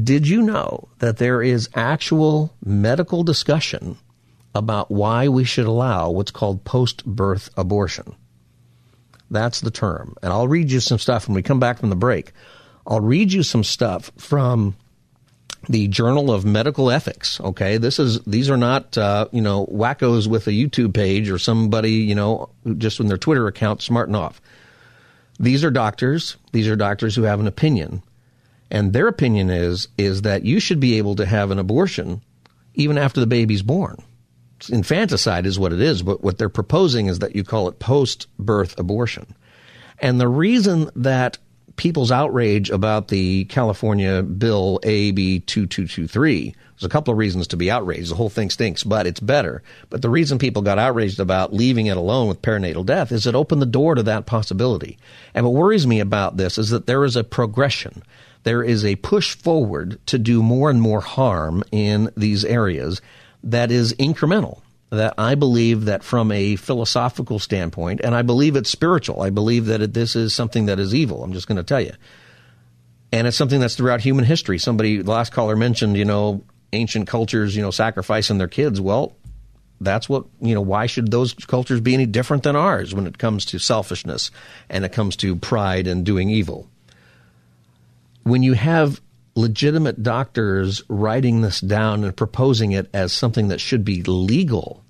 Did 0.03 0.27
you 0.27 0.43
know 0.43 0.89
that 0.99 1.19
there 1.19 1.43
is 1.43 1.69
actual 1.75 2.55
medical 2.65 3.23
discussion 3.23 3.99
about 4.55 4.91
why 4.91 5.29
we 5.29 5.45
should 5.45 5.67
allow 5.67 6.11
what's 6.11 6.31
called 6.31 6.65
post 6.65 7.05
birth 7.05 7.51
abortion? 7.57 8.15
That's 9.33 9.63
the 9.63 9.71
term. 9.71 10.15
And 10.23 10.33
I'll 10.33 10.47
read 10.47 10.71
you 10.71 10.79
some 10.79 10.99
stuff 10.99 11.27
when 11.27 11.35
we 11.35 11.43
come 11.43 11.59
back 11.59 11.79
from 11.79 11.91
the 11.91 11.97
break. 11.97 12.33
I'll 12.87 13.01
read 13.01 13.33
you 13.33 13.43
some 13.43 13.65
stuff 13.65 14.13
from 14.19 14.77
the 15.69 15.89
Journal 15.89 16.31
of 16.31 16.45
Medical 16.45 16.91
Ethics. 16.91 17.41
Okay, 17.41 17.79
this 17.79 17.99
is 17.99 18.21
these 18.25 18.51
are 18.51 18.57
not 18.57 18.99
uh, 18.99 19.29
you 19.33 19.41
know 19.41 19.67
wackos 19.67 20.27
with 20.27 20.47
a 20.49 20.51
YouTube 20.51 20.93
page 20.93 21.31
or 21.31 21.39
somebody 21.39 21.93
you 21.93 22.15
know 22.15 22.51
just 22.77 23.01
in 23.01 23.07
their 23.07 23.17
Twitter 23.17 23.47
account 23.47 23.81
smarting 23.81 24.15
off. 24.15 24.41
These 25.41 25.65
are 25.65 25.71
doctors. 25.71 26.37
These 26.53 26.69
are 26.69 26.77
doctors 26.77 27.17
who 27.17 27.23
have 27.23 27.41
an 27.41 27.47
opinion, 27.47 28.03
and 28.71 28.93
their 28.93 29.09
opinion 29.09 29.49
is 29.49 29.89
is 29.97 30.23
that 30.23 30.45
you 30.45 30.61
should 30.61 30.81
be 30.81 30.99
able 30.99 31.17
to 31.17 31.25
have 31.25 31.51
an 31.51 31.59
abortion 31.59 32.21
even 32.75 32.99
after 32.99 33.21
the 33.21 33.27
baby's 33.27 33.63
born 33.63 33.97
infanticide 34.71 35.47
is 35.47 35.59
what 35.59 35.73
it 35.73 35.81
is, 35.81 36.03
but 36.03 36.23
what 36.23 36.39
they're 36.39 36.49
proposing 36.49 37.07
is 37.07 37.21
that 37.21 37.37
you 37.37 37.45
call 37.45 37.69
it 37.69 37.79
post 37.79 38.27
birth 38.39 38.79
abortion. 38.79 39.35
And 39.99 40.21
the 40.21 40.29
reason 40.29 40.91
that 40.97 41.39
people's 41.77 42.13
outrage 42.13 42.71
about 42.71 43.09
the 43.09 43.45
California 43.47 44.23
bill 44.23 44.81
AB 44.83 45.41
2223. 45.41 46.55
There's 46.55 46.85
a 46.85 46.89
couple 46.89 47.13
of 47.13 47.19
reasons 47.19 47.49
to 47.49 47.57
be 47.57 47.71
outraged. 47.71 48.11
The 48.11 48.17
whole 48.17 48.29
thing 48.29 48.51
stinks, 48.51 48.85
but 48.85 49.07
it's 49.07 49.21
better. 49.21 49.63
But 49.91 50.03
the 50.03 50.11
reason 50.11 50.39
people 50.39 50.63
got 50.63 50.79
outraged 50.79 51.21
about 51.21 51.53
leaving 51.53 51.87
it 51.87 51.97
alone 51.97 52.29
with 52.29 52.43
perinatal 52.43 52.87
death 52.87 53.13
is 53.13 53.27
it 53.27 53.35
opened 53.35 53.63
the 53.63 53.67
door 53.67 53.95
to 53.95 54.03
that 54.05 54.27
possibility. 54.27 54.99
And 55.35 55.45
what 55.45 55.55
worries 55.55 55.87
me 55.87 56.01
about 56.01 56.37
this 56.37 56.59
is 56.59 56.71
that 56.71 56.87
there 56.87 57.05
is 57.05 57.17
a 57.17 57.25
progression. 57.25 58.03
There 58.45 58.63
is 58.63 58.85
a 58.85 58.97
push 58.97 59.37
forward 59.37 60.05
to 60.07 60.19
do 60.19 60.43
more 60.43 60.69
and 60.69 60.81
more 60.81 61.01
harm 61.01 61.63
in 61.71 62.11
these 62.17 62.45
areas 62.45 63.01
that 63.45 63.71
is 63.71 63.95
incremental. 63.95 64.61
That 64.91 65.15
I 65.17 65.37
believe 65.37 65.87
that 65.87 66.03
from 66.03 66.31
a 66.31 66.57
philosophical 66.57 67.39
standpoint, 67.39 68.03
and 68.05 68.15
I 68.15 68.21
believe 68.21 68.57
it's 68.57 68.69
spiritual. 68.69 69.23
I 69.23 69.31
believe 69.31 69.67
that 69.67 69.81
it, 69.81 69.95
this 69.95 70.15
is 70.15 70.35
something 70.35 70.67
that 70.67 70.79
is 70.79 70.95
evil. 70.95 71.25
I'm 71.25 71.33
just 71.33 71.49
going 71.49 71.57
to 71.57 71.63
tell 71.63 71.81
you, 71.81 71.93
and 73.11 73.27
it's 73.27 73.37
something 73.37 73.59
that's 73.59 73.75
throughout 73.75 74.03
human 74.03 74.27
history. 74.27 74.59
Somebody, 74.59 75.01
the 75.01 75.11
last 75.11 75.33
caller 75.33 75.57
mentioned, 75.57 75.97
you 75.97 76.05
know, 76.05 76.45
ancient 76.75 77.09
cultures, 77.09 77.57
you 77.57 77.63
know, 77.63 77.71
sacrificing 77.71 78.37
their 78.37 78.49
kids. 78.49 78.83
Well, 78.83 79.17
that's 79.83 80.09
what 80.09 80.25
you 80.41 80.55
know 80.55 80.61
why 80.61 80.87
should 80.87 81.11
those 81.11 81.35
cultures 81.35 81.81
be 81.81 81.95
any 81.95 82.07
different 82.07 82.43
than 82.43 82.57
ours 82.57 82.95
when 82.95 83.07
it 83.07 83.19
comes 83.19 83.45
to 83.47 83.59
selfishness 83.59 84.31
and 84.69 84.85
it 84.85 84.93
comes 84.93 85.17
to 85.17 85.37
pride 85.37 85.87
and 85.87 86.05
doing 86.05 86.31
evil 86.31 86.69
when 88.23 88.43
you 88.43 88.53
have 88.53 89.01
legitimate 89.35 90.03
doctors 90.03 90.83
writing 90.89 91.41
this 91.41 91.61
down 91.61 92.05
and 92.05 92.17
proposing 92.17 92.73
it 92.73 92.89
as 92.93 93.13
something 93.13 93.49
that 93.49 93.61
should 93.61 93.85
be 93.85 94.03
legal, 94.03 94.83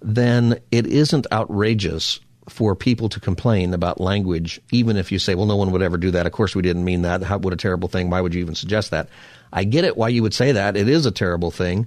then 0.00 0.58
it 0.70 0.86
isn't 0.86 1.26
outrageous 1.32 2.20
for 2.48 2.74
people 2.74 3.08
to 3.08 3.20
complain 3.20 3.74
about 3.74 4.00
language, 4.00 4.60
even 4.72 4.96
if 4.96 5.12
you 5.12 5.18
say, 5.18 5.34
well, 5.34 5.46
no 5.46 5.56
one 5.56 5.70
would 5.70 5.82
ever 5.82 5.96
do 5.96 6.10
that. 6.10 6.26
Of 6.26 6.32
course, 6.32 6.56
we 6.56 6.62
didn't 6.62 6.84
mean 6.84 7.02
that. 7.02 7.22
How, 7.22 7.38
what 7.38 7.52
a 7.52 7.56
terrible 7.56 7.88
thing. 7.88 8.10
Why 8.10 8.20
would 8.20 8.34
you 8.34 8.40
even 8.40 8.54
suggest 8.54 8.90
that? 8.90 9.08
I 9.52 9.64
get 9.64 9.84
it 9.84 9.96
why 9.96 10.08
you 10.08 10.22
would 10.22 10.34
say 10.34 10.52
that. 10.52 10.76
It 10.76 10.88
is 10.88 11.06
a 11.06 11.10
terrible 11.10 11.50
thing, 11.50 11.86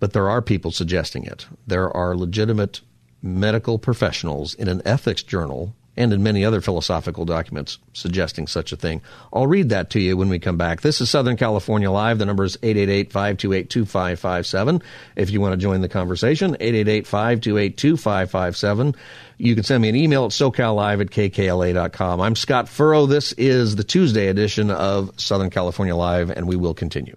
but 0.00 0.12
there 0.12 0.28
are 0.28 0.42
people 0.42 0.72
suggesting 0.72 1.24
it. 1.24 1.46
There 1.66 1.94
are 1.94 2.16
legitimate 2.16 2.80
medical 3.22 3.78
professionals 3.78 4.54
in 4.54 4.68
an 4.68 4.82
ethics 4.84 5.22
journal 5.22 5.74
and 5.96 6.12
in 6.12 6.22
many 6.22 6.44
other 6.44 6.60
philosophical 6.60 7.24
documents 7.24 7.78
suggesting 7.92 8.46
such 8.46 8.72
a 8.72 8.76
thing. 8.76 9.00
I'll 9.32 9.46
read 9.46 9.70
that 9.70 9.88
to 9.90 10.00
you 10.00 10.16
when 10.16 10.28
we 10.28 10.38
come 10.38 10.56
back. 10.56 10.80
This 10.80 11.00
is 11.00 11.10
Southern 11.10 11.36
California 11.36 11.90
Live. 11.90 12.18
The 12.18 12.26
number 12.26 12.44
is 12.44 12.56
888-528-2557. 12.58 14.82
If 15.16 15.30
you 15.30 15.40
want 15.40 15.52
to 15.52 15.56
join 15.56 15.80
the 15.80 15.88
conversation, 15.88 16.56
888-528-2557. 16.56 18.94
You 19.38 19.54
can 19.54 19.64
send 19.64 19.82
me 19.82 19.88
an 19.88 19.96
email 19.96 20.26
at 20.26 20.30
socallive 20.30 21.00
at 21.00 21.10
kkla.com. 21.10 22.20
I'm 22.20 22.36
Scott 22.36 22.66
Furrow. 22.66 23.06
This 23.06 23.32
is 23.32 23.74
the 23.76 23.84
Tuesday 23.84 24.28
edition 24.28 24.70
of 24.70 25.18
Southern 25.20 25.50
California 25.50 25.96
Live, 25.96 26.30
and 26.30 26.46
we 26.46 26.56
will 26.56 26.74
continue. 26.74 27.16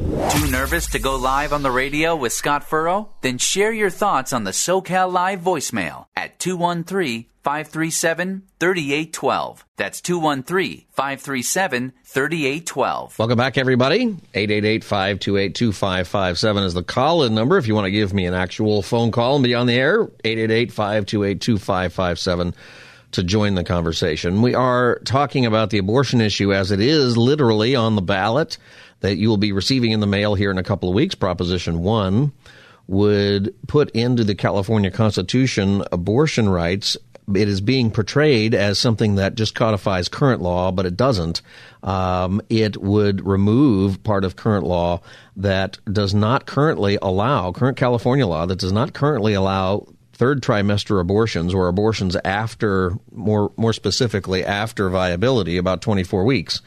Too 0.00 0.50
nervous 0.50 0.86
to 0.88 0.98
go 0.98 1.16
live 1.16 1.52
on 1.52 1.62
the 1.62 1.70
radio 1.70 2.16
with 2.16 2.32
Scott 2.32 2.64
Furrow? 2.64 3.10
Then 3.20 3.36
share 3.36 3.70
your 3.70 3.90
thoughts 3.90 4.32
on 4.32 4.44
the 4.44 4.50
SoCal 4.50 5.12
Live 5.12 5.40
voicemail 5.40 6.06
at 6.16 6.38
213 6.38 7.26
537 7.42 8.42
3812. 8.58 9.66
That's 9.76 10.00
213 10.00 10.86
537 10.90 11.92
3812. 12.04 13.18
Welcome 13.18 13.36
back, 13.36 13.58
everybody. 13.58 14.16
888 14.32 14.84
528 14.84 15.54
2557 15.54 16.62
is 16.64 16.72
the 16.74 16.82
call 16.82 17.24
in 17.24 17.34
number 17.34 17.58
if 17.58 17.66
you 17.66 17.74
want 17.74 17.84
to 17.84 17.90
give 17.90 18.14
me 18.14 18.24
an 18.24 18.34
actual 18.34 18.80
phone 18.80 19.10
call 19.10 19.34
and 19.36 19.44
be 19.44 19.54
on 19.54 19.66
the 19.66 19.74
air. 19.74 20.04
888 20.24 20.72
528 20.72 21.40
2557. 21.42 22.54
to 23.12 23.24
join 23.24 23.54
the 23.54 23.64
conversation. 23.64 24.40
We 24.40 24.54
are 24.54 25.00
talking 25.00 25.44
about 25.44 25.70
the 25.70 25.78
abortion 25.78 26.20
issue 26.20 26.54
as 26.54 26.70
it 26.70 26.80
is 26.80 27.16
literally 27.16 27.74
on 27.74 27.96
the 27.96 28.02
ballot 28.02 28.56
that 29.00 29.16
you 29.16 29.28
will 29.28 29.36
be 29.36 29.52
receiving 29.52 29.92
in 29.92 30.00
the 30.00 30.06
mail 30.06 30.34
here 30.34 30.50
in 30.50 30.58
a 30.58 30.62
couple 30.62 30.88
of 30.88 30.94
weeks. 30.94 31.14
Proposition 31.14 31.82
1 31.82 32.32
would 32.86 33.54
put 33.68 33.90
into 33.90 34.24
the 34.24 34.34
California 34.34 34.90
Constitution 34.90 35.82
abortion 35.92 36.48
rights 36.48 36.96
it 37.36 37.48
is 37.48 37.60
being 37.60 37.90
portrayed 37.90 38.54
as 38.54 38.78
something 38.78 39.16
that 39.16 39.34
just 39.34 39.54
codifies 39.54 40.08
current 40.08 40.42
law, 40.42 40.70
but 40.70 40.86
it 40.86 40.96
doesn't. 40.96 41.42
Um, 41.82 42.40
it 42.48 42.76
would 42.76 43.26
remove 43.26 44.02
part 44.02 44.24
of 44.24 44.36
current 44.36 44.64
law 44.64 45.00
that 45.36 45.78
does 45.90 46.14
not 46.14 46.46
currently 46.46 46.98
allow, 47.00 47.52
current 47.52 47.76
California 47.76 48.26
law 48.26 48.46
that 48.46 48.58
does 48.58 48.72
not 48.72 48.92
currently 48.92 49.34
allow 49.34 49.86
third 50.12 50.42
trimester 50.42 51.00
abortions 51.00 51.54
or 51.54 51.68
abortions 51.68 52.16
after, 52.24 52.98
more, 53.12 53.52
more 53.56 53.72
specifically, 53.72 54.44
after 54.44 54.90
viability, 54.90 55.56
about 55.56 55.80
24 55.80 56.24
weeks. 56.24 56.60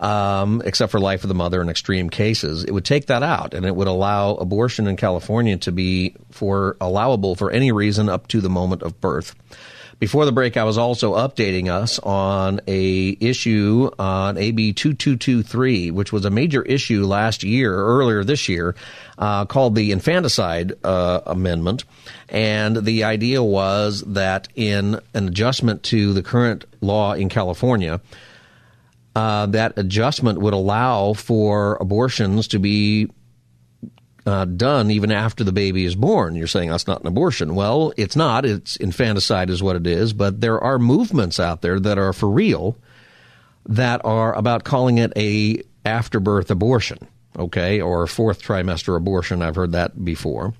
Um, 0.00 0.62
except 0.64 0.92
for 0.92 0.98
life 0.98 1.24
of 1.24 1.28
the 1.28 1.34
mother 1.34 1.60
in 1.60 1.68
extreme 1.68 2.08
cases. 2.08 2.64
It 2.64 2.72
would 2.72 2.86
take 2.86 3.08
that 3.08 3.22
out 3.22 3.52
and 3.52 3.66
it 3.66 3.76
would 3.76 3.86
allow 3.86 4.34
abortion 4.36 4.86
in 4.86 4.96
California 4.96 5.58
to 5.58 5.72
be 5.72 6.14
for 6.30 6.78
allowable 6.80 7.34
for 7.34 7.50
any 7.50 7.70
reason 7.70 8.08
up 8.08 8.26
to 8.28 8.40
the 8.40 8.48
moment 8.48 8.82
of 8.82 8.98
birth. 9.02 9.34
Before 10.00 10.24
the 10.24 10.32
break, 10.32 10.56
I 10.56 10.64
was 10.64 10.78
also 10.78 11.14
updating 11.14 11.68
us 11.68 11.98
on 11.98 12.62
a 12.66 13.18
issue 13.20 13.90
on 13.98 14.38
AB 14.38 14.72
2223, 14.72 15.90
which 15.90 16.10
was 16.10 16.24
a 16.24 16.30
major 16.30 16.62
issue 16.62 17.04
last 17.04 17.42
year, 17.42 17.76
earlier 17.76 18.24
this 18.24 18.48
year, 18.48 18.74
uh, 19.18 19.44
called 19.44 19.74
the 19.74 19.92
Infanticide 19.92 20.72
uh, 20.84 21.20
Amendment. 21.26 21.84
And 22.30 22.76
the 22.78 23.04
idea 23.04 23.42
was 23.42 24.02
that 24.06 24.48
in 24.54 24.98
an 25.12 25.28
adjustment 25.28 25.82
to 25.84 26.14
the 26.14 26.22
current 26.22 26.64
law 26.80 27.12
in 27.12 27.28
California, 27.28 28.00
uh, 29.14 29.46
that 29.46 29.76
adjustment 29.76 30.40
would 30.40 30.54
allow 30.54 31.12
for 31.12 31.76
abortions 31.80 32.48
to 32.48 32.58
be 32.58 33.08
uh, 34.26 34.44
done 34.44 34.90
even 34.90 35.10
after 35.10 35.44
the 35.44 35.52
baby 35.52 35.84
is 35.84 35.94
born. 35.94 36.34
You're 36.34 36.46
saying 36.46 36.70
that's 36.70 36.86
not 36.86 37.00
an 37.00 37.06
abortion. 37.06 37.54
Well, 37.54 37.92
it's 37.96 38.16
not. 38.16 38.44
It's 38.44 38.76
infanticide 38.76 39.50
is 39.50 39.62
what 39.62 39.76
it 39.76 39.86
is. 39.86 40.12
But 40.12 40.40
there 40.40 40.60
are 40.60 40.78
movements 40.78 41.40
out 41.40 41.62
there 41.62 41.80
that 41.80 41.98
are 41.98 42.12
for 42.12 42.30
real 42.30 42.76
that 43.66 44.00
are 44.04 44.34
about 44.34 44.64
calling 44.64 44.98
it 44.98 45.12
a 45.16 45.62
afterbirth 45.84 46.50
abortion, 46.50 46.98
okay, 47.38 47.80
or 47.80 48.06
fourth 48.06 48.42
trimester 48.42 48.96
abortion. 48.96 49.42
I've 49.42 49.56
heard 49.56 49.72
that 49.72 50.04
before. 50.04 50.54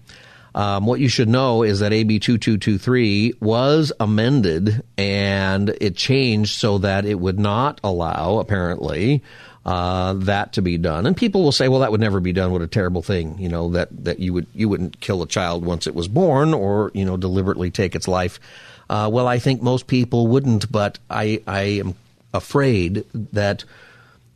Um, 0.54 0.86
what 0.86 1.00
you 1.00 1.08
should 1.08 1.28
know 1.28 1.62
is 1.62 1.80
that 1.80 1.92
AB 1.92 2.18
2223 2.18 3.34
was 3.40 3.92
amended 4.00 4.82
and 4.98 5.68
it 5.80 5.96
changed 5.96 6.58
so 6.58 6.78
that 6.78 7.04
it 7.04 7.20
would 7.20 7.38
not 7.38 7.80
allow, 7.84 8.38
apparently, 8.38 9.22
uh, 9.64 10.14
that 10.14 10.54
to 10.54 10.62
be 10.62 10.78
done. 10.78 11.06
And 11.06 11.16
people 11.16 11.42
will 11.42 11.52
say, 11.52 11.68
"Well, 11.68 11.80
that 11.80 11.92
would 11.92 12.00
never 12.00 12.20
be 12.20 12.32
done. 12.32 12.50
What 12.50 12.62
a 12.62 12.66
terrible 12.66 13.02
thing! 13.02 13.36
You 13.38 13.48
know 13.48 13.70
that 13.70 13.88
that 14.04 14.18
you 14.18 14.32
would 14.32 14.46
you 14.54 14.68
wouldn't 14.68 15.00
kill 15.00 15.22
a 15.22 15.26
child 15.26 15.64
once 15.64 15.86
it 15.86 15.94
was 15.94 16.08
born, 16.08 16.54
or 16.54 16.90
you 16.94 17.04
know 17.04 17.16
deliberately 17.16 17.70
take 17.70 17.94
its 17.94 18.08
life." 18.08 18.40
Uh, 18.88 19.08
well, 19.12 19.28
I 19.28 19.38
think 19.38 19.62
most 19.62 19.86
people 19.86 20.26
wouldn't, 20.26 20.72
but 20.72 20.98
I 21.10 21.42
I 21.46 21.62
am 21.62 21.94
afraid 22.32 23.04
that 23.32 23.64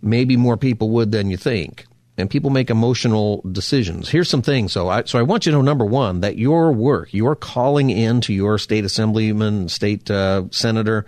maybe 0.02 0.36
more 0.36 0.56
people 0.56 0.90
would 0.90 1.10
than 1.10 1.30
you 1.30 1.36
think. 1.36 1.86
And 2.16 2.30
people 2.30 2.50
make 2.50 2.70
emotional 2.70 3.42
decisions. 3.50 4.08
Here's 4.08 4.30
some 4.30 4.42
things. 4.42 4.72
So 4.72 4.88
I, 4.88 5.02
so 5.02 5.18
I 5.18 5.22
want 5.22 5.46
you 5.46 5.52
to 5.52 5.58
know, 5.58 5.62
number 5.62 5.84
one, 5.84 6.20
that 6.20 6.38
your 6.38 6.70
work, 6.70 7.12
your 7.12 7.34
calling 7.34 7.90
in 7.90 8.20
to 8.22 8.32
your 8.32 8.56
state 8.58 8.84
assemblyman, 8.84 9.68
state 9.68 10.08
uh, 10.10 10.44
senator, 10.50 11.06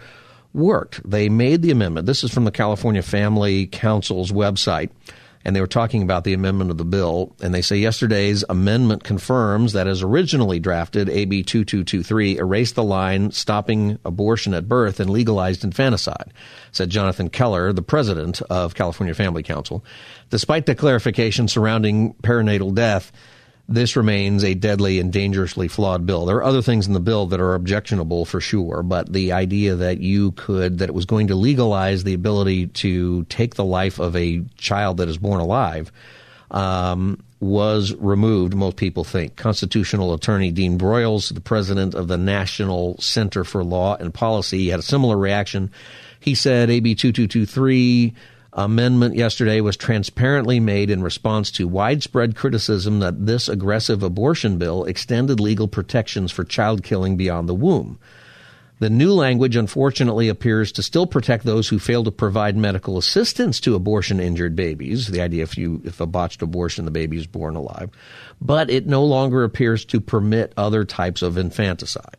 worked. 0.52 1.08
They 1.08 1.28
made 1.28 1.62
the 1.62 1.70
amendment. 1.70 2.06
This 2.06 2.24
is 2.24 2.32
from 2.32 2.44
the 2.44 2.50
California 2.50 3.02
Family 3.02 3.66
Council's 3.66 4.32
website. 4.32 4.90
And 5.46 5.54
they 5.54 5.60
were 5.60 5.68
talking 5.68 6.02
about 6.02 6.24
the 6.24 6.32
amendment 6.32 6.72
of 6.72 6.76
the 6.76 6.84
bill. 6.84 7.32
And 7.40 7.54
they 7.54 7.62
say 7.62 7.76
yesterday's 7.76 8.44
amendment 8.48 9.04
confirms 9.04 9.74
that 9.74 9.86
as 9.86 10.02
originally 10.02 10.58
drafted, 10.58 11.08
AB 11.08 11.44
2223 11.44 12.38
erased 12.38 12.74
the 12.74 12.82
line 12.82 13.30
stopping 13.30 13.96
abortion 14.04 14.54
at 14.54 14.68
birth 14.68 14.98
and 14.98 15.08
legalized 15.08 15.62
infanticide, 15.62 16.32
said 16.72 16.90
Jonathan 16.90 17.30
Keller, 17.30 17.72
the 17.72 17.80
president 17.80 18.42
of 18.50 18.74
California 18.74 19.14
Family 19.14 19.44
Council. 19.44 19.84
Despite 20.30 20.66
the 20.66 20.74
clarification 20.74 21.46
surrounding 21.46 22.14
perinatal 22.14 22.74
death, 22.74 23.12
this 23.68 23.96
remains 23.96 24.44
a 24.44 24.54
deadly 24.54 25.00
and 25.00 25.12
dangerously 25.12 25.66
flawed 25.66 26.06
bill. 26.06 26.24
There 26.24 26.36
are 26.36 26.44
other 26.44 26.62
things 26.62 26.86
in 26.86 26.92
the 26.92 27.00
bill 27.00 27.26
that 27.26 27.40
are 27.40 27.54
objectionable 27.54 28.24
for 28.24 28.40
sure, 28.40 28.82
but 28.82 29.12
the 29.12 29.32
idea 29.32 29.74
that 29.74 29.98
you 29.98 30.32
could, 30.32 30.78
that 30.78 30.88
it 30.88 30.94
was 30.94 31.04
going 31.04 31.28
to 31.28 31.34
legalize 31.34 32.04
the 32.04 32.14
ability 32.14 32.68
to 32.68 33.24
take 33.24 33.56
the 33.56 33.64
life 33.64 33.98
of 33.98 34.14
a 34.14 34.42
child 34.56 34.98
that 34.98 35.08
is 35.08 35.18
born 35.18 35.40
alive, 35.40 35.90
um, 36.52 37.22
was 37.40 37.92
removed, 37.94 38.54
most 38.54 38.76
people 38.76 39.02
think. 39.02 39.34
Constitutional 39.36 40.14
attorney 40.14 40.52
Dean 40.52 40.78
Broyles, 40.78 41.34
the 41.34 41.40
president 41.40 41.94
of 41.94 42.06
the 42.06 42.16
National 42.16 42.96
Center 42.98 43.42
for 43.42 43.64
Law 43.64 43.96
and 43.96 44.14
Policy, 44.14 44.68
had 44.68 44.78
a 44.78 44.82
similar 44.82 45.18
reaction. 45.18 45.70
He 46.20 46.34
said 46.36 46.70
AB 46.70 46.94
2223 46.94 48.14
amendment 48.56 49.14
yesterday 49.14 49.60
was 49.60 49.76
transparently 49.76 50.58
made 50.58 50.90
in 50.90 51.02
response 51.02 51.50
to 51.52 51.68
widespread 51.68 52.34
criticism 52.34 53.00
that 53.00 53.26
this 53.26 53.48
aggressive 53.48 54.02
abortion 54.02 54.56
bill 54.56 54.84
extended 54.84 55.38
legal 55.38 55.68
protections 55.68 56.32
for 56.32 56.42
child 56.42 56.82
killing 56.82 57.16
beyond 57.16 57.48
the 57.48 57.54
womb. 57.54 57.98
The 58.78 58.90
new 58.90 59.12
language 59.12 59.56
unfortunately 59.56 60.28
appears 60.28 60.72
to 60.72 60.82
still 60.82 61.06
protect 61.06 61.44
those 61.44 61.68
who 61.68 61.78
fail 61.78 62.04
to 62.04 62.10
provide 62.10 62.56
medical 62.56 62.98
assistance 62.98 63.58
to 63.60 63.74
abortion 63.74 64.20
injured 64.20 64.54
babies. 64.54 65.06
The 65.06 65.22
idea 65.22 65.44
if 65.44 65.56
you 65.56 65.80
if 65.84 66.00
a 66.00 66.06
botched 66.06 66.42
abortion 66.42 66.84
the 66.84 66.90
baby 66.90 67.16
is 67.16 67.26
born 67.26 67.56
alive, 67.56 67.90
but 68.40 68.68
it 68.68 68.86
no 68.86 69.04
longer 69.04 69.44
appears 69.44 69.84
to 69.86 70.00
permit 70.00 70.52
other 70.56 70.84
types 70.84 71.22
of 71.22 71.38
infanticide. 71.38 72.16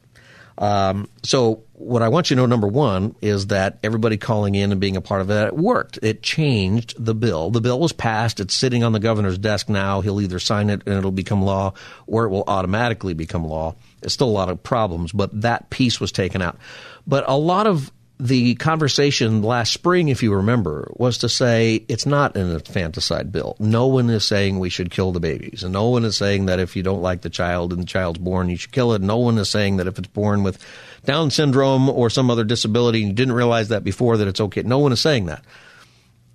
Um, 0.57 1.07
so 1.21 1.63
what 1.77 2.01
I 2.01 2.07
want 2.09 2.31
you 2.31 2.35
to 2.35 2.41
know, 2.41 2.47
number 2.47 2.67
one, 2.67 3.15
is 3.21 3.47
that 3.47 3.77
everybody 3.83 4.17
calling 4.17 4.55
in 4.55 4.71
and 4.71 4.81
being 4.81 4.97
a 4.97 5.01
part 5.01 5.21
of 5.21 5.29
it, 5.29 5.45
it 5.45 5.55
worked. 5.55 5.99
It 6.01 6.23
changed 6.23 6.95
the 6.97 7.13
bill. 7.13 7.51
The 7.51 7.61
bill 7.61 7.79
was 7.79 7.93
passed. 7.93 8.39
It's 8.39 8.55
sitting 8.55 8.83
on 8.83 8.93
the 8.93 8.99
governor's 8.99 9.37
desk 9.37 9.69
now. 9.69 10.01
He'll 10.01 10.19
either 10.19 10.39
sign 10.39 10.71
it 10.71 10.81
and 10.87 10.95
it'll 10.95 11.11
become 11.11 11.43
law 11.43 11.73
or 12.07 12.25
it 12.25 12.29
will 12.29 12.45
automatically 12.47 13.13
become 13.13 13.45
law. 13.45 13.75
It's 14.01 14.15
still 14.15 14.27
a 14.27 14.29
lot 14.29 14.49
of 14.49 14.63
problems, 14.63 15.11
but 15.11 15.41
that 15.41 15.69
piece 15.69 15.99
was 15.99 16.11
taken 16.11 16.41
out. 16.41 16.57
But 17.05 17.25
a 17.27 17.37
lot 17.37 17.67
of 17.67 17.91
the 18.19 18.55
conversation 18.55 19.43
last 19.43 19.71
spring, 19.71 20.07
if 20.07 20.23
you 20.23 20.33
remember, 20.33 20.91
was 20.95 21.19
to 21.19 21.29
say 21.29 21.85
it's 21.87 22.07
not 22.07 22.35
an 22.35 22.49
infanticide 22.49 23.31
bill. 23.31 23.55
No 23.59 23.85
one 23.85 24.09
is 24.09 24.25
saying 24.25 24.57
we 24.57 24.69
should 24.69 24.89
kill 24.89 25.11
the 25.11 25.19
babies. 25.19 25.63
And 25.63 25.71
no 25.71 25.89
one 25.89 26.03
is 26.03 26.17
saying 26.17 26.47
that 26.47 26.59
if 26.59 26.75
you 26.75 26.81
don't 26.81 27.01
like 27.01 27.21
the 27.21 27.29
child 27.29 27.71
and 27.73 27.83
the 27.83 27.87
child's 27.87 28.17
born, 28.17 28.49
you 28.49 28.57
should 28.57 28.71
kill 28.71 28.93
it. 28.93 29.01
No 29.01 29.17
one 29.17 29.37
is 29.37 29.49
saying 29.49 29.77
that 29.77 29.87
if 29.87 29.99
it's 29.99 30.07
born 30.07 30.41
with 30.41 30.57
Down 31.05 31.29
syndrome 31.29 31.89
or 31.89 32.09
some 32.09 32.31
other 32.31 32.43
disability 32.43 33.01
and 33.01 33.09
you 33.09 33.15
didn't 33.15 33.35
realize 33.35 33.69
that 33.69 33.83
before, 33.83 34.17
that 34.17 34.27
it's 34.27 34.41
okay. 34.41 34.63
No 34.63 34.79
one 34.79 34.91
is 34.91 34.99
saying 34.99 35.27
that. 35.27 35.43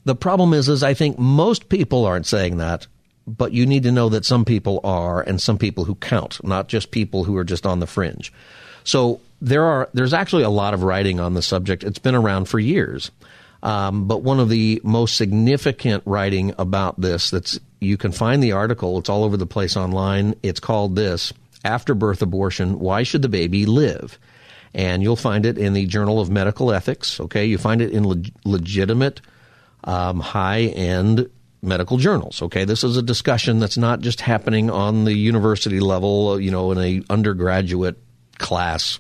The 0.04 0.14
problem 0.14 0.54
is, 0.54 0.68
is 0.68 0.84
I 0.84 0.94
think 0.94 1.18
most 1.18 1.68
people 1.68 2.04
aren't 2.04 2.26
saying 2.26 2.58
that, 2.58 2.86
but 3.26 3.52
you 3.52 3.66
need 3.66 3.82
to 3.84 3.92
know 3.92 4.08
that 4.08 4.24
some 4.24 4.44
people 4.44 4.80
are 4.84 5.20
and 5.20 5.40
some 5.40 5.58
people 5.58 5.84
who 5.84 5.96
count, 5.96 6.42
not 6.44 6.68
just 6.68 6.92
people 6.92 7.24
who 7.24 7.36
are 7.36 7.44
just 7.44 7.66
on 7.66 7.80
the 7.80 7.86
fringe. 7.86 8.32
So 8.84 9.20
there 9.42 9.64
are 9.64 9.90
there's 9.92 10.14
actually 10.14 10.44
a 10.44 10.50
lot 10.50 10.72
of 10.72 10.84
writing 10.84 11.20
on 11.20 11.34
the 11.34 11.42
subject. 11.42 11.82
It's 11.82 11.98
been 11.98 12.14
around 12.14 12.46
for 12.46 12.58
years. 12.58 13.10
Um, 13.62 14.08
but 14.08 14.22
one 14.22 14.40
of 14.40 14.48
the 14.48 14.80
most 14.82 15.16
significant 15.16 16.02
writing 16.06 16.54
about 16.58 17.00
this 17.00 17.30
that's 17.30 17.60
you 17.80 17.96
can 17.96 18.12
find 18.12 18.42
the 18.42 18.52
article. 18.52 18.98
It's 18.98 19.08
all 19.08 19.24
over 19.24 19.36
the 19.36 19.46
place 19.46 19.76
online. 19.76 20.34
It's 20.42 20.60
called 20.60 20.96
this 20.96 21.32
after 21.64 21.94
birth 21.94 22.22
abortion. 22.22 22.78
Why 22.78 23.02
should 23.02 23.22
the 23.22 23.28
baby 23.28 23.66
live? 23.66 24.18
And 24.74 25.02
you'll 25.02 25.16
find 25.16 25.44
it 25.44 25.58
in 25.58 25.74
the 25.74 25.86
Journal 25.86 26.20
of 26.20 26.30
Medical 26.30 26.72
Ethics. 26.72 27.20
Okay, 27.20 27.46
you 27.46 27.58
find 27.58 27.82
it 27.82 27.92
in 27.92 28.04
leg- 28.04 28.32
legitimate, 28.44 29.20
um, 29.84 30.20
high 30.20 30.62
end 30.62 31.28
medical 31.62 31.98
journals. 31.98 32.42
Okay, 32.42 32.64
this 32.64 32.82
is 32.82 32.96
a 32.96 33.02
discussion 33.02 33.58
that's 33.58 33.76
not 33.76 34.00
just 34.00 34.20
happening 34.20 34.70
on 34.70 35.04
the 35.04 35.14
university 35.14 35.80
level. 35.80 36.40
You 36.40 36.52
know, 36.52 36.72
in 36.72 36.78
a 36.78 37.02
undergraduate 37.10 37.98
class 38.38 38.98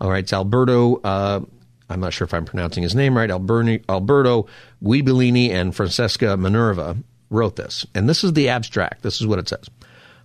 all 0.00 0.10
right, 0.10 0.24
it's 0.24 0.32
Alberto. 0.32 0.96
Uh, 0.96 1.40
I'm 1.88 2.00
not 2.00 2.12
sure 2.12 2.24
if 2.24 2.34
I'm 2.34 2.44
pronouncing 2.44 2.82
his 2.82 2.94
name 2.94 3.16
right. 3.16 3.30
Alberni, 3.30 3.82
Alberto 3.88 4.46
Giubilini 4.82 5.50
and 5.50 5.74
Francesca 5.74 6.36
Minerva 6.36 6.96
wrote 7.30 7.56
this, 7.56 7.86
and 7.94 8.08
this 8.08 8.24
is 8.24 8.32
the 8.32 8.48
abstract. 8.48 9.02
This 9.02 9.20
is 9.20 9.26
what 9.26 9.38
it 9.38 9.48
says. 9.48 9.68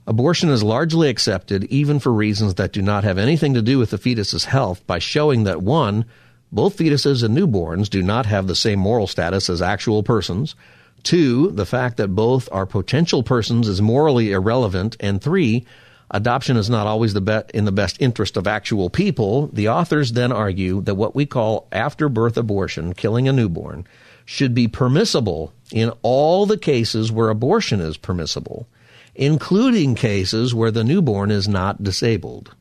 Abortion 0.07 0.49
is 0.49 0.63
largely 0.63 1.09
accepted, 1.09 1.65
even 1.65 1.99
for 1.99 2.11
reasons 2.11 2.55
that 2.55 2.73
do 2.73 2.81
not 2.81 3.03
have 3.03 3.19
anything 3.19 3.53
to 3.53 3.61
do 3.61 3.77
with 3.77 3.91
the 3.91 3.99
fetus's 3.99 4.45
health, 4.45 4.85
by 4.87 4.97
showing 4.97 5.43
that 5.43 5.61
one, 5.61 6.05
both 6.51 6.77
fetuses 6.77 7.23
and 7.23 7.37
newborns 7.37 7.89
do 7.89 8.01
not 8.01 8.25
have 8.25 8.47
the 8.47 8.55
same 8.55 8.79
moral 8.79 9.07
status 9.07 9.49
as 9.49 9.61
actual 9.61 10.01
persons. 10.01 10.55
Two, 11.03 11.51
the 11.51 11.65
fact 11.65 11.97
that 11.97 12.09
both 12.09 12.49
are 12.51 12.65
potential 12.65 13.23
persons 13.23 13.67
is 13.67 13.81
morally 13.81 14.31
irrelevant. 14.31 14.97
And 14.99 15.21
three, 15.21 15.65
adoption 16.11 16.57
is 16.57 16.69
not 16.69 16.87
always 16.87 17.13
the 17.13 17.21
be- 17.21 17.41
in 17.53 17.65
the 17.65 17.71
best 17.71 17.97
interest 17.99 18.37
of 18.37 18.47
actual 18.47 18.89
people, 18.89 19.47
the 19.47 19.69
authors 19.69 20.11
then 20.11 20.31
argue 20.31 20.81
that 20.81 20.95
what 20.95 21.15
we 21.15 21.25
call 21.25 21.67
after 21.71 22.09
birth 22.09 22.37
abortion, 22.37 22.93
killing 22.93 23.27
a 23.27 23.33
newborn, 23.33 23.85
should 24.25 24.53
be 24.53 24.67
permissible 24.67 25.53
in 25.71 25.91
all 26.01 26.45
the 26.45 26.57
cases 26.57 27.11
where 27.11 27.29
abortion 27.29 27.79
is 27.79 27.97
permissible, 27.97 28.67
including 29.15 29.95
cases 29.95 30.53
where 30.53 30.71
the 30.71 30.83
newborn 30.83 31.31
is 31.31 31.47
not 31.47 31.83
disabled. 31.83 32.55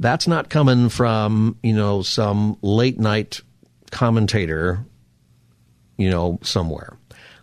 That's 0.00 0.26
not 0.26 0.50
coming 0.50 0.88
from, 0.88 1.58
you 1.62 1.72
know, 1.72 2.02
some 2.02 2.58
late 2.62 2.98
night 2.98 3.40
commentator, 3.90 4.84
you 5.96 6.10
know, 6.10 6.38
somewhere. 6.42 6.96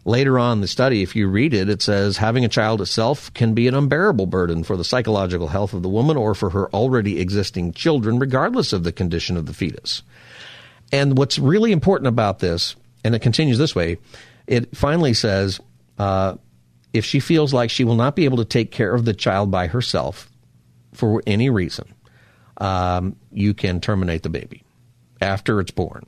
Later 0.03 0.39
on 0.39 0.57
in 0.57 0.61
the 0.61 0.67
study, 0.67 1.03
if 1.03 1.15
you 1.15 1.27
read 1.27 1.53
it, 1.53 1.69
it 1.69 1.81
says 1.81 2.17
having 2.17 2.43
a 2.43 2.49
child 2.49 2.81
itself 2.81 3.31
can 3.35 3.53
be 3.53 3.67
an 3.67 3.75
unbearable 3.75 4.25
burden 4.25 4.63
for 4.63 4.75
the 4.75 4.83
psychological 4.83 5.49
health 5.49 5.73
of 5.73 5.83
the 5.83 5.89
woman 5.89 6.17
or 6.17 6.33
for 6.33 6.49
her 6.49 6.73
already 6.73 7.19
existing 7.19 7.73
children, 7.73 8.17
regardless 8.17 8.73
of 8.73 8.83
the 8.83 8.91
condition 8.91 9.37
of 9.37 9.45
the 9.45 9.53
fetus. 9.53 10.01
And 10.91 11.17
what's 11.17 11.37
really 11.37 11.71
important 11.71 12.07
about 12.07 12.39
this, 12.39 12.75
and 13.03 13.13
it 13.13 13.19
continues 13.19 13.59
this 13.59 13.75
way, 13.75 13.97
it 14.47 14.75
finally 14.75 15.13
says 15.13 15.59
uh, 15.99 16.35
if 16.93 17.05
she 17.05 17.19
feels 17.19 17.53
like 17.53 17.69
she 17.69 17.83
will 17.83 17.95
not 17.95 18.15
be 18.15 18.25
able 18.25 18.37
to 18.37 18.45
take 18.45 18.71
care 18.71 18.95
of 18.95 19.05
the 19.05 19.13
child 19.13 19.51
by 19.51 19.67
herself 19.67 20.31
for 20.93 21.21
any 21.27 21.51
reason, 21.51 21.93
um, 22.57 23.15
you 23.31 23.53
can 23.53 23.79
terminate 23.79 24.23
the 24.23 24.29
baby 24.29 24.63
after 25.21 25.59
it's 25.59 25.71
born. 25.71 26.07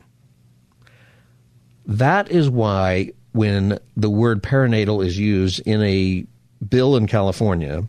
That 1.86 2.32
is 2.32 2.50
why 2.50 3.12
when 3.34 3.80
the 3.98 4.10
word 4.10 4.42
perinatal 4.42 5.06
is 5.06 5.18
used 5.18 5.60
in 5.66 5.82
a 5.84 6.26
bill 6.68 6.96
in 6.96 7.08
California, 7.08 7.84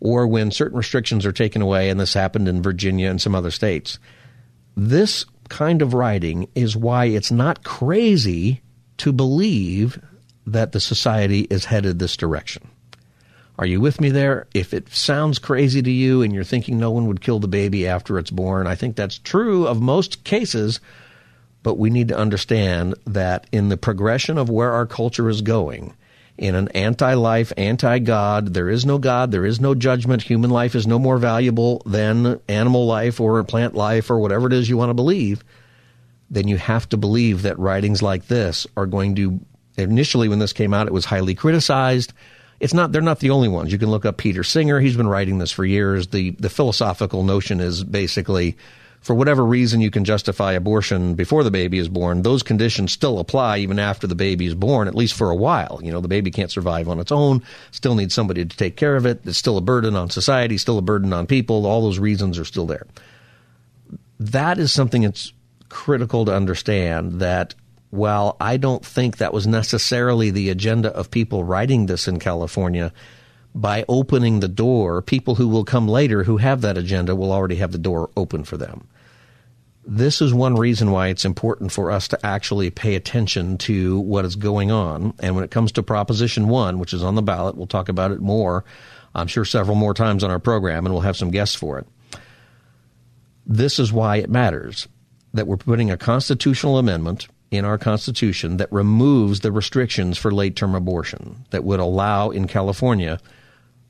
or 0.00 0.26
when 0.26 0.50
certain 0.50 0.78
restrictions 0.78 1.26
are 1.26 1.32
taken 1.32 1.60
away, 1.60 1.90
and 1.90 2.00
this 2.00 2.14
happened 2.14 2.48
in 2.48 2.62
Virginia 2.62 3.10
and 3.10 3.20
some 3.20 3.34
other 3.34 3.50
states, 3.50 3.98
this 4.76 5.26
kind 5.48 5.82
of 5.82 5.92
writing 5.92 6.48
is 6.54 6.76
why 6.76 7.06
it's 7.06 7.30
not 7.30 7.64
crazy 7.64 8.62
to 8.96 9.12
believe 9.12 10.00
that 10.46 10.72
the 10.72 10.80
society 10.80 11.40
is 11.50 11.66
headed 11.66 11.98
this 11.98 12.16
direction. 12.16 12.66
Are 13.58 13.66
you 13.66 13.80
with 13.80 14.00
me 14.00 14.08
there? 14.08 14.46
If 14.54 14.72
it 14.72 14.88
sounds 14.88 15.38
crazy 15.38 15.82
to 15.82 15.90
you 15.90 16.22
and 16.22 16.32
you're 16.32 16.44
thinking 16.44 16.78
no 16.78 16.90
one 16.90 17.06
would 17.08 17.20
kill 17.20 17.40
the 17.40 17.48
baby 17.48 17.86
after 17.86 18.18
it's 18.18 18.30
born, 18.30 18.66
I 18.66 18.74
think 18.74 18.96
that's 18.96 19.18
true 19.18 19.66
of 19.66 19.82
most 19.82 20.24
cases 20.24 20.80
but 21.62 21.78
we 21.78 21.90
need 21.90 22.08
to 22.08 22.16
understand 22.16 22.94
that 23.06 23.46
in 23.52 23.68
the 23.68 23.76
progression 23.76 24.38
of 24.38 24.48
where 24.48 24.72
our 24.72 24.86
culture 24.86 25.28
is 25.28 25.42
going, 25.42 25.94
in 26.40 26.54
an 26.54 26.68
anti 26.68 27.14
life, 27.14 27.52
anti 27.58 27.98
God, 27.98 28.54
there 28.54 28.70
is 28.70 28.86
no 28.86 28.96
God, 28.96 29.30
there 29.30 29.44
is 29.44 29.60
no 29.60 29.74
judgment. 29.74 30.22
Human 30.22 30.48
life 30.48 30.74
is 30.74 30.86
no 30.86 30.98
more 30.98 31.18
valuable 31.18 31.82
than 31.84 32.40
animal 32.48 32.86
life 32.86 33.20
or 33.20 33.44
plant 33.44 33.74
life 33.74 34.10
or 34.10 34.18
whatever 34.18 34.46
it 34.46 34.54
is 34.54 34.68
you 34.68 34.78
want 34.78 34.88
to 34.88 34.94
believe. 34.94 35.44
Then 36.30 36.48
you 36.48 36.56
have 36.56 36.88
to 36.88 36.96
believe 36.96 37.42
that 37.42 37.58
writings 37.58 38.02
like 38.02 38.26
this 38.26 38.66
are 38.76 38.86
going 38.86 39.16
to. 39.16 39.40
Initially, 39.76 40.28
when 40.28 40.38
this 40.38 40.52
came 40.52 40.74
out, 40.74 40.86
it 40.86 40.92
was 40.92 41.04
highly 41.04 41.34
criticized. 41.34 42.12
It's 42.58 42.74
not; 42.74 42.90
they're 42.90 43.02
not 43.02 43.20
the 43.20 43.30
only 43.30 43.48
ones. 43.48 43.70
You 43.70 43.78
can 43.78 43.90
look 43.90 44.06
up 44.06 44.16
Peter 44.16 44.42
Singer; 44.42 44.80
he's 44.80 44.96
been 44.96 45.08
writing 45.08 45.38
this 45.38 45.52
for 45.52 45.64
years. 45.64 46.08
the 46.08 46.30
The 46.30 46.50
philosophical 46.50 47.22
notion 47.22 47.60
is 47.60 47.84
basically 47.84 48.56
for 49.00 49.14
whatever 49.14 49.44
reason 49.44 49.80
you 49.80 49.90
can 49.90 50.04
justify 50.04 50.52
abortion 50.52 51.14
before 51.14 51.42
the 51.42 51.50
baby 51.50 51.78
is 51.78 51.88
born, 51.88 52.22
those 52.22 52.42
conditions 52.42 52.92
still 52.92 53.18
apply 53.18 53.58
even 53.58 53.78
after 53.78 54.06
the 54.06 54.14
baby 54.14 54.44
is 54.46 54.54
born, 54.54 54.88
at 54.88 54.94
least 54.94 55.14
for 55.14 55.30
a 55.30 55.36
while. 55.36 55.80
You 55.82 55.90
know, 55.90 56.00
the 56.00 56.08
baby 56.08 56.30
can't 56.30 56.50
survive 56.50 56.88
on 56.88 57.00
its 57.00 57.10
own, 57.10 57.42
still 57.70 57.94
needs 57.94 58.14
somebody 58.14 58.44
to 58.44 58.56
take 58.56 58.76
care 58.76 58.96
of 58.96 59.06
it. 59.06 59.22
It's 59.24 59.38
still 59.38 59.56
a 59.56 59.62
burden 59.62 59.96
on 59.96 60.10
society, 60.10 60.58
still 60.58 60.76
a 60.76 60.82
burden 60.82 61.14
on 61.14 61.26
people. 61.26 61.66
All 61.66 61.82
those 61.82 61.98
reasons 61.98 62.38
are 62.38 62.44
still 62.44 62.66
there. 62.66 62.86
That 64.18 64.58
is 64.58 64.70
something 64.70 65.02
that's 65.02 65.32
critical 65.70 66.26
to 66.26 66.34
understand 66.34 67.20
that 67.20 67.54
while 67.88 68.36
I 68.38 68.58
don't 68.58 68.84
think 68.84 69.16
that 69.16 69.32
was 69.32 69.46
necessarily 69.46 70.30
the 70.30 70.50
agenda 70.50 70.94
of 70.94 71.10
people 71.10 71.42
writing 71.42 71.86
this 71.86 72.06
in 72.06 72.18
California, 72.18 72.92
by 73.54 73.84
opening 73.88 74.40
the 74.40 74.48
door, 74.48 75.02
people 75.02 75.34
who 75.34 75.48
will 75.48 75.64
come 75.64 75.88
later 75.88 76.24
who 76.24 76.36
have 76.36 76.60
that 76.60 76.78
agenda 76.78 77.16
will 77.16 77.32
already 77.32 77.56
have 77.56 77.72
the 77.72 77.78
door 77.78 78.10
open 78.16 78.44
for 78.44 78.56
them. 78.56 78.86
This 79.84 80.20
is 80.20 80.32
one 80.32 80.54
reason 80.54 80.90
why 80.90 81.08
it's 81.08 81.24
important 81.24 81.72
for 81.72 81.90
us 81.90 82.06
to 82.08 82.26
actually 82.26 82.70
pay 82.70 82.94
attention 82.94 83.58
to 83.58 83.98
what 84.00 84.24
is 84.24 84.36
going 84.36 84.70
on. 84.70 85.14
And 85.20 85.34
when 85.34 85.42
it 85.42 85.50
comes 85.50 85.72
to 85.72 85.82
Proposition 85.82 86.48
1, 86.48 86.78
which 86.78 86.92
is 86.92 87.02
on 87.02 87.14
the 87.14 87.22
ballot, 87.22 87.56
we'll 87.56 87.66
talk 87.66 87.88
about 87.88 88.12
it 88.12 88.20
more, 88.20 88.64
I'm 89.14 89.26
sure 89.26 89.44
several 89.44 89.74
more 89.74 89.94
times 89.94 90.22
on 90.22 90.30
our 90.30 90.38
program, 90.38 90.86
and 90.86 90.94
we'll 90.94 91.02
have 91.02 91.16
some 91.16 91.30
guests 91.30 91.56
for 91.56 91.78
it. 91.78 91.86
This 93.46 93.78
is 93.80 93.92
why 93.92 94.18
it 94.18 94.30
matters 94.30 94.86
that 95.34 95.46
we're 95.46 95.56
putting 95.56 95.90
a 95.90 95.96
constitutional 95.96 96.78
amendment 96.78 97.26
in 97.50 97.64
our 97.64 97.78
Constitution 97.78 98.58
that 98.58 98.70
removes 98.70 99.40
the 99.40 99.50
restrictions 99.50 100.18
for 100.18 100.30
late 100.30 100.54
term 100.54 100.74
abortion, 100.74 101.44
that 101.50 101.64
would 101.64 101.80
allow 101.80 102.30
in 102.30 102.46
California 102.46 103.18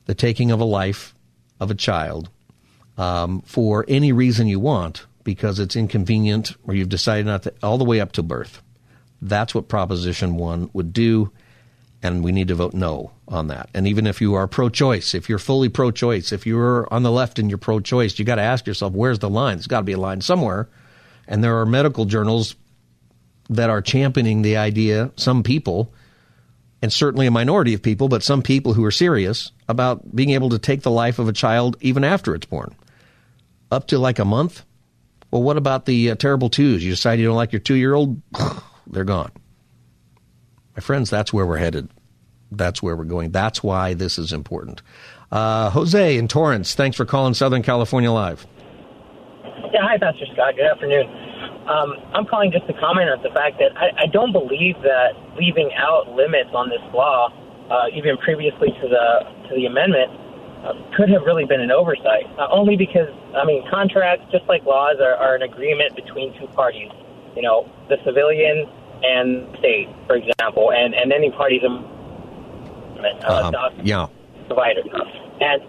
the 0.05 0.15
taking 0.15 0.51
of 0.51 0.59
a 0.59 0.65
life 0.65 1.13
of 1.59 1.71
a 1.71 1.75
child 1.75 2.29
um, 2.97 3.41
for 3.41 3.85
any 3.87 4.11
reason 4.11 4.47
you 4.47 4.59
want 4.59 5.05
because 5.23 5.59
it's 5.59 5.75
inconvenient 5.75 6.55
or 6.63 6.73
you've 6.73 6.89
decided 6.89 7.25
not 7.25 7.43
to, 7.43 7.53
all 7.61 7.77
the 7.77 7.85
way 7.85 7.99
up 7.99 8.11
to 8.13 8.23
birth. 8.23 8.61
That's 9.21 9.53
what 9.53 9.67
Proposition 9.67 10.35
1 10.35 10.71
would 10.73 10.93
do, 10.93 11.31
and 12.01 12.23
we 12.23 12.31
need 12.31 12.47
to 12.47 12.55
vote 12.55 12.73
no 12.73 13.11
on 13.27 13.47
that. 13.47 13.69
And 13.73 13.87
even 13.87 14.07
if 14.07 14.19
you 14.19 14.33
are 14.33 14.47
pro 14.47 14.69
choice, 14.69 15.13
if 15.13 15.29
you're 15.29 15.37
fully 15.37 15.69
pro 15.69 15.91
choice, 15.91 16.31
if 16.31 16.47
you're 16.47 16.91
on 16.91 17.03
the 17.03 17.11
left 17.11 17.37
and 17.37 17.49
you're 17.49 17.59
pro 17.59 17.79
choice, 17.79 18.17
you 18.17 18.25
got 18.25 18.35
to 18.35 18.41
ask 18.41 18.65
yourself, 18.65 18.93
where's 18.93 19.19
the 19.19 19.29
line? 19.29 19.57
There's 19.57 19.67
got 19.67 19.81
to 19.81 19.85
be 19.85 19.93
a 19.93 19.99
line 19.99 20.21
somewhere. 20.21 20.67
And 21.27 21.43
there 21.43 21.59
are 21.59 21.65
medical 21.65 22.05
journals 22.05 22.55
that 23.49 23.69
are 23.69 23.81
championing 23.81 24.41
the 24.41 24.57
idea, 24.57 25.11
some 25.17 25.43
people, 25.43 25.93
and 26.81 26.91
certainly 26.91 27.27
a 27.27 27.31
minority 27.31 27.73
of 27.73 27.81
people, 27.81 28.07
but 28.07 28.23
some 28.23 28.41
people 28.41 28.73
who 28.73 28.83
are 28.83 28.91
serious 28.91 29.51
about 29.67 30.15
being 30.15 30.31
able 30.31 30.49
to 30.49 30.59
take 30.59 30.81
the 30.81 30.91
life 30.91 31.19
of 31.19 31.27
a 31.27 31.33
child 31.33 31.77
even 31.81 32.03
after 32.03 32.33
it's 32.33 32.45
born. 32.45 32.75
Up 33.71 33.87
to 33.87 33.99
like 33.99 34.19
a 34.19 34.25
month? 34.25 34.63
Well, 35.29 35.43
what 35.43 35.57
about 35.57 35.85
the 35.85 36.11
uh, 36.11 36.15
terrible 36.15 36.49
twos? 36.49 36.83
You 36.83 36.91
decide 36.91 37.19
you 37.19 37.25
don't 37.25 37.35
like 37.35 37.53
your 37.53 37.61
two 37.61 37.75
year 37.75 37.93
old? 37.93 38.21
They're 38.87 39.05
gone. 39.05 39.31
My 40.75 40.81
friends, 40.81 41.09
that's 41.09 41.31
where 41.31 41.45
we're 41.45 41.57
headed. 41.57 41.89
That's 42.51 42.83
where 42.83 42.95
we're 42.95 43.05
going. 43.05 43.31
That's 43.31 43.63
why 43.63 43.93
this 43.93 44.17
is 44.17 44.33
important. 44.33 44.81
Uh, 45.31 45.69
Jose 45.69 46.17
in 46.17 46.27
Torrance, 46.27 46.75
thanks 46.75 46.97
for 46.97 47.05
calling 47.05 47.33
Southern 47.33 47.63
California 47.63 48.11
Live. 48.11 48.45
Yeah, 49.71 49.79
hi, 49.83 49.97
Pastor 49.97 50.25
Scott. 50.33 50.55
Good 50.57 50.65
afternoon. 50.65 51.30
Um, 51.67 51.93
I'm 52.13 52.25
calling 52.25 52.51
just 52.51 52.65
to 52.67 52.73
comment 52.73 53.09
on 53.09 53.21
the 53.21 53.29
fact 53.29 53.59
that 53.59 53.77
I, 53.77 54.03
I 54.03 54.05
don't 54.07 54.31
believe 54.31 54.81
that 54.81 55.13
leaving 55.37 55.69
out 55.77 56.09
limits 56.09 56.49
on 56.53 56.69
this 56.69 56.81
law, 56.93 57.29
uh, 57.69 57.85
even 57.93 58.17
previously 58.17 58.69
to 58.81 58.87
the 58.89 59.47
to 59.47 59.55
the 59.55 59.65
amendment, 59.67 60.09
uh, 60.65 60.73
could 60.97 61.09
have 61.09 61.21
really 61.23 61.45
been 61.45 61.61
an 61.61 61.71
oversight. 61.71 62.25
Uh, 62.37 62.47
only 62.49 62.75
because 62.75 63.09
I 63.35 63.45
mean, 63.45 63.63
contracts, 63.69 64.25
just 64.31 64.45
like 64.45 64.65
laws, 64.65 64.97
are, 64.99 65.15
are 65.15 65.35
an 65.35 65.43
agreement 65.43 65.95
between 65.95 66.33
two 66.39 66.47
parties. 66.47 66.89
You 67.35 67.43
know, 67.43 67.69
the 67.89 67.97
civilian 68.03 68.67
and 69.03 69.47
state, 69.59 69.87
for 70.07 70.15
example, 70.15 70.71
and 70.71 70.95
and 70.95 71.13
any 71.13 71.29
parties. 71.29 71.61
Uh, 71.63 71.77
uh 73.23 73.69
yeah. 73.83 74.07
Provider. 74.47 74.81
And 75.39 75.61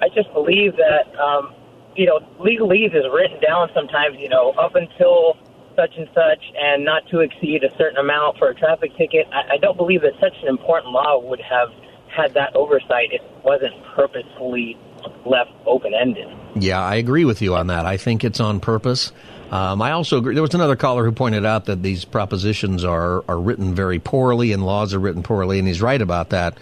I 0.00 0.08
just 0.14 0.32
believe 0.32 0.76
that 0.76 1.14
um, 1.18 1.54
you 1.96 2.06
know, 2.06 2.20
legalese 2.38 2.94
is 2.94 3.04
written 3.12 3.40
down 3.40 3.68
sometimes, 3.74 4.16
you 4.18 4.28
know, 4.28 4.50
up 4.52 4.74
until 4.74 5.36
such 5.76 5.96
and 5.96 6.08
such 6.14 6.42
and 6.56 6.84
not 6.84 7.02
to 7.10 7.20
exceed 7.20 7.64
a 7.64 7.76
certain 7.76 7.98
amount 7.98 8.38
for 8.38 8.48
a 8.48 8.54
traffic 8.54 8.96
ticket. 8.96 9.26
I, 9.32 9.54
I 9.54 9.56
don't 9.58 9.76
believe 9.76 10.02
that 10.02 10.12
such 10.20 10.34
an 10.42 10.48
important 10.48 10.92
law 10.92 11.18
would 11.18 11.40
have 11.40 11.70
had 12.08 12.34
that 12.34 12.54
oversight 12.54 13.10
if 13.10 13.22
it 13.22 13.44
wasn't 13.44 13.74
purposefully 13.94 14.78
left 15.26 15.50
open 15.66 15.92
ended. 15.94 16.28
Yeah, 16.54 16.80
I 16.80 16.96
agree 16.96 17.24
with 17.24 17.42
you 17.42 17.56
on 17.56 17.66
that. 17.68 17.86
I 17.86 17.96
think 17.96 18.24
it's 18.24 18.40
on 18.40 18.60
purpose. 18.60 19.12
Um, 19.50 19.82
I 19.82 19.92
also 19.92 20.18
agree. 20.18 20.34
There 20.34 20.42
was 20.42 20.54
another 20.54 20.76
caller 20.76 21.04
who 21.04 21.12
pointed 21.12 21.44
out 21.44 21.66
that 21.66 21.82
these 21.82 22.04
propositions 22.04 22.84
are, 22.84 23.24
are 23.28 23.38
written 23.38 23.74
very 23.74 23.98
poorly 23.98 24.52
and 24.52 24.64
laws 24.64 24.94
are 24.94 24.98
written 24.98 25.22
poorly, 25.22 25.58
and 25.58 25.68
he's 25.68 25.82
right 25.82 26.00
about 26.00 26.30
that. 26.30 26.56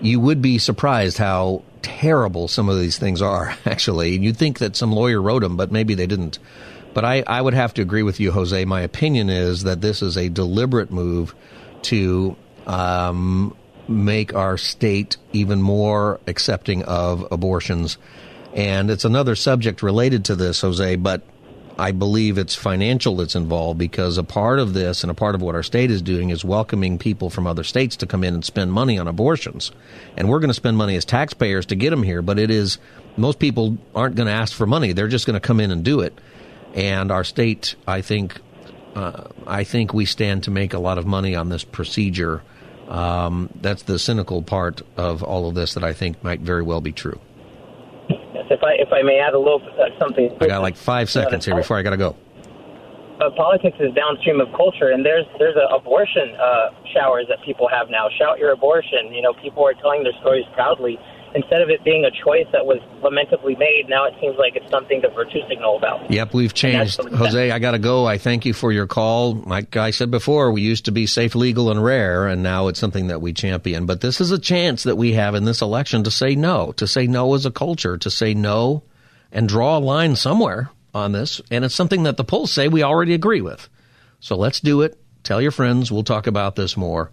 You 0.00 0.20
would 0.20 0.40
be 0.40 0.58
surprised 0.58 1.18
how 1.18 1.62
terrible 1.82 2.48
some 2.48 2.68
of 2.68 2.78
these 2.78 2.98
things 2.98 3.20
are, 3.20 3.56
actually. 3.66 4.14
And 4.14 4.24
You'd 4.24 4.36
think 4.36 4.58
that 4.58 4.76
some 4.76 4.92
lawyer 4.92 5.20
wrote 5.20 5.42
them, 5.42 5.56
but 5.56 5.72
maybe 5.72 5.94
they 5.94 6.06
didn't. 6.06 6.38
But 6.94 7.04
I, 7.04 7.24
I 7.26 7.40
would 7.40 7.54
have 7.54 7.74
to 7.74 7.82
agree 7.82 8.02
with 8.02 8.20
you, 8.20 8.32
Jose. 8.32 8.64
My 8.64 8.82
opinion 8.82 9.30
is 9.30 9.64
that 9.64 9.80
this 9.80 10.02
is 10.02 10.16
a 10.16 10.28
deliberate 10.28 10.90
move 10.90 11.34
to 11.82 12.36
um, 12.66 13.56
make 13.88 14.34
our 14.34 14.58
state 14.58 15.16
even 15.32 15.62
more 15.62 16.20
accepting 16.26 16.82
of 16.84 17.26
abortions. 17.30 17.98
And 18.54 18.90
it's 18.90 19.04
another 19.04 19.34
subject 19.34 19.82
related 19.82 20.26
to 20.26 20.36
this, 20.36 20.60
Jose, 20.60 20.96
but 20.96 21.22
I 21.82 21.90
believe 21.90 22.38
it's 22.38 22.54
financial 22.54 23.16
that's 23.16 23.34
involved 23.34 23.76
because 23.76 24.16
a 24.16 24.22
part 24.22 24.60
of 24.60 24.72
this 24.72 25.02
and 25.02 25.10
a 25.10 25.14
part 25.14 25.34
of 25.34 25.42
what 25.42 25.56
our 25.56 25.64
state 25.64 25.90
is 25.90 26.00
doing 26.00 26.30
is 26.30 26.44
welcoming 26.44 26.96
people 26.96 27.28
from 27.28 27.44
other 27.44 27.64
states 27.64 27.96
to 27.96 28.06
come 28.06 28.22
in 28.22 28.34
and 28.34 28.44
spend 28.44 28.72
money 28.72 29.00
on 29.00 29.08
abortions. 29.08 29.72
And 30.16 30.28
we're 30.28 30.38
going 30.38 30.50
to 30.50 30.54
spend 30.54 30.76
money 30.76 30.94
as 30.94 31.04
taxpayers 31.04 31.66
to 31.66 31.74
get 31.74 31.90
them 31.90 32.04
here, 32.04 32.22
but 32.22 32.38
it 32.38 32.52
is 32.52 32.78
most 33.16 33.40
people 33.40 33.78
aren't 33.96 34.14
going 34.14 34.28
to 34.28 34.32
ask 34.32 34.54
for 34.54 34.64
money. 34.64 34.92
They're 34.92 35.08
just 35.08 35.26
going 35.26 35.34
to 35.34 35.40
come 35.40 35.58
in 35.58 35.72
and 35.72 35.82
do 35.82 35.98
it. 36.02 36.16
And 36.72 37.10
our 37.10 37.24
state, 37.24 37.74
I 37.84 38.00
think, 38.00 38.40
uh, 38.94 39.24
I 39.44 39.64
think 39.64 39.92
we 39.92 40.04
stand 40.04 40.44
to 40.44 40.52
make 40.52 40.74
a 40.74 40.78
lot 40.78 40.98
of 40.98 41.06
money 41.06 41.34
on 41.34 41.48
this 41.48 41.64
procedure. 41.64 42.44
Um, 42.86 43.50
that's 43.60 43.82
the 43.82 43.98
cynical 43.98 44.42
part 44.42 44.82
of 44.96 45.24
all 45.24 45.48
of 45.48 45.56
this 45.56 45.74
that 45.74 45.82
I 45.82 45.94
think 45.94 46.22
might 46.22 46.42
very 46.42 46.62
well 46.62 46.80
be 46.80 46.92
true. 46.92 47.18
Yes, 48.42 48.58
if 48.58 48.62
I 48.62 48.72
if 48.74 48.92
I 48.92 49.02
may 49.02 49.18
add 49.18 49.34
a 49.34 49.38
little 49.38 49.62
uh, 49.78 49.86
something. 49.98 50.30
I 50.40 50.46
got 50.46 50.62
like 50.62 50.76
five 50.76 51.10
seconds 51.10 51.44
here 51.44 51.54
before 51.54 51.76
I 51.78 51.82
got 51.82 51.90
to 51.90 51.96
go. 51.96 52.16
Uh, 53.20 53.30
politics 53.36 53.76
is 53.78 53.94
downstream 53.94 54.40
of 54.40 54.48
culture, 54.56 54.90
and 54.90 55.04
there's 55.04 55.26
there's 55.38 55.56
a 55.56 55.74
abortion 55.74 56.34
uh, 56.40 56.70
showers 56.92 57.26
that 57.28 57.38
people 57.44 57.68
have 57.68 57.90
now. 57.90 58.08
Shout 58.18 58.38
your 58.38 58.52
abortion. 58.52 59.12
You 59.12 59.22
know, 59.22 59.32
people 59.34 59.64
are 59.66 59.74
telling 59.74 60.02
their 60.02 60.14
stories 60.20 60.44
proudly 60.54 60.98
instead 61.34 61.62
of 61.62 61.70
it 61.70 61.82
being 61.84 62.04
a 62.04 62.10
choice 62.10 62.46
that 62.52 62.66
was 62.66 62.78
lamentably 63.02 63.56
made, 63.56 63.88
now 63.88 64.06
it 64.06 64.14
seems 64.20 64.36
like 64.38 64.56
it's 64.56 64.70
something 64.70 65.00
to 65.02 65.08
virtue 65.10 65.40
signal 65.48 65.76
about. 65.76 66.10
Yep, 66.10 66.34
we've 66.34 66.54
changed. 66.54 67.02
Jose, 67.02 67.50
I 67.50 67.58
got 67.58 67.72
to 67.72 67.78
go. 67.78 68.06
I 68.06 68.18
thank 68.18 68.44
you 68.44 68.52
for 68.52 68.72
your 68.72 68.86
call. 68.86 69.34
Like 69.34 69.76
I 69.76 69.90
said 69.90 70.10
before, 70.10 70.52
we 70.52 70.62
used 70.62 70.86
to 70.86 70.92
be 70.92 71.06
safe, 71.06 71.34
legal, 71.34 71.70
and 71.70 71.82
rare, 71.82 72.26
and 72.26 72.42
now 72.42 72.68
it's 72.68 72.80
something 72.80 73.08
that 73.08 73.20
we 73.20 73.32
champion. 73.32 73.86
But 73.86 74.00
this 74.00 74.20
is 74.20 74.30
a 74.30 74.38
chance 74.38 74.82
that 74.84 74.96
we 74.96 75.12
have 75.12 75.34
in 75.34 75.44
this 75.44 75.62
election 75.62 76.04
to 76.04 76.10
say 76.10 76.34
no, 76.34 76.72
to 76.72 76.86
say 76.86 77.06
no 77.06 77.34
as 77.34 77.46
a 77.46 77.50
culture, 77.50 77.96
to 77.98 78.10
say 78.10 78.34
no 78.34 78.82
and 79.32 79.48
draw 79.48 79.78
a 79.78 79.80
line 79.80 80.14
somewhere 80.14 80.70
on 80.94 81.12
this. 81.12 81.40
And 81.50 81.64
it's 81.64 81.74
something 81.74 82.02
that 82.02 82.16
the 82.16 82.24
polls 82.24 82.52
say 82.52 82.68
we 82.68 82.82
already 82.82 83.14
agree 83.14 83.40
with. 83.40 83.68
So 84.20 84.36
let's 84.36 84.60
do 84.60 84.82
it. 84.82 84.98
Tell 85.24 85.40
your 85.40 85.50
friends. 85.50 85.90
We'll 85.90 86.04
talk 86.04 86.26
about 86.26 86.54
this 86.54 86.76
more. 86.76 87.10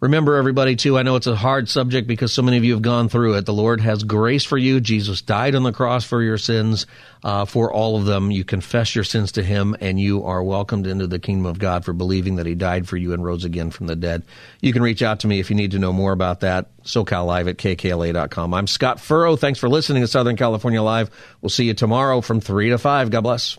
Remember, 0.00 0.36
everybody, 0.36 0.76
too, 0.76 0.96
I 0.96 1.02
know 1.02 1.16
it's 1.16 1.26
a 1.26 1.36
hard 1.36 1.68
subject 1.68 2.08
because 2.08 2.32
so 2.32 2.40
many 2.40 2.56
of 2.56 2.64
you 2.64 2.72
have 2.72 2.80
gone 2.80 3.10
through 3.10 3.34
it. 3.34 3.44
The 3.44 3.52
Lord 3.52 3.82
has 3.82 4.02
grace 4.02 4.44
for 4.44 4.56
you. 4.56 4.80
Jesus 4.80 5.20
died 5.20 5.54
on 5.54 5.62
the 5.62 5.72
cross 5.72 6.04
for 6.04 6.22
your 6.22 6.38
sins, 6.38 6.86
uh, 7.22 7.44
for 7.44 7.70
all 7.70 7.98
of 7.98 8.06
them. 8.06 8.30
You 8.30 8.42
confess 8.42 8.94
your 8.94 9.04
sins 9.04 9.32
to 9.32 9.42
Him, 9.42 9.76
and 9.78 10.00
you 10.00 10.24
are 10.24 10.42
welcomed 10.42 10.86
into 10.86 11.06
the 11.06 11.18
kingdom 11.18 11.44
of 11.44 11.58
God 11.58 11.84
for 11.84 11.92
believing 11.92 12.36
that 12.36 12.46
He 12.46 12.54
died 12.54 12.88
for 12.88 12.96
you 12.96 13.12
and 13.12 13.22
rose 13.22 13.44
again 13.44 13.70
from 13.70 13.88
the 13.88 13.96
dead. 13.96 14.22
You 14.62 14.72
can 14.72 14.82
reach 14.82 15.02
out 15.02 15.20
to 15.20 15.26
me 15.26 15.38
if 15.38 15.50
you 15.50 15.56
need 15.56 15.72
to 15.72 15.78
know 15.78 15.92
more 15.92 16.12
about 16.12 16.40
that. 16.40 16.74
SoCal 16.82 17.26
Live 17.26 17.48
at 17.48 17.58
KKLA.com. 17.58 18.54
I'm 18.54 18.66
Scott 18.68 19.00
Furrow. 19.00 19.36
Thanks 19.36 19.58
for 19.58 19.68
listening 19.68 20.02
to 20.02 20.08
Southern 20.08 20.36
California 20.36 20.80
Live. 20.80 21.10
We'll 21.42 21.50
see 21.50 21.66
you 21.66 21.74
tomorrow 21.74 22.22
from 22.22 22.40
3 22.40 22.70
to 22.70 22.78
5. 22.78 23.10
God 23.10 23.20
bless. 23.20 23.58